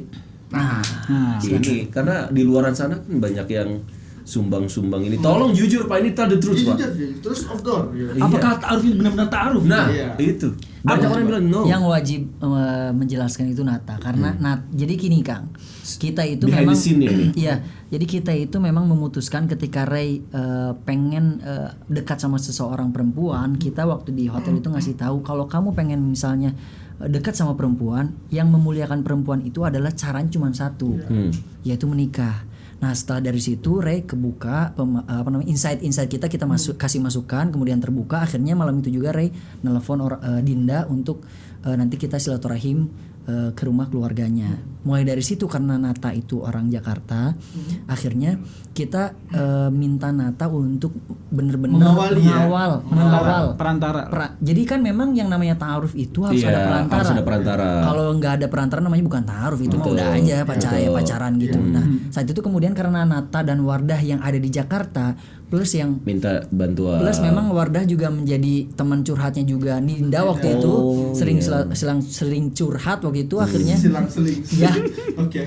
Nah, 0.55 0.79
Nah, 1.11 1.39
Ini 1.43 1.91
karena 1.91 2.31
di 2.31 2.43
luaran 2.47 2.75
sana 2.75 2.99
kan 2.99 3.19
banyak 3.19 3.47
yang 3.51 3.83
sumbang-sumbang 4.31 5.03
ini. 5.03 5.19
Tolong 5.19 5.51
jujur 5.51 5.85
Pak, 5.85 5.97
ini 5.99 6.15
tell 6.15 6.31
the 6.31 6.39
truth, 6.39 6.63
Pak. 6.63 6.79
terus 7.19 7.43
of 7.45 7.59
door. 7.61 7.91
Iya. 7.91 8.23
apakah 8.23 8.57
ta'aruf 8.57 8.83
ini 8.83 8.95
benar-benar 8.95 9.27
ta'aruf? 9.27 9.63
Nah, 9.67 9.91
Iya. 9.91 10.15
itu. 10.17 10.55
Banyak 10.81 11.09
orang 11.11 11.27
bilang 11.27 11.45
no. 11.45 11.61
Yang 11.67 11.83
wajib 11.85 12.21
eh, 12.41 12.91
menjelaskan 12.95 13.53
itu 13.53 13.61
Nata 13.61 13.99
karena 13.99 14.33
Nat 14.33 14.65
jadi 14.71 14.95
gini 14.95 15.21
Kang. 15.21 15.51
Kita 15.83 16.23
itu 16.23 16.47
Hmm. 16.47 16.57
Behind 16.57 16.71
memang 16.71 16.79
ya. 16.79 17.11
Iya, 17.43 17.55
jadi 17.91 18.05
kita 18.07 18.33
itu 18.33 18.57
memang 18.57 18.87
memutuskan 18.87 19.45
ketika 19.45 19.85
Ray 19.85 20.23
eh, 20.23 20.73
pengen 20.81 21.43
eh, 21.43 21.69
dekat 21.85 22.17
sama 22.17 22.39
seseorang 22.39 22.95
perempuan, 22.95 23.59
kita 23.59 23.85
waktu 23.85 24.15
di 24.15 24.25
hotel 24.25 24.57
itu 24.57 24.71
ngasih 24.71 24.95
tahu 24.95 25.21
kalau 25.21 25.45
kamu 25.45 25.75
pengen 25.75 26.01
misalnya 26.07 26.55
dekat 27.01 27.33
sama 27.33 27.57
perempuan, 27.57 28.13
yang 28.29 28.49
memuliakan 28.49 29.01
perempuan 29.01 29.41
itu 29.41 29.65
adalah 29.65 29.89
caranya 29.91 30.29
cuma 30.31 30.53
satu, 30.53 31.01
Hmm. 31.03 31.33
yaitu 31.61 31.85
menikah. 31.85 32.45
Nah 32.81 32.97
setelah 32.97 33.21
dari 33.29 33.41
situ 33.41 33.77
Ray 33.79 34.09
kebuka 34.09 34.73
pema- 34.73 35.05
apa 35.05 35.29
namanya 35.29 35.53
insight-insight 35.53 36.09
kita 36.09 36.27
kita 36.33 36.49
masuk 36.49 36.81
kasih 36.81 37.05
masukan 37.05 37.53
kemudian 37.53 37.77
terbuka. 37.77 38.25
Akhirnya 38.25 38.57
malam 38.57 38.81
itu 38.81 38.89
juga 38.89 39.13
Ray 39.13 39.29
nelpon 39.61 40.01
or- 40.01 40.21
eh, 40.21 40.41
Dinda 40.41 40.89
untuk 40.89 41.29
eh, 41.61 41.77
nanti 41.77 42.01
kita 42.01 42.17
silaturahim 42.17 42.89
eh, 43.29 43.53
ke 43.53 43.63
rumah 43.69 43.93
keluarganya. 43.93 44.57
Mulai 44.81 45.05
dari 45.05 45.21
situ 45.21 45.45
karena 45.45 45.77
Nata 45.77 46.09
itu 46.11 46.41
orang 46.41 46.67
Jakarta, 46.67 47.37
akhirnya 47.85 48.41
kita 48.71 49.13
eh, 49.29 49.69
minta 49.69 50.09
Nata 50.09 50.49
untuk 50.49 50.97
Mengawali 51.31 52.21
ya? 52.21 52.43
mengawal, 52.43 52.71
Perantara, 52.83 52.97
mengawal. 53.21 53.45
perantara. 53.55 54.03
Pra- 54.09 54.35
jadi 54.37 54.63
kan 54.65 54.81
memang 54.81 55.13
yang 55.13 55.29
namanya 55.29 55.55
ta'aruf 55.57 55.93
itu 55.95 56.23
harus 56.23 56.41
Iya, 56.41 56.49
ada 56.49 56.61
perantara. 56.65 56.97
harus 56.97 57.11
ada 57.11 57.23
perantara. 57.23 57.69
Kalau 57.85 58.05
nggak 58.15 58.33
ada 58.35 58.47
perantara 58.47 58.81
namanya 58.81 59.05
bukan 59.05 59.23
ta'aruf 59.23 59.61
itu 59.61 59.75
mah 59.75 59.85
Betul, 59.85 59.95
udah 59.95 60.09
aja 60.13 60.37
pacaran 60.43 60.81
betul. 60.81 60.95
pacaran 60.95 61.33
gitu. 61.37 61.59
Nah, 61.61 61.85
saat 62.09 62.27
itu 62.27 62.41
kemudian 62.41 62.73
karena 62.73 63.05
Nata 63.05 63.41
dan 63.43 63.61
Wardah 63.61 64.01
yang 64.01 64.21
ada 64.21 64.37
di 64.37 64.49
Jakarta 64.49 65.15
plus 65.45 65.75
yang 65.75 65.99
Minta 66.01 66.47
bantuan. 66.49 66.99
plus 67.01 67.19
memang 67.19 67.51
Wardah 67.51 67.83
juga 67.83 68.07
menjadi 68.09 68.71
teman 68.71 69.03
curhatnya 69.03 69.43
juga 69.43 69.79
Ninda 69.79 70.23
waktu 70.25 70.57
itu 70.57 70.71
Oh, 70.71 71.11
sering 71.13 71.39
iya. 71.39 71.45
sela- 71.45 71.69
selang 71.73 72.01
sering 72.01 72.51
curhat 72.51 73.03
waktu 73.03 73.25
itu 73.25 73.35
akhirnya 73.37 73.75
silang-seling. 73.77 74.47
ya 74.53 74.70
Oke. 75.25 75.43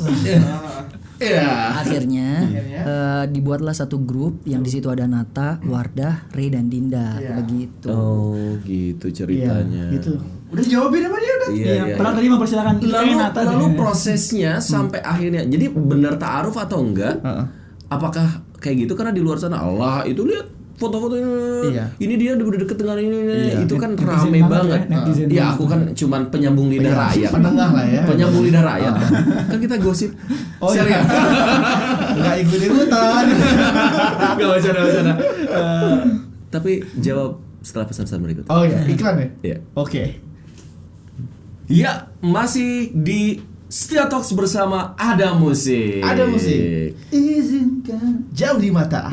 Iya. 0.00 0.40
akhirnya 1.80 2.30
Akhirnya? 2.42 2.80
eh, 2.80 3.24
dibuatlah 3.28 3.72
satu 3.72 4.00
grup 4.00 4.40
yang 4.44 4.60
di 4.60 4.70
situ 4.70 4.88
ada 4.88 5.04
Nata, 5.04 5.60
Wardah, 5.62 6.32
Ray 6.32 6.48
dan 6.48 6.66
Dinda 6.66 7.16
Iya. 7.16 7.36
begitu. 7.36 7.88
Oh, 7.88 8.56
gitu 8.62 9.06
Iya, 9.06 9.14
ceritanya. 9.14 9.84
gitu. 9.92 10.16
Udah 10.48 10.64
jawabin 10.64 11.04
apa 11.04 11.16
dia 11.16 11.32
udah? 11.32 11.48
Iya, 11.50 11.60
Iya, 11.62 11.74
iya. 11.84 11.94
padahal 11.94 12.14
tadi 12.16 12.28
mempersilakan 12.28 12.74
lalu 12.82 13.12
Nata 13.14 13.40
lalu 13.44 13.66
deh. 13.66 13.76
prosesnya 13.76 14.52
sampai 14.58 14.98
akhirnya 14.98 15.42
jadi 15.44 15.66
benar 15.70 16.16
taaruf 16.16 16.56
atau 16.56 16.80
enggak 16.80 17.20
Heeh. 17.20 17.44
apakah 17.86 18.26
kayak 18.56 18.76
gitu 18.82 18.92
karena 18.94 19.10
di 19.10 19.20
luar 19.20 19.36
sana 19.36 19.60
Allah 19.60 20.02
itu 20.04 20.22
lihat 20.22 20.48
foto-foto 20.80 21.14
ini 21.14 21.28
Iya. 21.70 21.84
ini 21.98 22.14
dia 22.16 22.32
udah 22.32 22.56
deket 22.58 22.72
dengan 22.74 22.96
ini. 22.96 23.18
Iya. 23.20 23.60
itu 23.60 23.74
kan 23.76 23.92
Netizen 23.92 24.08
rame 24.08 24.38
banget 24.42 24.80
banget 24.88 25.28
ya, 25.28 25.28
ya 25.28 25.44
aku 25.52 25.64
kan 25.64 25.80
cuman 25.92 26.20
penyambung 26.26 26.66
lidah 26.66 26.88
Iya, 26.88 27.02
rakyat 27.04 27.30
penengah 27.30 27.70
lah 27.70 27.84
ya. 27.84 28.02
penyambung 28.02 28.42
lidah 28.42 28.62
rakyat 28.64 28.92
kan 29.46 29.58
kita 29.60 29.76
gosip 29.76 30.10
Oh 30.58 30.72
iya. 30.72 31.04
Enggak 32.10 32.36
ikut-ikutan. 32.42 33.24
Gak 34.32 34.46
bercanda 34.48 34.80
bercanda 34.80 35.14
Eh, 35.50 35.96
tapi 36.48 36.72
jawab 36.96 37.30
setelah 37.60 37.84
pesan-pesan 37.84 38.18
berikut 38.18 38.44
Oh 38.46 38.64
iya, 38.64 38.80
iklan 38.86 39.14
ya? 39.14 39.28
Iya. 39.42 39.56
Oke. 39.74 40.04
Ya, 41.66 41.92
masih 42.18 42.90
di 42.92 43.38
Setia 43.70 44.10
Talks 44.10 44.34
bersama 44.34 44.98
Ada 44.98 45.30
Musik. 45.30 46.02
Ada 46.02 46.26
musik. 46.26 46.90
Izinkan 47.14 48.26
jauh 48.34 48.58
di 48.58 48.66
mata. 48.66 49.06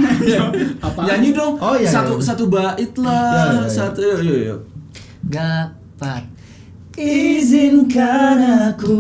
Nyanyi 1.06 1.30
dong. 1.30 1.62
Oh, 1.62 1.78
iya, 1.78 1.86
satu 1.86 2.18
iya. 2.18 2.26
satu 2.26 2.50
bait 2.50 2.90
lah. 2.98 3.38
Iya, 3.38 3.38
iya, 3.38 3.54
iya. 3.54 3.70
Satu 3.70 4.02
yuk 4.02 4.26
yuk. 4.26 4.50
yuk. 4.50 4.66
Gapat 5.30 6.26
Izinkan 6.98 8.74
aku 8.74 8.98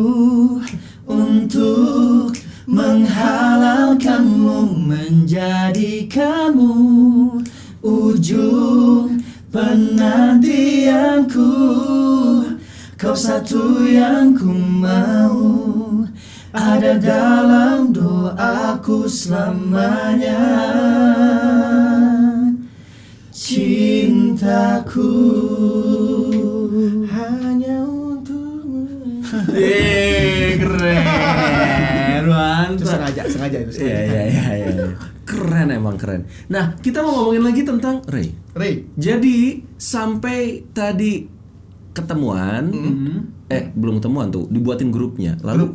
untuk 1.09 2.37
menghalalkanmu 2.69 4.77
menjadikanmu 4.85 6.77
ujung 7.81 9.17
penantianku 9.49 11.49
kau 12.97 13.13
satu 13.13 13.86
yang 13.86 14.33
ku 14.33 14.49
mau 14.57 16.01
ada 16.49 16.97
dalam 16.97 17.93
doaku 17.93 19.05
selamanya 19.05 20.41
cintaku 23.29 25.13
Hanya 27.07 27.86
untukmu. 27.86 29.21
Eh, 29.53 30.57
keren. 30.57 30.97
Itu 32.17 32.33
Mantap. 32.33 32.86
sengaja, 32.86 33.21
sengaja 33.29 33.57
itu. 33.62 33.71
Iya 33.81 33.99
iya 34.03 34.21
iya 34.29 34.43
iya. 34.73 34.86
Keren 35.25 35.69
emang 35.69 35.97
keren. 36.01 36.25
Nah, 36.49 36.77
kita 36.81 37.01
mau 37.05 37.13
ngomongin 37.13 37.43
lagi 37.45 37.62
tentang 37.62 38.02
Ray. 38.10 38.33
Ray, 38.58 38.89
Jadi 38.98 39.62
sampai 39.77 40.65
tadi 40.73 41.37
ketemuan, 41.98 42.63
eh 43.48 43.73
belum 43.73 43.98
ketemuan 43.98 44.29
tuh, 44.29 44.45
dibuatin 44.48 44.87
grupnya. 44.87 45.33
Lalu 45.41 45.73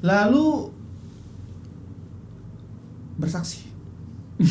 lalu 0.00 0.72
bersaksi. 3.16 3.68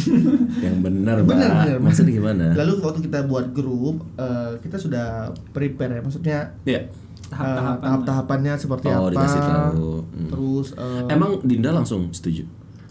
yang 0.61 0.85
benar, 0.85 1.25
Benar. 1.25 1.81
Maksudnya 1.81 2.13
gimana? 2.13 2.53
Lalu 2.53 2.77
waktu 2.79 2.99
kita 3.01 3.25
buat 3.25 3.49
grup, 3.49 4.05
eh, 4.15 4.53
kita 4.61 4.77
sudah 4.77 5.07
prepare 5.49 5.97
ya, 5.97 6.01
maksudnya 6.01 6.39
Ya. 6.63 6.85
Tahap-tahapan. 7.25 7.73
eh, 7.73 7.81
tahap-tahapannya 7.81 8.53
seperti 8.55 8.85
Oh, 8.87 8.93
apa. 9.03 9.09
dikasih 9.11 9.41
tahu. 9.41 9.91
Hmm. 10.03 10.29
Terus 10.29 10.67
eh, 10.73 11.01
Emang 11.09 11.31
Dinda 11.41 11.69
langsung 11.71 12.09
setuju? 12.09 12.45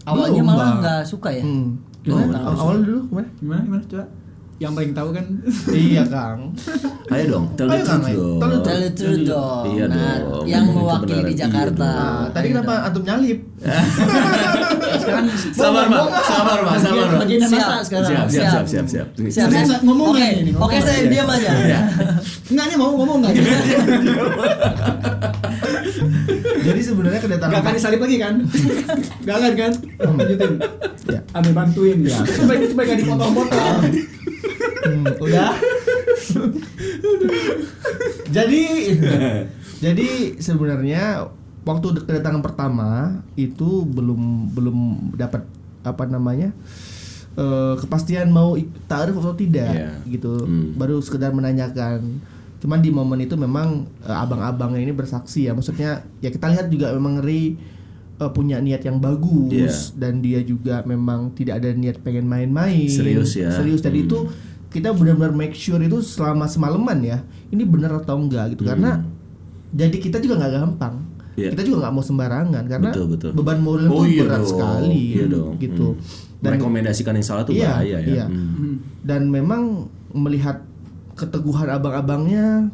Awalnya 0.04 0.42
malah 0.42 0.70
nggak 0.78 1.02
suka 1.04 1.30
ya. 1.30 1.42
hmm, 1.42 1.86
Oh, 2.08 2.18
gimana? 2.18 2.38
Awal 2.48 2.76
dulu 2.82 3.00
gimana? 3.06 3.28
Gimana 3.36 3.60
gimana 3.62 3.82
coba? 3.84 4.04
Yang 4.58 4.72
paling 4.74 4.90
tahu 4.90 5.08
kan 5.14 5.26
iya, 5.70 6.02
Kang. 6.02 6.50
Ayo 7.14 7.24
dong, 7.30 7.44
tell 7.54 7.70
the 7.70 7.78
Ayo, 7.78 7.86
Kang, 7.86 8.02
truth 8.02 8.10
ayo. 8.10 8.26
dong. 8.42 8.62
Tell 8.66 8.80
the 8.82 8.90
truth 8.90 9.22
dong. 9.24 9.64
Iya 9.70 9.84
Nah, 9.86 10.16
dong. 10.18 10.44
yang 10.44 10.64
mewakili 10.66 11.22
di 11.22 11.32
Iya 11.32 11.40
Jakarta. 11.46 11.78
dong. 11.86 12.18
Nah, 12.18 12.26
tadi 12.34 12.46
kenapa 12.50 12.72
antum 12.82 13.02
nyalip? 13.02 13.38
sekarang 14.98 15.24
Sabar, 15.54 15.84
Pak. 15.86 16.04
Sabar, 16.20 16.58
Pak. 16.60 16.74
Sabar, 16.76 17.06
Pak. 17.06 17.18
bagian 17.22 17.40
Siap. 17.40 17.54
mata 17.54 17.76
sekarang. 17.80 18.08
Siap, 18.10 18.26
siap, 18.28 18.46
siap, 18.50 18.66
siap, 18.66 18.86
siap. 18.90 19.06
Siap, 19.30 19.46
Serius, 19.46 19.68
siap. 19.70 19.80
ngomong 19.86 20.06
Oke, 20.10 20.26
Oke, 20.58 20.76
saya 20.82 21.06
diam 21.06 21.28
aja. 21.30 21.50
Iya. 21.54 21.80
Enggak 22.50 22.66
nih 22.66 22.76
mau 22.76 22.90
ngomong 22.92 23.16
enggak? 23.22 23.32
Jadi 26.58 26.80
sebenarnya 26.82 27.20
kedatangan 27.22 27.48
Enggak 27.48 27.62
akan 27.62 27.72
disalip 27.78 28.00
lagi 28.02 28.16
kan? 28.18 28.34
Enggak 29.22 29.36
akan 29.38 29.52
kan? 29.54 29.72
Lanjutin. 30.12 30.52
Ya. 31.08 31.20
Ambil 31.32 31.52
bantuin 31.54 31.98
ya. 32.02 32.18
Supaya 32.26 32.58
supaya 32.66 32.84
enggak 32.84 33.00
dipotong-potong. 33.00 33.80
Hmm, 34.78 35.04
udah. 35.18 35.52
jadi 38.28 38.62
jadi 39.78 40.08
sebenarnya 40.38 41.28
waktu 41.62 41.86
kedatangan 42.00 42.40
pertama 42.40 43.20
itu 43.34 43.84
belum 43.84 44.52
belum 44.52 44.78
dapat 45.14 45.44
apa 45.82 46.04
namanya 46.04 46.52
eh, 47.36 47.74
kepastian 47.78 48.28
mau 48.28 48.56
taarif 48.86 49.16
atau 49.16 49.34
tidak 49.34 49.70
Iya. 49.70 49.90
gitu. 50.08 50.42
Hmm. 50.42 50.74
Baru 50.74 50.98
sekedar 50.98 51.30
menanyakan. 51.30 52.18
Cuman 52.58 52.82
di 52.82 52.90
momen 52.90 53.22
itu 53.22 53.38
memang 53.38 53.86
eh, 54.02 54.16
abang-abangnya 54.16 54.82
ini 54.82 54.92
bersaksi 54.92 55.46
ya. 55.46 55.54
Maksudnya 55.54 56.02
ya 56.18 56.28
kita 56.28 56.50
lihat 56.50 56.66
juga 56.68 56.90
memang 56.90 57.22
Ri 57.22 57.54
eh, 58.18 58.30
punya 58.30 58.58
niat 58.58 58.82
yang 58.82 58.98
bagus 58.98 59.48
Iya. 59.48 59.72
dan 59.96 60.18
dia 60.18 60.40
juga 60.40 60.82
memang 60.82 61.30
tidak 61.32 61.58
ada 61.58 61.70
niat 61.70 61.98
pengen 61.98 62.24
main-main. 62.24 62.86
Serius 62.86 63.32
ya. 63.32 63.50
Serius 63.50 63.78
dan 63.78 63.92
Hmm. 63.92 64.02
itu 64.02 64.18
kita 64.68 64.90
benar-benar 64.90 65.32
make 65.32 65.54
sure 65.54 65.78
itu 65.78 65.98
selama 65.98 66.44
semalaman 66.44 66.98
ya 67.00 67.18
ini 67.48 67.62
benar 67.62 67.96
atau 67.96 68.18
enggak 68.18 68.52
gitu 68.52 68.62
karena 68.64 69.00
jadi 69.70 69.96
kita 69.96 70.18
juga 70.18 70.34
nggak 70.36 70.52
gampang 70.54 70.94
Hmm. 70.98 71.38
Iya. 71.38 71.48
kita 71.54 71.62
juga 71.62 71.76
nggak 71.80 71.94
mau 71.94 72.02
sembarangan 72.02 72.64
karena 72.66 72.90
Betul, 72.90 73.06
betul. 73.08 73.30
beban 73.32 73.58
moral 73.58 73.86
Oh, 73.86 74.02
itu 74.02 74.12
iya 74.12 74.22
berat 74.26 74.36
dong. 74.36 74.50
sekali 74.50 75.02
Iya 75.14 75.26
dong. 75.28 75.52
gitu 75.56 75.86
Hmm. 75.88 76.26
Merekomendasikan 76.40 77.12
yang 77.12 77.24
salah 77.24 77.42
tuh 77.42 77.50
iya, 77.52 77.70
bahaya 77.72 77.96
ya. 77.96 77.98
iya. 78.04 78.24
Hmm. 78.26 78.82
dan 79.00 79.26
memang 79.26 79.86
melihat 80.10 80.66
keteguhan 81.14 81.66
abang-abangnya 81.68 82.68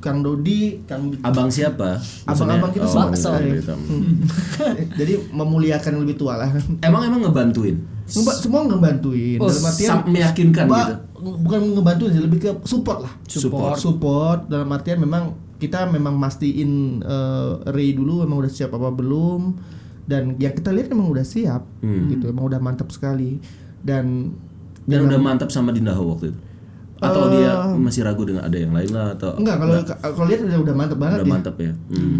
Kang 0.00 0.20
Dodi 0.20 0.80
Kang 0.84 1.12
Abang 1.20 1.48
siapa? 1.48 2.00
abang-abang 2.24 2.70
kita 2.70 2.82
oh, 2.82 2.90
semua 2.90 3.08
Bakso. 3.08 3.30
eh, 3.34 3.52
gitu. 3.54 3.72
hmm. 3.72 4.12
jadi 4.98 5.12
memuliakan 5.28 5.90
yang 5.92 6.02
lebih 6.02 6.16
tua 6.16 6.34
lah 6.36 6.50
Emang 6.80 7.04
emang 7.04 7.20
ngebantuin. 7.22 7.76
Ngemba- 8.06 8.34
semua 8.34 8.60
ngebantuin 8.64 9.36
Oh, 9.36 9.46
dalam 9.46 9.62
artian 9.62 9.90
sam- 9.94 10.06
meyakinkan 10.06 10.64
gitu. 10.66 10.94
bukan 11.38 11.60
ngebantuin 11.74 12.10
sih 12.10 12.22
lebih 12.22 12.38
ke 12.38 12.50
support 12.64 12.98
lah 13.00 13.12
Support. 13.24 13.76
support 13.76 14.38
dalam 14.46 14.66
artian 14.68 14.98
memang 14.98 15.30
kita 15.56 15.84
memang 15.86 16.16
mastiin 16.16 16.72
eh, 16.98 17.52
Ray 17.66 17.92
dulu 17.92 18.24
memang 18.24 18.40
udah 18.40 18.50
siap 18.50 18.72
apa 18.72 18.88
belum 18.90 19.54
dan 20.02 20.34
yang 20.34 20.50
kita 20.52 20.70
lihat 20.70 20.88
memang 20.88 21.06
udah 21.08 21.22
siap 21.22 21.62
Hmm. 21.78 22.08
gitu 22.08 22.28
memang 22.28 22.48
udah 22.48 22.58
mantap 22.58 22.88
sekali 22.88 23.36
dan 23.78 24.32
Dan 24.82 25.06
udah 25.06 25.20
mantap 25.20 25.48
sama 25.48 25.70
Dinda 25.70 25.92
Ho 25.92 26.10
waktu 26.10 26.32
itu. 26.32 26.40
Atau 27.00 27.32
Eh, 27.32 27.40
dia 27.40 27.52
masih 27.74 28.04
ragu 28.04 28.22
dengan 28.22 28.44
ada 28.44 28.54
yang 28.54 28.70
lain 28.70 28.90
lah 28.92 29.16
atau 29.16 29.32
enggak 29.34 29.56
kalau 29.56 29.74
kalau 29.88 30.26
lihat 30.28 30.40
udah 30.44 30.58
udah 30.60 30.74
mantap 30.76 30.98
banget 31.00 31.16
udah 31.16 31.26
ya 31.26 31.32
mantap 31.32 31.56
ya. 31.56 31.72
Hmm. 31.88 32.18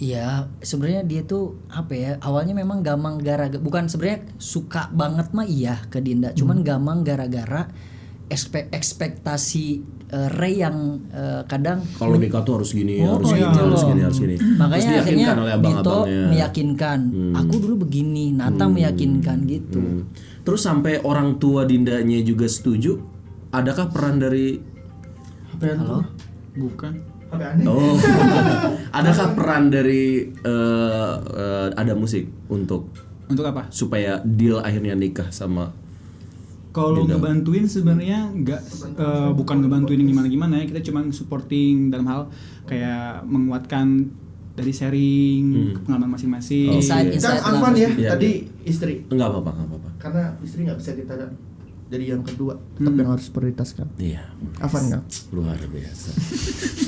Iya, 0.00 0.28
sebenarnya 0.58 1.02
dia 1.04 1.22
tuh 1.22 1.60
apa 1.68 1.92
ya? 1.92 2.10
Awalnya 2.18 2.56
memang 2.56 2.80
gamang 2.80 3.20
gara 3.20 3.52
bukan 3.52 3.84
sebenarnya 3.84 4.32
suka 4.36 4.88
banget 4.90 5.28
mah 5.32 5.44
iya 5.44 5.76
ke 5.86 6.00
Dinda, 6.00 6.32
cuman 6.32 6.64
gamang 6.64 7.04
gara-gara 7.04 7.68
ekspe- 8.28 8.72
ekspektasi 8.72 9.66
eh, 10.08 10.28
Ray 10.32 10.56
yang 10.58 11.04
eh, 11.12 11.44
kadang 11.44 11.84
Kalau 11.94 12.16
nikah 12.16 12.40
tuh 12.40 12.60
harus 12.60 12.72
gini, 12.72 12.96
Oh, 13.00 13.20
harus 13.20 13.28
iya. 13.32 13.44
gini, 13.44 13.60
harus 13.60 13.82
gini, 13.82 14.00
harus 14.00 14.18
gini. 14.18 14.34
Terus 14.40 14.56
makanya 14.56 14.88
akhirnya 14.88 15.04
diyakinkan 15.04 15.36
oleh 15.36 15.52
Dito 15.60 15.96
meyakinkan, 16.30 17.00
aku 17.36 17.54
dulu 17.60 17.74
begini, 17.84 18.24
Nata 18.32 18.64
meyakinkan 18.66 19.38
gitu. 19.44 19.80
Hmm. 19.80 20.00
Terus 20.40 20.60
sampai 20.64 21.04
orang 21.04 21.36
tua 21.36 21.68
Dindanya 21.68 22.24
juga 22.24 22.48
setuju. 22.48 23.19
Adakah 23.50 23.90
peran 23.90 24.16
dari 24.16 24.62
Halo? 25.60 26.06
Bukan. 26.54 26.92
Apa 27.30 27.44
aneh? 27.54 27.66
Oh, 27.66 27.94
adakah 28.98 29.26
peran 29.34 29.70
dari 29.70 30.26
eh, 30.26 31.12
eh, 31.20 31.68
ada 31.74 31.94
musik 31.94 32.26
untuk 32.48 32.90
Untuk 33.26 33.46
apa? 33.46 33.70
supaya 33.70 34.18
deal 34.20 34.58
akhirnya 34.58 34.94
nikah 34.94 35.30
sama 35.30 35.70
Kalau 36.70 37.02
ngebantuin 37.02 37.66
sebenarnya 37.66 38.30
nggak 38.30 38.60
eh, 38.94 39.30
bukan 39.34 39.56
ngebantuin 39.60 39.98
yang 39.98 40.10
gimana-gimana 40.10 40.54
ya, 40.58 40.64
kita 40.66 40.80
cuma 40.86 41.02
supporting 41.10 41.90
dalam 41.90 42.06
hal 42.06 42.20
kayak 42.64 43.26
menguatkan 43.26 44.06
dari 44.50 44.70
sharing 44.70 45.74
pengalaman 45.82 46.14
masing-masing. 46.14 46.70
Oh, 46.70 46.78
Insight, 46.78 47.10
iya. 47.10 47.22
lah 47.22 47.38
Alvan 47.46 47.74
ya 47.74 47.90
Iya, 47.90 48.08
tadi 48.14 48.30
istri 48.62 49.02
enggak 49.06 49.28
apa-apa, 49.28 49.50
enggak 49.52 49.68
apa-apa. 49.68 49.88
karena 49.98 50.24
istri 50.40 50.60
nggak 50.62 50.78
bisa 50.78 50.90
kita 50.94 51.14
jadi 51.90 52.14
yang 52.14 52.22
kedua 52.22 52.54
tetap 52.78 52.94
yang 52.94 53.10
harus 53.10 53.26
prioritaskan 53.28 53.86
Iya, 53.98 54.22
Afan 54.62 54.86
nggak 54.88 55.02
luar 55.34 55.58
biasa. 55.58 56.10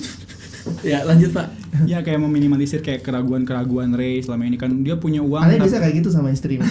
ya, 0.95 1.03
lanjut, 1.03 1.35
Pak. 1.35 1.47
Ya 1.91 1.99
kayak 2.01 2.23
meminimalisir 2.23 2.81
kayak 2.81 3.03
keraguan-keraguan 3.03 3.91
Ray 3.93 4.23
selama 4.23 4.47
ini 4.47 4.55
kan 4.55 4.71
dia 4.81 4.95
punya 4.95 5.19
uang. 5.19 5.43
Tapi- 5.43 5.59
bisa 5.59 5.83
kayak 5.83 5.95
gitu 5.99 6.15
sama 6.15 6.31
istri. 6.31 6.63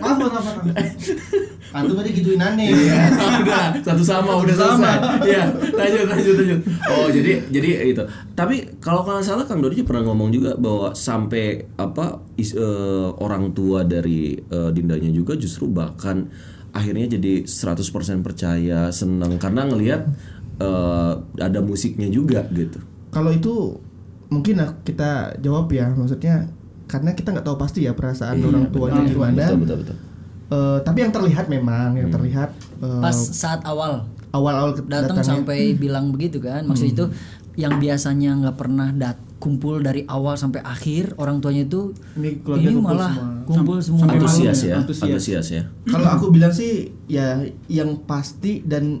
Maaf, 0.00 0.16
maaf, 0.18 0.44
maaf. 0.64 1.48
Antum 1.70 1.94
tadi 1.94 2.10
gituin 2.10 2.42
aneh. 2.42 2.74
udah 3.46 3.78
satu 3.78 4.02
sama 4.02 4.34
udah 4.36 4.54
selesai. 4.54 4.96
Iya, 5.22 5.44
lanjut 5.70 6.04
lanjut 6.06 6.34
lanjut. 6.34 6.60
Oh, 6.90 7.06
jadi 7.06 7.32
jadi 7.46 7.68
itu. 7.86 8.02
Tapi 8.34 8.78
kalau 8.78 9.06
kalau 9.06 9.18
nggak 9.18 9.26
salah 9.26 9.44
Kang 9.46 9.62
Dodi 9.62 9.86
pernah 9.86 10.02
ngomong 10.04 10.30
juga 10.30 10.58
bahwa 10.58 10.92
sampai 10.92 11.70
apa 11.76 12.18
is- 12.34 12.54
eh, 12.54 13.08
orang 13.16 13.54
tua 13.54 13.82
dari 13.82 14.34
eh, 14.34 14.70
Dindanya 14.70 15.10
juga 15.10 15.34
justru 15.34 15.70
bahkan 15.70 16.26
akhirnya 16.70 17.18
jadi 17.18 17.46
100% 17.46 18.22
percaya, 18.22 18.90
senang 18.90 19.38
karena 19.38 19.66
ngelihat 19.66 20.02
eh, 20.58 21.12
ada 21.38 21.58
musiknya 21.62 22.10
juga 22.10 22.46
gitu. 22.50 22.82
Kalau 23.10 23.30
itu 23.30 23.78
mungkin 24.30 24.62
lah 24.62 24.78
kita 24.82 25.38
jawab 25.38 25.70
ya, 25.70 25.90
maksudnya 25.90 26.50
karena 26.86 27.14
kita 27.14 27.30
nggak 27.30 27.46
tahu 27.46 27.58
pasti 27.58 27.86
ya 27.86 27.94
perasaan 27.94 28.42
orang 28.42 28.66
tuanya 28.70 29.02
gimana. 29.06 29.38
Betul 29.46 29.58
betul 29.62 29.78
betul. 29.86 29.96
Eh, 30.50 30.78
tapi 30.82 30.98
yang 31.00 31.10
terlihat 31.10 31.46
memang, 31.46 31.94
yang 31.94 32.10
terlihat 32.10 32.50
eh, 32.76 33.00
Pas 33.00 33.14
saat 33.14 33.62
awal 33.62 34.02
awal-awal 34.30 34.74
datang 34.84 35.18
sampai 35.20 35.74
bilang 35.74 36.10
begitu 36.10 36.38
kan, 36.38 36.62
maksud 36.62 36.86
itu 36.88 37.04
yang 37.54 37.78
biasanya 37.78 38.34
nggak 38.36 38.56
pernah 38.56 38.90
dat 38.90 39.14
kumpul 39.36 39.78
dari 39.78 40.04
awal 40.04 40.34
sampai 40.34 40.60
akhir 40.60 41.16
orang 41.16 41.38
tuanya 41.38 41.64
itu 41.64 41.94
Ini 42.12 42.38
ini 42.38 42.42
kumpul 42.68 42.82
malah 42.84 43.10
semua. 43.10 43.46
kumpul 43.46 43.76
semua. 43.80 44.00
sampai 44.04 44.18
Antusias 44.18 44.58
ya, 44.58 44.68
ya, 44.68 44.76
antusias. 44.76 45.06
antusias 45.08 45.46
ya. 45.50 45.62
Kalau 45.86 46.08
aku 46.08 46.26
bilang 46.28 46.50
sih 46.50 46.72
ya 47.06 47.40
yang 47.66 48.02
pasti 48.04 48.60
dan 48.60 49.00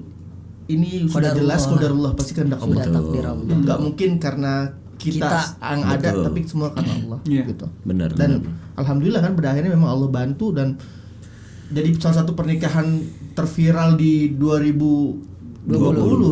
ini 0.66 1.04
sudah 1.04 1.34
jelas 1.34 1.62
lah. 1.62 1.70
qadarullah 1.72 2.12
pasti 2.14 2.32
kehendak 2.32 2.58
Sudah 2.58 2.78
Allah. 2.80 2.94
takdir 2.96 3.24
Allah. 3.24 3.54
Nggak 3.56 3.78
mungkin 3.80 4.10
karena 4.16 4.52
kita, 4.96 5.26
Kita. 5.26 5.40
yang 5.66 5.82
ada 5.84 6.08
tapi 6.22 6.38
semua 6.42 6.68
karena 6.70 6.92
Allah 6.96 7.18
Iya. 7.24 7.42
gitu. 7.44 7.66
Benar. 7.82 8.08
Dan 8.12 8.30
benar. 8.40 8.52
alhamdulillah 8.76 9.20
kan 9.20 9.32
pada 9.34 9.48
akhirnya 9.50 9.72
memang 9.72 9.90
Allah 9.90 10.08
bantu 10.08 10.46
dan 10.50 10.78
jadi 11.70 11.88
salah 11.96 12.16
satu 12.22 12.34
pernikahan 12.34 12.98
terviral 13.32 13.94
di 13.94 14.34
2020 14.34 15.70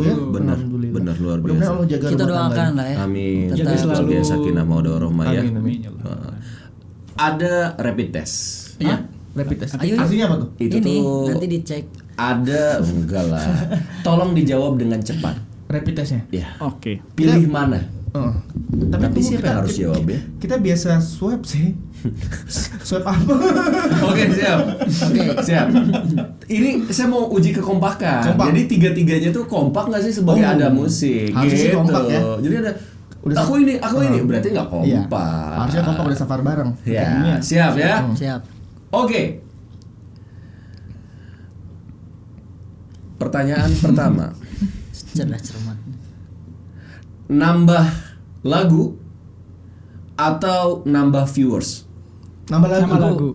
ya. 0.03 0.15
Benar, 0.19 0.59
benar, 0.91 1.17
luar 1.23 1.39
biasa. 1.39 1.71
Allah 1.71 1.87
jaga 1.87 2.07
Kita 2.11 2.25
doakan 2.27 2.71
lah 2.75 2.87
ya. 2.87 2.97
Amin. 3.07 3.47
Tetap- 3.49 3.59
Jaga 3.63 3.75
selalu. 3.79 3.95
Luar 3.95 4.07
biasa 4.11 4.31
sakinah 4.35 4.65
mawaddah 4.67 4.93
warahmah 4.99 5.25
ya. 5.31 5.41
Amin, 5.43 5.55
amin. 5.57 5.79
Uh, 6.03 6.33
ada 7.15 7.55
rapid 7.79 8.09
test. 8.15 8.37
Iya, 8.79 9.07
rapid 9.35 9.57
test. 9.63 9.73
Ayo. 9.79 9.95
Artinya 9.97 10.25
apa 10.27 10.37
tuh? 10.43 10.49
Itu 10.59 10.75
ini 10.79 10.95
tuh 10.99 11.27
nanti 11.31 11.47
dicek. 11.47 11.85
ada 12.19 12.83
enggak 12.83 13.25
lah. 13.31 13.47
Tolong 14.07 14.35
dijawab 14.35 14.75
dengan 14.75 14.99
cepat. 14.99 15.48
Rapid 15.69 15.95
testnya. 15.95 16.21
Ya. 16.29 16.57
Oke. 16.59 17.05
Pilih 17.13 17.45
mana? 17.47 17.77
Oh. 18.17 18.33
Tapi 18.89 19.05
tunggu, 19.13 19.21
siapa 19.21 19.47
yang 19.47 19.59
harus 19.61 19.77
jawab 19.77 20.05
ya? 20.09 20.21
Kita 20.41 20.57
biasa 20.57 20.97
swab 20.97 21.45
sih. 21.45 21.77
swab 22.89 23.05
apa? 23.05 23.35
Oke 24.09 24.25
siap. 24.33 24.59
Oke. 24.81 25.23
Siap. 25.45 25.67
Ini 26.49 26.89
saya 26.89 27.07
mau 27.07 27.29
uji 27.29 27.53
kekompakan. 27.53 28.33
Kompak. 28.33 28.49
Jadi 28.49 28.61
tiga-tiganya 28.67 29.29
tuh 29.29 29.45
kompak 29.45 29.93
nggak 29.93 30.03
sih 30.03 30.13
sebagai 30.15 30.41
Oh. 30.41 30.55
ada 30.57 30.67
musik? 30.73 31.29
Harusnya 31.31 31.53
sih 31.55 31.69
gitu. 31.69 31.77
kompak 31.77 32.03
ya. 32.09 32.21
Jadi 32.41 32.57
ada 32.59 32.73
Udah 33.19 33.35
aku 33.45 33.53
ini, 33.61 33.75
aku 33.77 33.99
ini 34.01 34.19
berarti 34.25 34.49
nggak 34.55 34.67
Iya. 34.73 35.05
kompak. 35.05 35.53
Harusnya 35.59 35.83
kompak 35.85 36.05
udah 36.09 36.19
safar 36.19 36.41
bareng. 36.41 36.71
Ya, 36.89 37.37
siap 37.45 37.77
ya. 37.77 38.09
Siap. 38.17 38.41
Oke. 38.89 39.45
Pertanyaan 43.19 43.69
pertama. 43.77 44.33
Cerdas 45.19 45.43
cermat. 45.43 45.79
Nambah 47.27 47.87
lagu 48.47 48.95
atau 50.15 50.87
nambah 50.87 51.27
viewers? 51.35 51.83
Nambah 52.47 52.69
lagu. 52.71 52.83
Nama 52.87 52.99
lagu. 53.03 53.31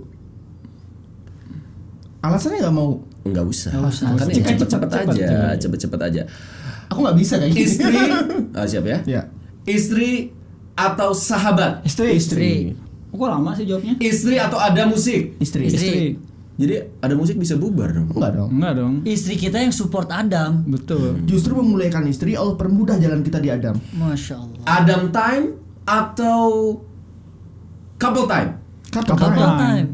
Alasannya 2.23 2.57
nggak 2.63 2.75
mau. 2.75 3.03
Enggak 3.27 3.45
usah. 3.47 3.71
Nggak 3.75 3.91
usah. 3.91 4.05
Kan 4.15 4.27
yang 4.31 4.35
Cepet, 4.39 4.55
cepet-cepet 4.63 4.89
cepet, 4.89 5.07
aja, 5.11 5.27
cepet. 5.27 5.55
cepet-cepet 5.59 5.99
aja. 5.99 6.21
Aku 6.91 6.99
nggak 7.03 7.17
bisa 7.19 7.33
kayak 7.39 7.51
gitu. 7.51 7.63
Istri, 7.67 7.95
ah, 8.57 8.65
siap 8.67 8.85
ya? 8.87 8.97
ya. 9.03 9.21
Istri 9.67 10.11
atau 10.75 11.09
sahabat? 11.11 11.83
Istri. 11.83 12.09
Istri. 12.15 12.51
Kok 13.13 13.29
lama 13.29 13.51
sih 13.53 13.67
jawabnya? 13.67 13.93
Istri 14.01 14.35
atau 14.41 14.57
ada 14.57 14.87
musik? 14.89 15.37
Istri. 15.37 15.63
Istri. 15.69 15.99
Jadi 16.53 17.01
ada 17.01 17.13
musik 17.17 17.41
bisa 17.41 17.57
bubar 17.57 17.89
dong. 17.89 18.13
Enggak 18.13 18.31
dong. 18.37 18.49
Enggak 18.53 18.73
dong. 18.77 18.93
Istri 19.01 19.35
kita 19.41 19.57
yang 19.57 19.73
support 19.73 20.05
Adam. 20.13 20.61
Betul. 20.69 21.17
Justru 21.25 21.57
memulaikan 21.57 22.05
istri 22.05 22.37
Allah 22.37 22.53
permudah 22.53 23.01
jalan 23.01 23.25
kita 23.25 23.41
di 23.41 23.49
Adam. 23.49 23.73
Masya 23.97 24.35
Allah. 24.37 24.61
Adam 24.69 25.01
time 25.09 25.45
atau 25.81 26.41
couple 27.97 28.29
time? 28.29 28.61
Couple 28.93 29.17
Couple 29.17 29.33
time. 29.33 29.57
time. 29.57 29.87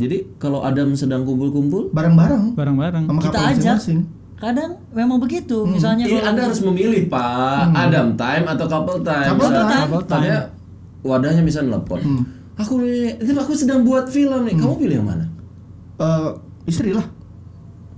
Jadi 0.00 0.16
kalau 0.40 0.64
Adam 0.64 0.96
sedang 0.96 1.28
kumpul-kumpul, 1.28 1.92
Bareng-bareng. 1.92 2.56
Bareng-bareng. 2.56 3.04
Sama 3.04 3.20
Kita 3.20 3.38
masing-masing. 3.52 4.00
Kadang 4.40 4.80
memang 4.90 5.20
begitu. 5.20 5.68
Misalnya 5.68 6.08
ini 6.08 6.18
Anda 6.18 6.48
harus 6.50 6.64
memilih 6.64 7.06
Pak, 7.12 7.76
Adam 7.76 8.16
time 8.16 8.44
atau 8.48 8.66
couple 8.66 9.04
time. 9.04 9.28
Couple 9.36 9.50
time. 9.52 9.80
Couple 9.84 10.04
time. 10.08 10.48
wadahnya 11.04 11.42
bisa 11.44 11.60
nelpon. 11.60 12.00
Aku 12.54 12.78
aku 13.34 13.52
sedang 13.54 13.80
buat 13.82 14.06
film 14.06 14.44
nih. 14.44 14.56
Kamu 14.56 14.74
pilih 14.76 14.96
yang 14.98 15.08
mana? 15.08 15.24
Eh, 15.96 16.30
istri 16.66 16.92
lah. 16.92 17.06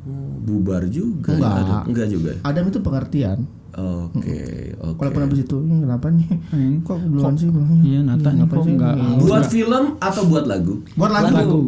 Oh, 0.04 0.36
bubar 0.38 0.84
juga. 0.86 1.32
Enggak. 1.32 1.52
Adam. 1.58 1.82
Enggak 1.88 2.06
juga. 2.08 2.30
ya? 2.30 2.40
Adam 2.44 2.64
itu 2.66 2.78
pengertian. 2.78 3.38
Oke, 3.74 4.38
oke. 4.78 5.00
Walaupun 5.02 5.22
habis 5.26 5.42
itu 5.42 5.56
ini 5.58 5.82
kenapa 5.82 6.06
nih? 6.06 6.28
Hmm. 6.46 6.74
Kok 6.86 6.94
aku 6.94 7.06
duluan 7.10 7.34
sih? 7.34 7.50
bilangnya? 7.50 7.82
Iya, 7.82 8.00
Nata 8.04 8.28
apa 8.30 8.54
kok 8.54 8.62
sih? 8.62 8.74
nggak- 8.78 8.96
Iya. 8.96 9.18
Buat 9.18 9.44
film 9.50 9.84
atau 9.98 10.22
buat 10.24 10.44
lagu? 10.46 10.74
Buat 10.94 11.10
lagu. 11.10 11.34
Lagu. 11.34 11.60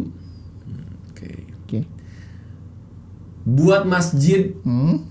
Oke. 1.11 1.31
Oke. 1.59 1.79
Buat 3.43 3.83
masjid 3.83 4.55
Hmm. 4.63 5.03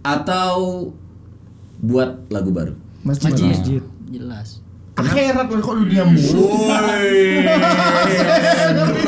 atau 0.00 0.54
buat 1.80 2.26
lagu 2.28 2.50
baru? 2.50 2.74
Masjid. 3.02 3.34
Masjid. 3.34 3.50
Masjid. 3.50 3.82
Jelas. 4.08 4.57
Akhirat 4.98 5.46
lah 5.46 5.62
kok 5.62 5.76
dunia 5.78 6.02
mulu. 6.02 6.46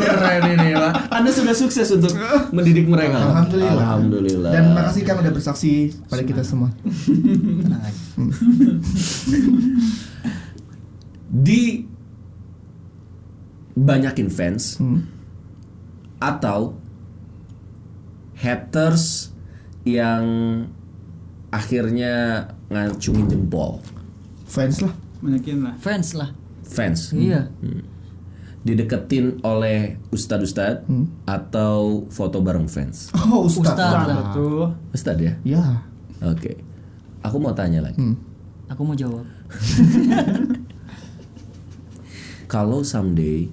Keren 0.00 0.42
ini 0.48 0.68
Pak. 0.72 0.92
Anda 1.10 1.30
sudah 1.34 1.50
sukses 1.50 1.90
untuk 1.90 2.14
mendidik 2.54 2.86
mereka. 2.86 3.18
Alhamdulillah. 3.18 3.74
Alhamdulillah. 3.74 4.50
Dan 4.54 4.64
makasih 4.70 5.02
kan 5.02 5.18
udah 5.18 5.32
bersaksi 5.34 5.90
pada 6.06 6.22
kita 6.22 6.46
semua. 6.46 6.70
Aja. 6.70 7.90
di 11.30 11.86
banyakin 13.72 14.28
fans 14.28 14.76
Hmm. 14.76 15.06
atau 16.18 16.74
haters 18.34 19.30
yang 19.86 20.24
akhirnya 21.50 22.46
ngacungin 22.68 23.26
jempol 23.26 23.78
Fans 24.44 24.82
lah. 24.82 24.90
Banyakin 25.20 25.56
lah. 25.60 25.74
Fans 25.76 26.08
lah. 26.12 26.30
fans 26.62 27.10
Iya. 27.10 27.50
dideketin 28.60 29.40
oleh 29.40 29.96
ustad-ustad 30.08 30.84
atau 31.24 32.04
foto 32.06 32.38
bareng 32.38 32.66
fans 32.66 33.08
Oh, 33.26 33.42
Ustaz. 33.42 33.72
Ustaz. 33.72 33.92
lah. 34.06 34.16
Betul. 34.22 34.64
ustad 34.90 35.16
ya 35.16 35.32
Ya. 35.42 35.82
oke 36.20 36.52
aku 37.20 37.36
mau 37.36 37.50
tanya 37.50 37.80
lagi 37.80 37.98
Aku 38.68 38.86
mau 38.86 38.94
jawab. 38.94 39.26
kalau 42.46 42.82
someday 42.82 43.50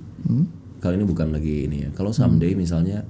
kalau 0.77 0.93
ini 0.93 1.05
bukan 1.05 1.31
lagi 1.31 1.65
ini 1.65 1.85
ya 1.85 1.89
kalau 1.91 2.09
someday 2.11 2.53
misalnya 2.53 3.01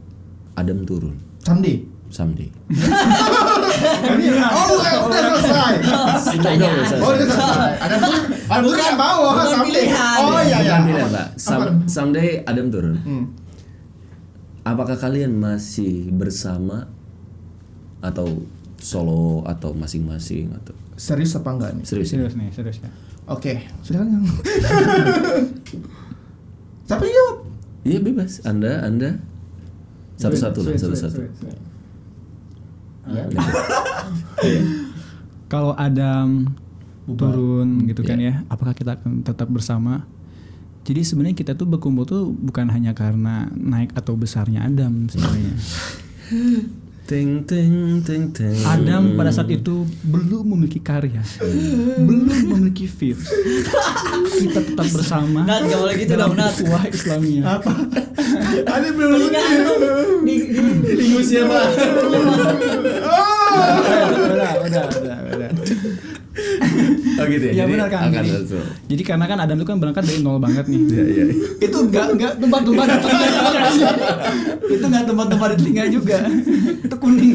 Adam 0.56 0.84
turun 0.84 1.20
Someday. 1.40 1.84
Someday 2.10 2.50
Oh, 4.48 4.68
udah, 4.76 4.94
udah 5.08 5.20
selesai. 5.38 5.74
Udah, 5.80 6.02
udah 6.10 6.20
selesai. 6.20 7.00
Oh, 7.00 7.10
udah 7.14 7.26
selesai. 7.26 7.72
Ada 7.78 7.96
tuh, 7.98 8.14
ada 8.48 8.64
tuh 8.64 8.74
kan 8.74 8.94
mau 8.96 9.16
bukan 9.28 9.46
someday. 9.48 9.86
Oh 9.94 10.40
iya 10.40 10.58
iya. 10.60 10.76
Bukan 10.76 10.82
pilihan, 10.88 11.10
Pak. 11.10 11.28
Some- 11.38 11.86
someday 11.86 12.30
Adam 12.42 12.68
turun. 12.68 12.96
Hmm. 13.00 13.26
Apakah 14.64 14.96
kalian 14.96 15.32
masih 15.34 16.12
bersama 16.12 16.88
atau 18.00 18.28
solo 18.78 19.42
atau 19.44 19.72
masing-masing 19.72 20.54
atau 20.54 20.74
Serius 20.98 21.34
apa 21.34 21.50
enggak 21.54 21.72
nih? 21.78 21.86
serius? 21.86 22.10
Serius 22.10 22.34
nih, 22.34 22.50
serius 22.52 22.78
ya. 22.82 22.90
Oke, 23.28 23.54
silakan 23.82 24.18
Kang. 24.18 24.26
Siapa 26.88 27.04
yang 27.04 27.14
jawab? 27.14 27.38
Iya 27.84 28.00
bebas. 28.02 28.32
Anda, 28.44 28.82
Anda 28.82 29.10
satu-satu 30.18 30.60
lah, 30.64 30.74
satu-satu. 30.74 31.20
Ya. 33.08 33.24
Kalau 35.52 35.74
Adam 35.74 36.54
turun 37.08 37.88
gitu 37.88 38.04
kan 38.04 38.20
Iya. 38.20 38.44
ya, 38.44 38.50
apakah 38.52 38.76
kita 38.76 39.00
akan 39.00 39.24
tetap 39.24 39.48
bersama? 39.48 40.04
Jadi 40.84 41.04
sebenarnya 41.04 41.36
kita 41.36 41.52
tuh 41.56 41.68
berkumpul 41.68 42.04
tuh 42.08 42.24
bukan 42.32 42.68
hanya 42.72 42.96
karena 42.96 43.48
naik 43.52 43.92
atau 43.96 44.16
besarnya 44.16 44.68
Adam 44.68 45.08
sebenarnya. 45.08 45.56
Ting 47.08 47.48
ting 47.48 48.04
ting 48.04 48.36
ting. 48.36 48.60
Adam 48.68 49.16
pada 49.16 49.32
saat 49.32 49.48
itu 49.48 49.88
belum 50.04 50.44
memiliki 50.44 50.84
karya, 50.84 51.24
belum 52.04 52.52
memiliki 52.52 52.84
views. 52.84 53.32
Kita 54.36 54.60
tetap 54.60 54.92
bersama 54.92 55.48
Nat, 55.48 55.72
gak 55.72 55.80
boleh 55.80 55.96
gitu 56.04 56.20
dong, 56.20 56.36
Nat. 56.36 56.52
ukhuwah 56.52 56.84
Islamiyah. 56.84 57.64
Apa? 57.64 57.72
Ada 58.68 58.92
belum 58.92 59.32
Di, 60.28 60.36
di, 60.52 60.60
Ingusnya 61.08 61.48
Pak. 61.48 61.66
udah, 64.28 64.52
udah, 64.68 64.84
udah, 65.00 65.18
udah. 65.32 65.50
Oh 67.18 67.26
gitu 67.26 67.46
ya. 67.50 67.54
Ya 67.54 67.64
Jadi 67.66 67.72
benar 67.74 67.88
kan. 67.90 68.02
Akan 68.08 68.22
Jadi, 68.22 68.30
jadi 68.88 69.02
karena 69.04 69.26
kan 69.26 69.38
Adam 69.42 69.58
itu 69.58 69.66
kan 69.66 69.78
berangkat 69.82 70.04
dari 70.06 70.20
nol 70.22 70.38
banget 70.38 70.66
nih. 70.70 70.82
Iya 70.86 71.04
iya. 71.04 71.26
itu 71.58 71.78
enggak 71.82 72.06
enggak 72.14 72.32
tempat-tempat 72.38 72.86
di 72.86 72.98
telinga 73.02 73.28
itu 74.70 74.86
enggak 74.86 75.06
tempat-tempat 75.10 75.48
di 75.50 75.58
telinga 75.58 75.84
juga 75.90 76.18
itu 76.86 76.96
kuning 77.02 77.32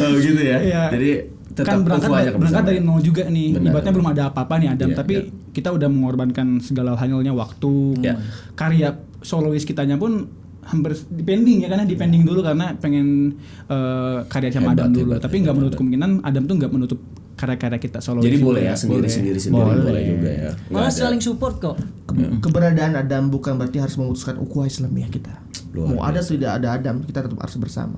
Oh 0.00 0.10
gitu 0.20 0.40
ya. 0.40 0.58
Iya. 0.60 0.82
Jadi 0.92 1.10
tetap 1.50 1.66
kan 1.66 1.78
berangkat 1.82 2.10
berangkat 2.38 2.64
dari 2.64 2.80
nol 2.80 3.00
juga 3.02 3.26
nih 3.26 3.58
Benar. 3.58 3.70
ibaratnya 3.74 3.92
belum 3.92 4.08
ada 4.14 4.22
apa-apa 4.30 4.54
nih 4.62 4.68
Adam 4.70 4.88
Iya, 4.94 4.96
tapi 4.96 5.14
iya. 5.18 5.50
kita 5.50 5.68
udah 5.74 5.88
mengorbankan 5.90 6.62
segala 6.62 6.94
halnya 6.94 7.34
waktu 7.34 7.72
Iya. 8.00 8.14
karya 8.54 8.88
solois 9.20 9.66
kitanya 9.66 9.98
pun 9.98 10.30
hampir 10.70 10.94
depending 11.10 11.62
ya 11.62 11.68
karena 11.68 11.84
depending 11.84 12.22
dulu 12.22 12.40
karena 12.40 12.72
pengen 12.78 13.34
eh, 13.66 14.18
karya 14.30 14.50
sama 14.50 14.72
Hebat, 14.72 14.78
Adam 14.78 14.90
dulu 14.94 15.10
hebat, 15.12 15.22
tapi 15.22 15.36
nggak 15.42 15.54
menutup 15.54 15.76
kemungkinan 15.76 16.10
Adam 16.22 16.42
tuh 16.46 16.54
nggak 16.56 16.72
menutup 16.72 16.98
karya-karya 17.34 17.80
kita 17.80 17.98
solois 18.04 18.20
Jadi 18.22 18.36
boleh 18.36 18.62
ya 18.68 18.76
sendiri 18.76 19.00
Boleh. 19.00 19.10
sendiri 19.10 19.38
sendiri 19.40 19.64
boleh, 19.64 19.80
Boleh. 19.80 20.02
juga 20.04 20.28
ya. 20.30 20.50
Nggak 20.52 20.72
malah 20.76 20.92
ada. 20.92 21.00
saling 21.00 21.22
support 21.24 21.54
kok. 21.56 21.76
Ke- 22.04 22.36
keberadaan 22.38 22.92
Adam 22.94 23.32
bukan 23.32 23.56
berarti 23.56 23.80
harus 23.80 23.96
memutuskan 23.96 24.36
ukhuwah 24.36 24.68
Islamiyah 24.68 25.08
kita. 25.08 25.32
Luar 25.72 25.88
Mau 25.88 26.04
ada 26.04 26.20
tidak 26.20 26.60
ada 26.60 26.68
Adam, 26.76 27.00
kita 27.00 27.24
tetap 27.24 27.40
harus 27.40 27.56
bersama. 27.56 27.96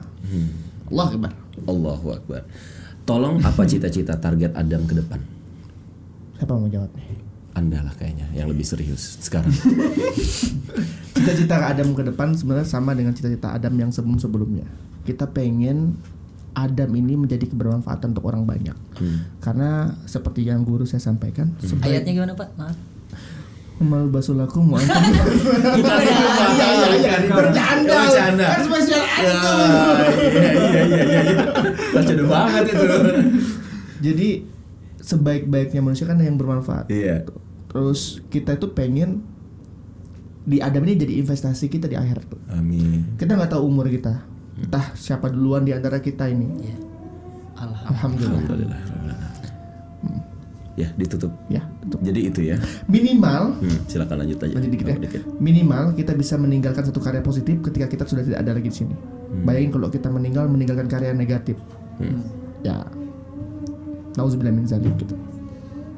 Allah 0.86 1.06
Akbar. 1.10 1.32
Allahu 1.66 2.06
Akbar. 2.14 2.46
Tolong 3.02 3.42
apa 3.42 3.66
cita-cita 3.66 4.14
target 4.14 4.54
Adam 4.54 4.86
ke 4.86 4.94
depan? 4.94 5.18
Siapa 6.38 6.54
mau 6.54 6.70
jawab 6.70 6.94
nih? 6.94 7.06
Anda 7.52 7.80
lah 7.80 7.92
kayaknya 7.92 8.32
yang 8.32 8.48
lebih 8.48 8.64
serius 8.64 9.20
sekarang. 9.20 9.52
Cita-cita 11.14 11.54
Adam 11.62 11.92
ke 11.92 12.02
depan 12.02 12.32
sebenarnya 12.32 12.64
sama 12.64 12.92
dengan 12.92 13.12
cita-cita 13.12 13.52
Adam 13.52 13.76
yang 13.76 13.90
sebelum-sebelumnya. 13.90 14.64
Kita 15.02 15.28
pengen 15.28 16.00
Adam 16.52 16.90
ini 16.92 17.14
menjadi 17.14 17.44
kebermanfaatan 17.46 18.12
untuk 18.12 18.24
orang 18.26 18.42
banyak. 18.42 18.74
Karena 19.38 19.92
seperti 20.02 20.44
yang 20.44 20.62
guru 20.62 20.82
saya 20.82 21.00
sampaikan, 21.00 21.52
sebaik- 21.58 21.92
Ayatnya 21.92 22.12
gimana 22.14 22.32
Pak? 22.34 22.48
Maaf. 22.56 22.76
Mal 23.78 24.06
basulakum 24.06 24.68
wa 24.68 24.78
antum 24.80 24.94
Bukan 24.94 25.98
itu, 25.98 26.22
Pak. 26.30 26.48
Iya, 26.48 26.66
iya, 26.70 26.88
iya. 26.94 27.12
Bukan 27.18 27.20
itu. 27.20 27.34
Bercanda. 27.34 27.92
Bercanda. 27.98 28.46
Kan 28.48 28.60
spesial 28.62 29.02
Ya, 29.02 29.10
iya, 29.12 29.32
iya, 30.62 30.82
iya, 30.86 31.02
iya, 31.02 31.20
iya. 31.24 31.44
Bercanda 31.90 32.24
banget 32.24 32.64
itu. 32.68 32.86
Jadi 34.02 34.28
sebaik-baiknya 35.02 35.82
manusia 35.82 36.06
kan 36.06 36.16
yang 36.22 36.38
bermanfaat. 36.38 36.86
Iya. 36.88 37.26
Terus 37.68 38.22
kita 38.30 38.54
itu 38.56 38.70
pengen 38.70 39.26
di 40.42 40.58
Adam 40.58 40.82
ini 40.86 40.98
jadi 40.98 41.14
investasi 41.22 41.66
kita 41.66 41.90
di 41.90 41.98
akhirat. 41.98 42.26
Amin. 42.54 43.18
Kita 43.18 43.34
nggak 43.34 43.52
tahu 43.52 43.62
umur 43.66 43.90
kita. 43.90 44.22
Entah 44.58 44.94
siapa 44.94 45.26
duluan 45.26 45.66
di 45.66 45.74
antara 45.74 45.98
kita 45.98 46.30
ini. 46.30 46.46
Ya. 46.62 46.76
Alhamdulillah. 47.58 48.42
Alhamdulillah. 48.46 48.78
Alhamdulillah. 48.78 49.30
Ya, 50.72 50.88
ditutup. 50.96 51.28
Ya, 51.52 51.68
betul. 51.84 52.00
Jadi 52.00 52.20
itu 52.32 52.40
ya. 52.48 52.56
Minimal 52.88 53.60
Hmm, 53.60 53.78
silakan 53.92 54.24
lanjut 54.24 54.40
aja. 54.40 54.56
Lanjut 54.56 54.72
dikit 54.72 54.86
ya. 54.88 54.96
Dikit. 54.96 55.22
Minimal 55.36 55.92
kita 55.92 56.16
bisa 56.16 56.40
meninggalkan 56.40 56.88
satu 56.88 56.96
karya 56.96 57.20
positif 57.20 57.60
ketika 57.60 57.86
kita 57.92 58.04
sudah 58.08 58.24
tidak 58.24 58.40
ada 58.40 58.56
lagi 58.56 58.72
di 58.72 58.76
sini. 58.76 58.94
Bayangin 59.44 59.68
kalau 59.68 59.92
kita 59.92 60.08
meninggal 60.08 60.48
meninggalkan 60.48 60.88
karya 60.88 61.12
negatif. 61.12 61.60
Ya. 62.64 62.88
Nauzubillah 64.18 64.52
min 64.52 64.66
zalik 64.68 64.92
gitu. 64.98 65.14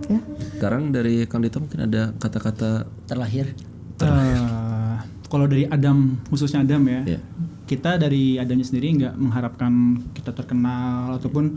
Ya. 0.06 0.20
Sekarang 0.56 0.92
dari 0.92 1.24
Kang 1.24 1.40
Dito 1.40 1.58
mungkin 1.58 1.88
ada 1.88 2.12
kata-kata 2.20 2.84
Terlahir 3.08 3.56
Eh, 4.02 4.96
kalau 5.30 5.46
dari 5.46 5.70
Adam 5.70 6.18
khususnya 6.26 6.66
Adam 6.66 6.82
ya 6.90 7.14
ya. 7.14 7.20
kita 7.70 7.94
dari 7.94 8.42
Adamnya 8.42 8.66
sendiri 8.66 8.90
nggak 8.98 9.14
mengharapkan 9.14 10.02
kita 10.10 10.34
terkenal 10.34 11.14
ataupun 11.22 11.54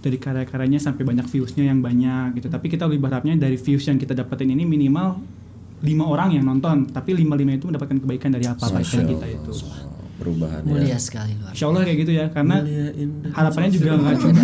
dari 0.00 0.16
karya-karyanya 0.16 0.80
sampai 0.80 1.04
banyak 1.04 1.28
viewsnya 1.28 1.68
yang 1.68 1.84
banyak 1.84 2.40
gitu 2.40 2.48
tapi 2.48 2.72
kita 2.72 2.88
lebih 2.88 3.04
berharapnya 3.04 3.36
dari 3.36 3.60
views 3.60 3.84
yang 3.84 4.00
kita 4.00 4.16
dapetin 4.16 4.48
ini 4.48 4.64
minimal 4.64 5.20
lima 5.84 6.04
orang 6.08 6.40
yang 6.40 6.48
nonton 6.48 6.88
tapi 6.88 7.12
lima 7.12 7.36
lima 7.36 7.60
itu 7.60 7.68
mendapatkan 7.68 8.00
kebaikan 8.00 8.30
dari 8.32 8.48
apa 8.48 8.64
apa 8.64 8.80
kita 8.80 9.26
itu 9.28 9.52
Perubahan 10.18 10.60
mulia 10.66 10.98
sekali 10.98 11.32
luar. 11.38 11.54
Insya 11.54 11.66
Allah 11.70 11.82
kayak 11.86 11.98
gitu 12.02 12.12
ya 12.12 12.26
karena 12.28 12.56
Mulia, 12.58 12.86
indah. 12.92 13.30
harapannya 13.32 13.70
juga 13.70 13.90
nggak 13.94 14.14
cuma 14.18 14.42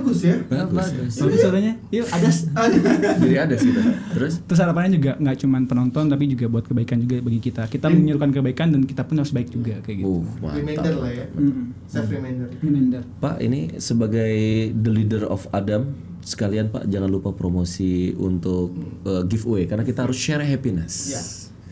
Bagus 0.00 0.20
ya. 0.24 0.36
Bagus. 0.48 0.86
bagus 1.14 1.38
suaranya 1.38 1.72
yuk 1.92 2.06
ada 2.08 2.28
Jadi 3.22 3.36
ada 3.36 3.54
sih. 3.54 3.70
Terus 4.16 4.32
terus 4.42 4.58
harapannya 4.58 4.96
juga 4.96 5.12
nggak 5.16 5.36
cuma 5.38 5.60
penonton 5.60 6.04
tapi 6.08 6.24
juga 6.26 6.48
buat 6.48 6.64
kebaikan 6.64 6.98
juga 6.98 7.20
bagi 7.20 7.38
kita 7.38 7.68
kita 7.68 7.86
menyerukan 7.86 8.32
kebaikan 8.32 8.72
dan 8.72 8.82
kita 8.82 9.04
pun 9.04 9.20
harus 9.20 9.30
baik 9.30 9.52
juga 9.52 9.76
kayak 9.84 10.00
gitu 10.00 10.24
uh, 10.24 10.50
Reminder 10.50 10.92
mantap. 10.96 11.04
lah 11.04 11.10
ya. 11.12 11.26
Mm-mm. 11.36 11.64
Self 11.84 12.08
reminder. 12.08 12.48
Reminder. 12.58 13.02
Pak, 13.18 13.36
ini 13.40 13.60
sebagai 13.76 14.32
the 14.72 14.90
leader 14.90 15.22
of 15.26 15.44
Adam, 15.50 15.92
sekalian 16.22 16.70
Pak 16.70 16.86
jangan 16.86 17.10
lupa 17.10 17.30
promosi 17.30 18.14
untuk 18.14 18.72
uh, 19.04 19.22
giveaway 19.24 19.66
karena 19.66 19.84
kita 19.84 20.08
harus 20.08 20.16
share 20.16 20.40
happiness. 20.40 20.94
Ya. 21.10 21.20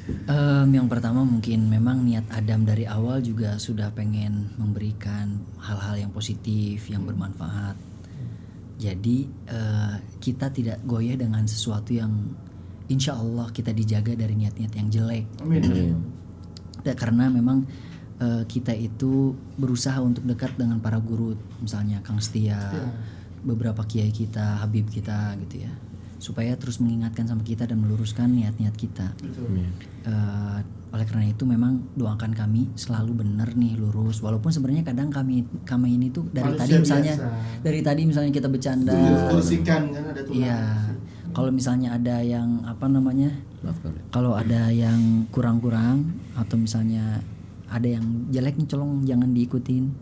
Em, 0.09 0.69
yang 0.73 0.89
pertama 0.89 1.21
mungkin 1.21 1.69
memang 1.69 2.01
niat 2.01 2.25
Adam 2.33 2.65
dari 2.65 2.89
awal 2.89 3.21
juga 3.21 3.61
sudah 3.61 3.93
pengen 3.93 4.57
memberikan 4.57 5.37
hal-hal 5.61 6.01
yang 6.01 6.13
positif, 6.13 6.89
yang 6.89 7.05
bermanfaat. 7.05 7.77
Jadi 8.79 9.29
eh, 9.29 9.95
kita 10.17 10.49
tidak 10.49 10.81
goyah 10.89 11.19
dengan 11.19 11.45
sesuatu 11.45 11.93
yang 11.93 12.13
insya 12.89 13.21
Allah 13.21 13.53
kita 13.53 13.75
dijaga 13.77 14.17
dari 14.17 14.33
niat-niat 14.39 14.73
yang 14.73 14.89
jelek. 14.89 15.27
Amin. 15.45 15.61
Ya, 16.87 16.95
karena 16.97 17.29
memang 17.29 17.69
eh, 18.23 18.49
kita 18.49 18.73
itu 18.73 19.37
berusaha 19.61 20.01
untuk 20.01 20.25
dekat 20.25 20.57
dengan 20.57 20.81
para 20.81 20.97
guru, 21.03 21.37
misalnya 21.61 22.01
Kang 22.01 22.23
Setia, 22.23 22.57
beberapa 23.45 23.85
kiai 23.85 24.09
kita, 24.09 24.63
Habib 24.65 24.89
kita 24.89 25.37
gitu 25.47 25.69
ya, 25.69 25.73
supaya 26.19 26.55
terus 26.59 26.83
mengingatkan 26.83 27.27
sama 27.27 27.47
kita 27.47 27.67
dan 27.67 27.79
meluruskan 27.79 28.35
niat-niat 28.35 28.75
kita. 28.75 29.15
Eh, 30.07 30.59
oleh 30.89 31.05
karena 31.05 31.29
itu 31.29 31.45
memang 31.45 31.85
doakan 31.95 32.33
kami 32.33 32.73
selalu 32.75 33.21
benar 33.23 33.53
nih 33.53 33.77
lurus, 33.77 34.25
walaupun 34.25 34.49
sebenarnya 34.49 34.89
kadang 34.89 35.13
kami 35.13 35.45
kami 35.69 36.01
ini 36.01 36.09
tuh 36.09 36.25
dari 36.33 36.49
Manusia 36.49 36.65
tadi 36.65 36.73
misalnya 36.81 37.15
biasa. 37.15 37.61
dari 37.61 37.81
tadi 37.85 38.01
misalnya 38.09 38.33
kita 38.33 38.49
bercanda, 38.49 38.93
Tulisikan 39.29 39.83
kan 39.93 40.05
ada 40.11 40.21
tulang. 40.25 40.41
iya. 40.41 40.61
Kalau 41.29 41.53
misalnya 41.53 41.93
ada 41.93 42.25
yang 42.25 42.65
apa 42.65 42.89
namanya 42.89 43.31
kalau 44.09 44.33
ada 44.33 44.73
yang 44.73 45.29
kurang-kurang 45.29 46.17
atau 46.35 46.57
misalnya 46.57 47.21
ada 47.69 47.85
yang 47.85 48.33
jelek 48.33 48.57
nih 48.57 48.69
colong 48.73 49.05
jangan 49.05 49.37
diikutin 49.37 49.93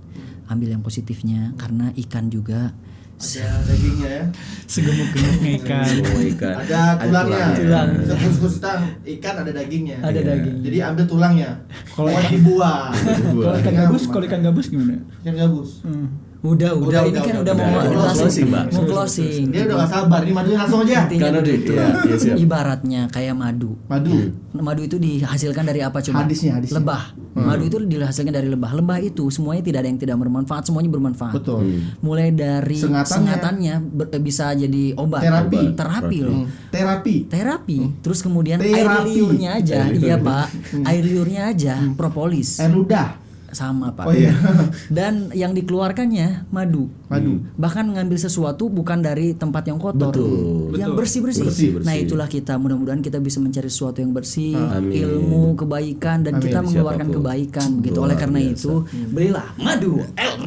ambil 0.46 0.68
yang 0.70 0.82
positifnya 0.86 1.50
karena 1.58 1.90
ikan 2.06 2.30
juga 2.30 2.70
Ada 3.16 3.64
dagingnya 3.64 4.08
ya. 4.10 4.24
segemuk-gemuknya 4.66 5.50
ikan 5.56 5.86
Semua 5.86 6.20
ikan. 6.28 6.54
Ada 6.60 6.80
tulangnya. 7.00 7.46
Tulang. 7.56 7.88
Sekus 8.04 8.56
tang 8.58 8.82
ikan 9.02 9.34
ada 9.40 9.50
dagingnya. 9.50 9.96
ada 10.00 10.12
Iya. 10.12 10.28
daging 10.28 10.56
Jadi 10.60 10.76
ambil 10.84 11.04
tulangnya. 11.06 11.50
Kalau 11.88 12.12
Kalau 12.12 12.28
dibuang. 12.28 12.92
kalau 13.40 13.56
ikan 13.56 13.74
gabus 13.74 14.02
kalau 14.06 14.24
ikan 14.26 14.40
gabus 14.42 14.66
gimana 14.68 15.00
Ikan 15.24 15.34
gabus. 15.34 15.70
Hmm. 15.80 16.08
Udah 16.48 16.70
udah, 16.72 16.86
Udah, 16.86 17.00
ini 17.02 17.10
udah, 17.10 17.22
kan 17.22 17.34
udah, 17.34 17.42
udah, 17.42 17.54
mau 17.54 17.66
udah. 17.66 17.84
mau 17.86 17.96
Mau 17.98 18.14
closing 18.14 18.46
Mbak. 18.46 18.64
mau 18.68 18.84
closing 18.86 19.44
Dia 19.48 19.62
udah 19.64 19.76
gak 19.76 19.90
sabar. 19.90 20.20
Ini 20.20 20.32
madunya 20.32 20.58
langsung 20.58 20.80
aja. 20.80 20.98
intinya 21.02 21.22
Karena 21.22 21.38
di- 21.38 21.46
begitu 21.46 21.72
iya, 21.72 21.86
iya, 22.00 22.16
siap. 22.16 22.36
ibaratnya 22.36 23.00
kayak 23.08 23.34
madu 23.34 23.72
Madu. 23.84 24.14
madu 24.52 24.82
itu 24.82 24.96
dihasilkan 24.96 25.64
dari 25.64 25.80
apa 25.80 25.98
coba 26.00 26.22
Hadisnya, 26.22 26.52
hadisnya. 26.54 26.76
lebah 26.76 27.02
madu 27.34 27.62
itu 27.62 27.76
dihasilkan 27.78 28.32
dari 28.32 28.48
lebah 28.48 28.72
lebah 28.72 28.96
itu 28.98 29.28
semuanya 29.28 29.60
tidak 29.62 29.78
ada 29.78 29.88
yang 29.88 29.98
tidak 29.98 30.16
bermanfaat 30.16 30.62
semuanya 30.62 30.88
bermanfaat 30.88 31.34
Betul. 31.34 31.60
mulai 32.00 32.30
dari 32.30 32.74
Sengatannya. 32.74 33.12
sengatannya, 33.12 33.74
ber- 33.84 34.08
bisa 34.18 34.50
jadi 34.52 34.94
obat 34.94 35.20
Terapi. 35.20 35.62
terapi 35.72 36.18
loh 36.18 36.38
Hmm. 36.38 36.70
Terapi. 36.70 37.14
terapi 37.26 37.78
terus 38.00 38.20
kemudian 38.20 38.56
air 38.58 38.80
Terapi. 38.82 39.10
liurnya 39.10 39.50
aja 39.54 39.78
iya 39.88 40.16
pak 40.16 40.48
air 40.82 41.02
liurnya 41.02 41.42
aja 41.46 41.74
propolis 41.92 42.56
Air 42.56 42.72
ludah. 42.72 43.25
Sama 43.56 43.88
pak 43.90 44.04
Oh 44.04 44.12
iya. 44.12 44.36
dan 44.92 45.32
yang 45.32 45.52
dikeluarkannya 45.52 46.44
madu 46.48 46.92
Madu. 47.06 47.40
bahkan 47.54 47.86
ngambil 47.86 48.18
sesuatu 48.18 48.68
bukan 48.68 49.00
dari 49.00 49.32
tempat 49.32 49.64
yang 49.64 49.78
kotor 49.78 50.10
Betul. 50.10 50.74
yang 50.74 50.92
bersih 50.92 51.20
bersih. 51.20 51.46
Bersih-bersih. 51.46 51.82
nah 51.82 51.94
itulah 51.94 52.26
kita 52.26 52.54
mudah-mudahan 52.54 53.00
kita 53.00 53.16
bisa 53.16 53.38
mencari 53.38 53.66
sesuatu 53.66 53.98
yang 53.98 54.10
bersih 54.10 54.52
Amin. 54.52 54.92
ilmu 54.92 55.56
kebaikan 55.56 56.20
dan 56.20 56.36
Amin. 56.36 56.44
kita 56.44 56.58
mengeluarkan 56.60 57.00
Siapa 57.02 57.14
pun. 57.14 57.22
kebaikan 57.22 57.68
begitu 57.78 57.96
Luar 57.96 58.06
oleh 58.06 58.16
karena 58.18 58.38
biasa. 58.38 58.52
itu 58.52 58.72
belilah 59.08 59.46
madu 59.56 59.92
el 60.14 60.32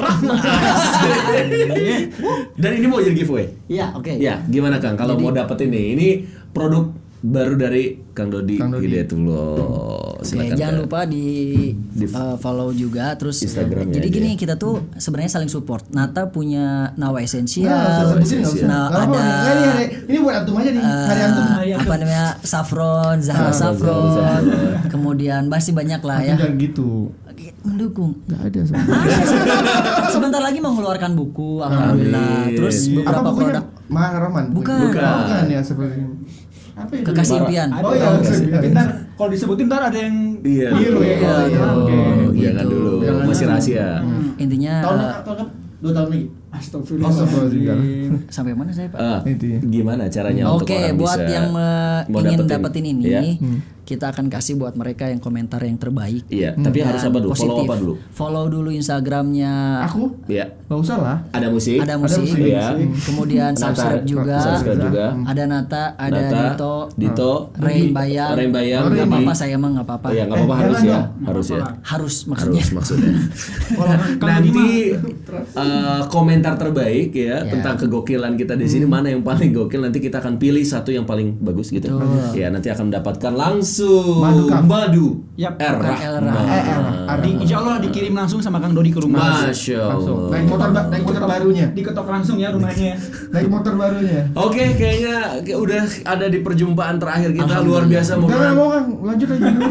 Dan 2.54 2.70
ini 2.74 2.86
mau 2.86 3.00
jadi 3.00 3.16
giveaway. 3.16 3.46
ya 3.66 3.90
oke 3.92 4.12
Ya, 4.16 4.44
gimana 4.44 4.76
Kang 4.78 4.94
kalau 4.94 5.16
mau 5.16 5.32
dapet 5.32 5.64
ini? 5.64 5.96
Ini 5.96 6.08
produk 6.50 6.92
baru 7.20 7.52
dari 7.54 8.00
Kang 8.10 8.28
Dodi, 8.28 8.56
Kang 8.56 8.72
Dodi. 8.72 8.84
Hidayatullah. 8.86 10.18
Oke, 10.20 10.52
jangan 10.52 10.74
lupa 10.78 11.04
di, 11.04 11.26
uh, 12.06 12.36
follow 12.36 12.68
juga 12.70 13.12
terus 13.14 13.40
Instagramnya 13.40 13.92
jadi 13.94 14.04
aja 14.04 14.14
gini 14.14 14.28
ya. 14.30 14.36
kita 14.38 14.54
tuh 14.54 14.84
sebenarnya 14.94 15.28
saling 15.30 15.48
support. 15.48 15.88
Nata 15.90 16.28
punya 16.28 16.92
Nawa 16.94 17.20
Nah, 17.20 17.22
Esensial, 17.22 18.16
nggak 18.16 18.24
usah. 18.24 18.64
nah 18.64 18.82
Nggak 18.86 19.00
apa-apa. 19.00 19.16
ada 19.16 19.20
Nggak, 19.20 19.52
ini, 19.52 19.64
ini, 19.66 19.84
ini 20.06 20.18
buat 20.18 20.34
antum 20.34 20.54
aja 20.56 20.70
nih. 20.70 20.82
Hari 20.82 21.20
antum. 21.22 21.44
eh, 21.44 21.74
apa 21.74 21.94
namanya 21.94 22.26
Saffron, 22.42 23.16
Zahra 23.20 23.48
Ah, 23.48 23.54
Saffron, 23.54 24.04
Zahra 24.10 24.38
kemudian 24.86 25.42
masih 25.46 25.72
banyak 25.72 26.00
lah 26.00 26.18
ya 26.20 26.34
Jangan 26.36 26.56
gitu. 26.58 27.12
mendukung. 27.60 28.16
Gak 28.26 28.40
ada 28.46 28.60
sama. 28.66 28.80
Sebentar 30.10 30.40
lagi 30.40 30.58
mengeluarkan 30.58 31.12
buku, 31.12 31.60
alhamdulillah. 31.60 32.46
Amin. 32.46 32.56
Terus 32.56 32.76
Apa 32.82 32.92
beberapa 32.94 33.20
bukunya? 33.26 33.44
produk 33.46 33.64
Maharaman. 33.90 34.44
Bukan. 34.50 34.78
Bukan. 34.86 35.02
Bukan 35.18 35.44
ya 35.46 35.60
seperti. 35.60 35.96
Apa? 35.98 36.16
Kekasih 36.86 37.36
impian. 37.38 37.68
Ada 37.68 37.82
Oh 37.82 37.92
iya, 37.92 38.08
ntar 38.70 38.86
kalau 39.14 39.28
disebutin 39.28 39.66
ntar 39.66 39.82
ada 39.86 39.98
yang 39.98 40.16
Iya. 40.40 40.68
Biru 40.72 41.00
ya. 41.00 41.14
Iya, 41.14 41.34
iya. 41.46 41.60
Oh, 41.66 41.84
Oke. 41.84 41.96
jangan 42.36 42.64
Gitu. 42.64 42.72
dulu. 42.72 42.92
Jangan 43.00 43.22
Masih 43.24 43.44
dulu. 43.44 43.52
rahasia. 43.52 43.88
Intinya 44.36 44.74
Tahun 44.80 44.98
tahun 45.22 45.36
kan? 45.36 45.48
Dua 45.80 45.92
tahun 45.92 46.08
lagi. 46.10 46.26
Astagfirullahaladzim. 46.50 48.12
sampai 48.26 48.52
mana 48.52 48.74
saya 48.74 48.90
Pak? 48.90 48.98
Ya. 48.98 49.58
gimana 49.62 50.02
caranya 50.06 50.50
untuk 50.50 50.66
Oke, 50.66 50.74
orang 50.74 50.98
buat 50.98 51.14
bisa 51.16 51.30
yang 51.30 51.46
mau 51.54 52.18
ingin 52.20 52.38
dapetin, 52.42 52.50
dapetin 52.50 52.84
ini, 52.86 53.02
ya? 53.06 53.22
Kita 53.84 54.10
akan 54.10 54.26
kasih 54.26 54.56
buat 54.56 54.72
mereka 54.74 55.06
yang 55.06 55.20
komentar 55.20 55.60
yang 55.60 55.76
terbaik. 55.76 56.24
Iya, 56.26 56.56
tapi 56.56 56.80
harus 56.80 57.04
apa 57.04 57.18
dulu? 57.20 57.36
Follow 57.36 57.56
positif. 57.60 57.68
apa 57.68 57.74
dulu? 57.76 57.94
Follow 58.10 58.44
dulu 58.48 58.68
Instagramnya. 58.72 59.84
Aku? 59.84 60.16
Iya. 60.24 60.46
Gak 60.70 60.78
usah 60.80 60.96
lah. 60.96 61.16
Ada 61.34 61.50
musik. 61.50 61.82
Ada 61.82 61.94
musik, 61.98 62.22
musik, 62.24 62.40
Iya. 62.40 62.66
kemudian 63.04 63.50
Nata, 63.52 63.74
subscribe 63.74 64.04
juga, 64.06 64.36
Subscribe 64.38 64.80
juga. 64.80 65.04
ada 65.26 65.42
Nata, 65.44 65.82
ada 65.98 66.20
Nata, 66.22 66.40
Dito, 66.54 66.74
Dito, 66.94 67.32
Rain 67.58 67.90
Bayang, 67.90 68.32
Rain 68.38 68.52
Bayang, 68.54 68.86
Didi. 68.88 69.02
apa-apa 69.02 69.32
saya 69.34 69.58
mah 69.58 69.68
nggak 69.74 69.86
apa-apa, 69.90 70.06
Oh, 70.08 70.14
ya 70.14 70.22
nggak 70.24 70.38
apa-apa 70.38 70.56
harus 70.62 70.80
ya, 70.86 71.00
harus 71.26 71.46
ya. 71.50 71.62
Harus 71.82 72.14
maksudnya. 72.30 72.62
Harus 72.62 72.70
maksudnya. 72.72 73.12
Nanti 74.30 74.68
eh, 75.58 76.00
komen 76.08 76.30
komentar 76.30 76.54
terbaik 76.54 77.10
ya, 77.10 77.42
Ya. 77.42 77.50
tentang 77.50 77.74
kegokilan 77.74 78.38
kita 78.38 78.54
di 78.54 78.70
sini 78.70 78.86
mana 78.86 79.10
yang 79.10 79.26
paling 79.26 79.50
gokil 79.50 79.82
nanti 79.82 79.98
kita 79.98 80.22
akan 80.22 80.38
pilih 80.38 80.62
satu 80.62 80.94
yang 80.94 81.02
paling 81.02 81.42
bagus 81.42 81.74
gitu. 81.74 81.90
Ya 82.38 82.54
nanti 82.54 82.70
akan 82.70 82.86
mendapatkan 82.86 83.34
langsung 83.34 83.69
Madu 84.20 84.42
Kang. 84.50 84.64
madu 84.66 85.06
Yap, 85.40 85.56
R 85.56 85.76
eh, 85.80 86.04
Arab. 86.04 87.18
Di, 87.24 87.30
insya 87.32 87.64
Allah 87.64 87.80
dikirim 87.80 88.12
langsung 88.12 88.44
sama 88.44 88.60
Kang 88.60 88.76
Dodi 88.76 88.92
ke 88.92 89.00
rumah. 89.00 89.48
Masya 89.48 89.88
Langsung. 89.88 90.28
Allah. 90.28 90.36
Naik 90.36 90.46
motor 90.52 90.68
naik 90.68 91.04
motor 91.08 91.22
barunya. 91.24 91.66
Diketok 91.72 92.06
langsung 92.12 92.36
ya 92.36 92.52
rumahnya. 92.52 93.00
Naik 93.32 93.48
motor 93.48 93.72
barunya. 93.80 94.28
Oke, 94.36 94.76
kayaknya 94.76 95.40
kayak 95.40 95.58
udah 95.64 95.82
ada 96.04 96.26
di 96.28 96.38
perjumpaan 96.44 97.00
terakhir 97.00 97.32
kita 97.32 97.56
luar 97.64 97.88
biasa 97.88 98.20
mau 98.20 98.28
mau 98.28 98.68
Kang, 98.68 98.88
lanjut 99.00 99.28
aja 99.32 99.48
dulu. 99.48 99.70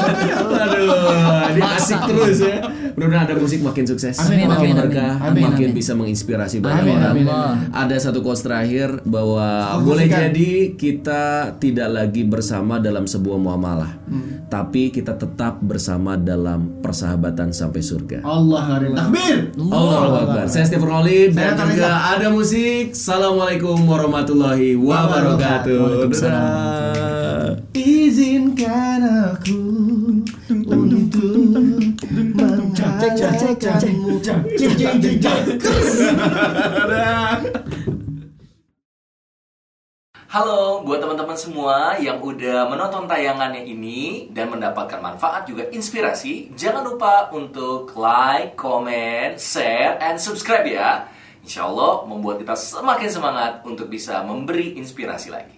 Aduh, 0.66 1.48
ini 1.56 1.60
asik 1.64 2.00
terus 2.12 2.38
ya. 2.44 2.56
Mudah-mudahan 2.96 3.28
ada 3.28 3.36
musik 3.36 3.60
makin 3.60 3.84
sukses, 3.84 4.16
Amin, 4.18 4.48
makin 4.48 4.72
amin, 4.72 4.80
berkah, 4.80 5.20
amin. 5.20 5.44
makin 5.44 5.68
Amin. 5.68 5.76
bisa 5.76 5.92
menginspirasi 5.92 6.56
banyak 6.58 6.80
Amin, 6.80 6.96
orang. 6.96 7.12
amin, 7.12 7.68
Ada 7.70 7.96
satu 8.02 8.24
quotes 8.24 8.40
terakhir 8.40 9.04
bahwa 9.04 9.44
Oh, 9.70 9.84
boleh 9.84 10.08
musikan. 10.08 10.32
jadi 10.32 10.50
kita 10.72 11.22
tidak 11.60 11.88
lagi 11.90 12.24
bersama 12.24 12.78
dalam 12.78 13.04
sebuah 13.04 13.36
muamalah, 13.36 14.00
Hmm. 14.02 14.48
tapi 14.48 14.88
kita 14.88 15.12
tetap 15.12 15.60
bersama 15.60 16.16
dalam 16.16 16.80
persahabatan 16.80 17.52
sampai 17.52 17.84
surga. 17.84 18.18
Allah 18.22 18.64
karim. 18.66 18.96
Takbir. 18.96 19.36
Allah 19.60 19.96
Akbar. 20.16 20.44
Saya 20.48 20.64
Stephen 20.64 20.88
Khalid 20.88 21.30
dan 21.30 21.52
juga 21.52 21.90
ada 22.10 22.32
musik. 22.32 22.96
Assalamualaikum 22.96 23.76
warahmatullahi 23.78 24.72
wabarakatuh. 24.72 26.08
Izinkan 27.74 29.04
aku 29.04 29.60
untuk. 30.64 31.85
Halo 40.26 40.84
buat 40.84 41.00
teman-teman 41.00 41.32
semua 41.32 41.96
yang 41.96 42.20
udah 42.20 42.68
menonton 42.68 43.08
tayangannya 43.08 43.64
ini 43.64 44.28
dan 44.36 44.52
mendapatkan 44.52 45.00
manfaat 45.00 45.48
juga 45.48 45.64
inspirasi, 45.72 46.52
jangan 46.52 46.84
lupa 46.84 47.32
untuk 47.32 47.96
like, 47.96 48.52
comment, 48.52 49.40
share, 49.40 49.96
and 50.04 50.20
subscribe 50.20 50.68
ya. 50.68 51.08
Insya 51.40 51.64
Allah 51.64 52.04
membuat 52.04 52.44
kita 52.44 52.52
semakin 52.52 53.08
semangat 53.08 53.64
untuk 53.64 53.88
bisa 53.88 54.20
memberi 54.20 54.76
inspirasi 54.76 55.32
lagi. 55.32 55.55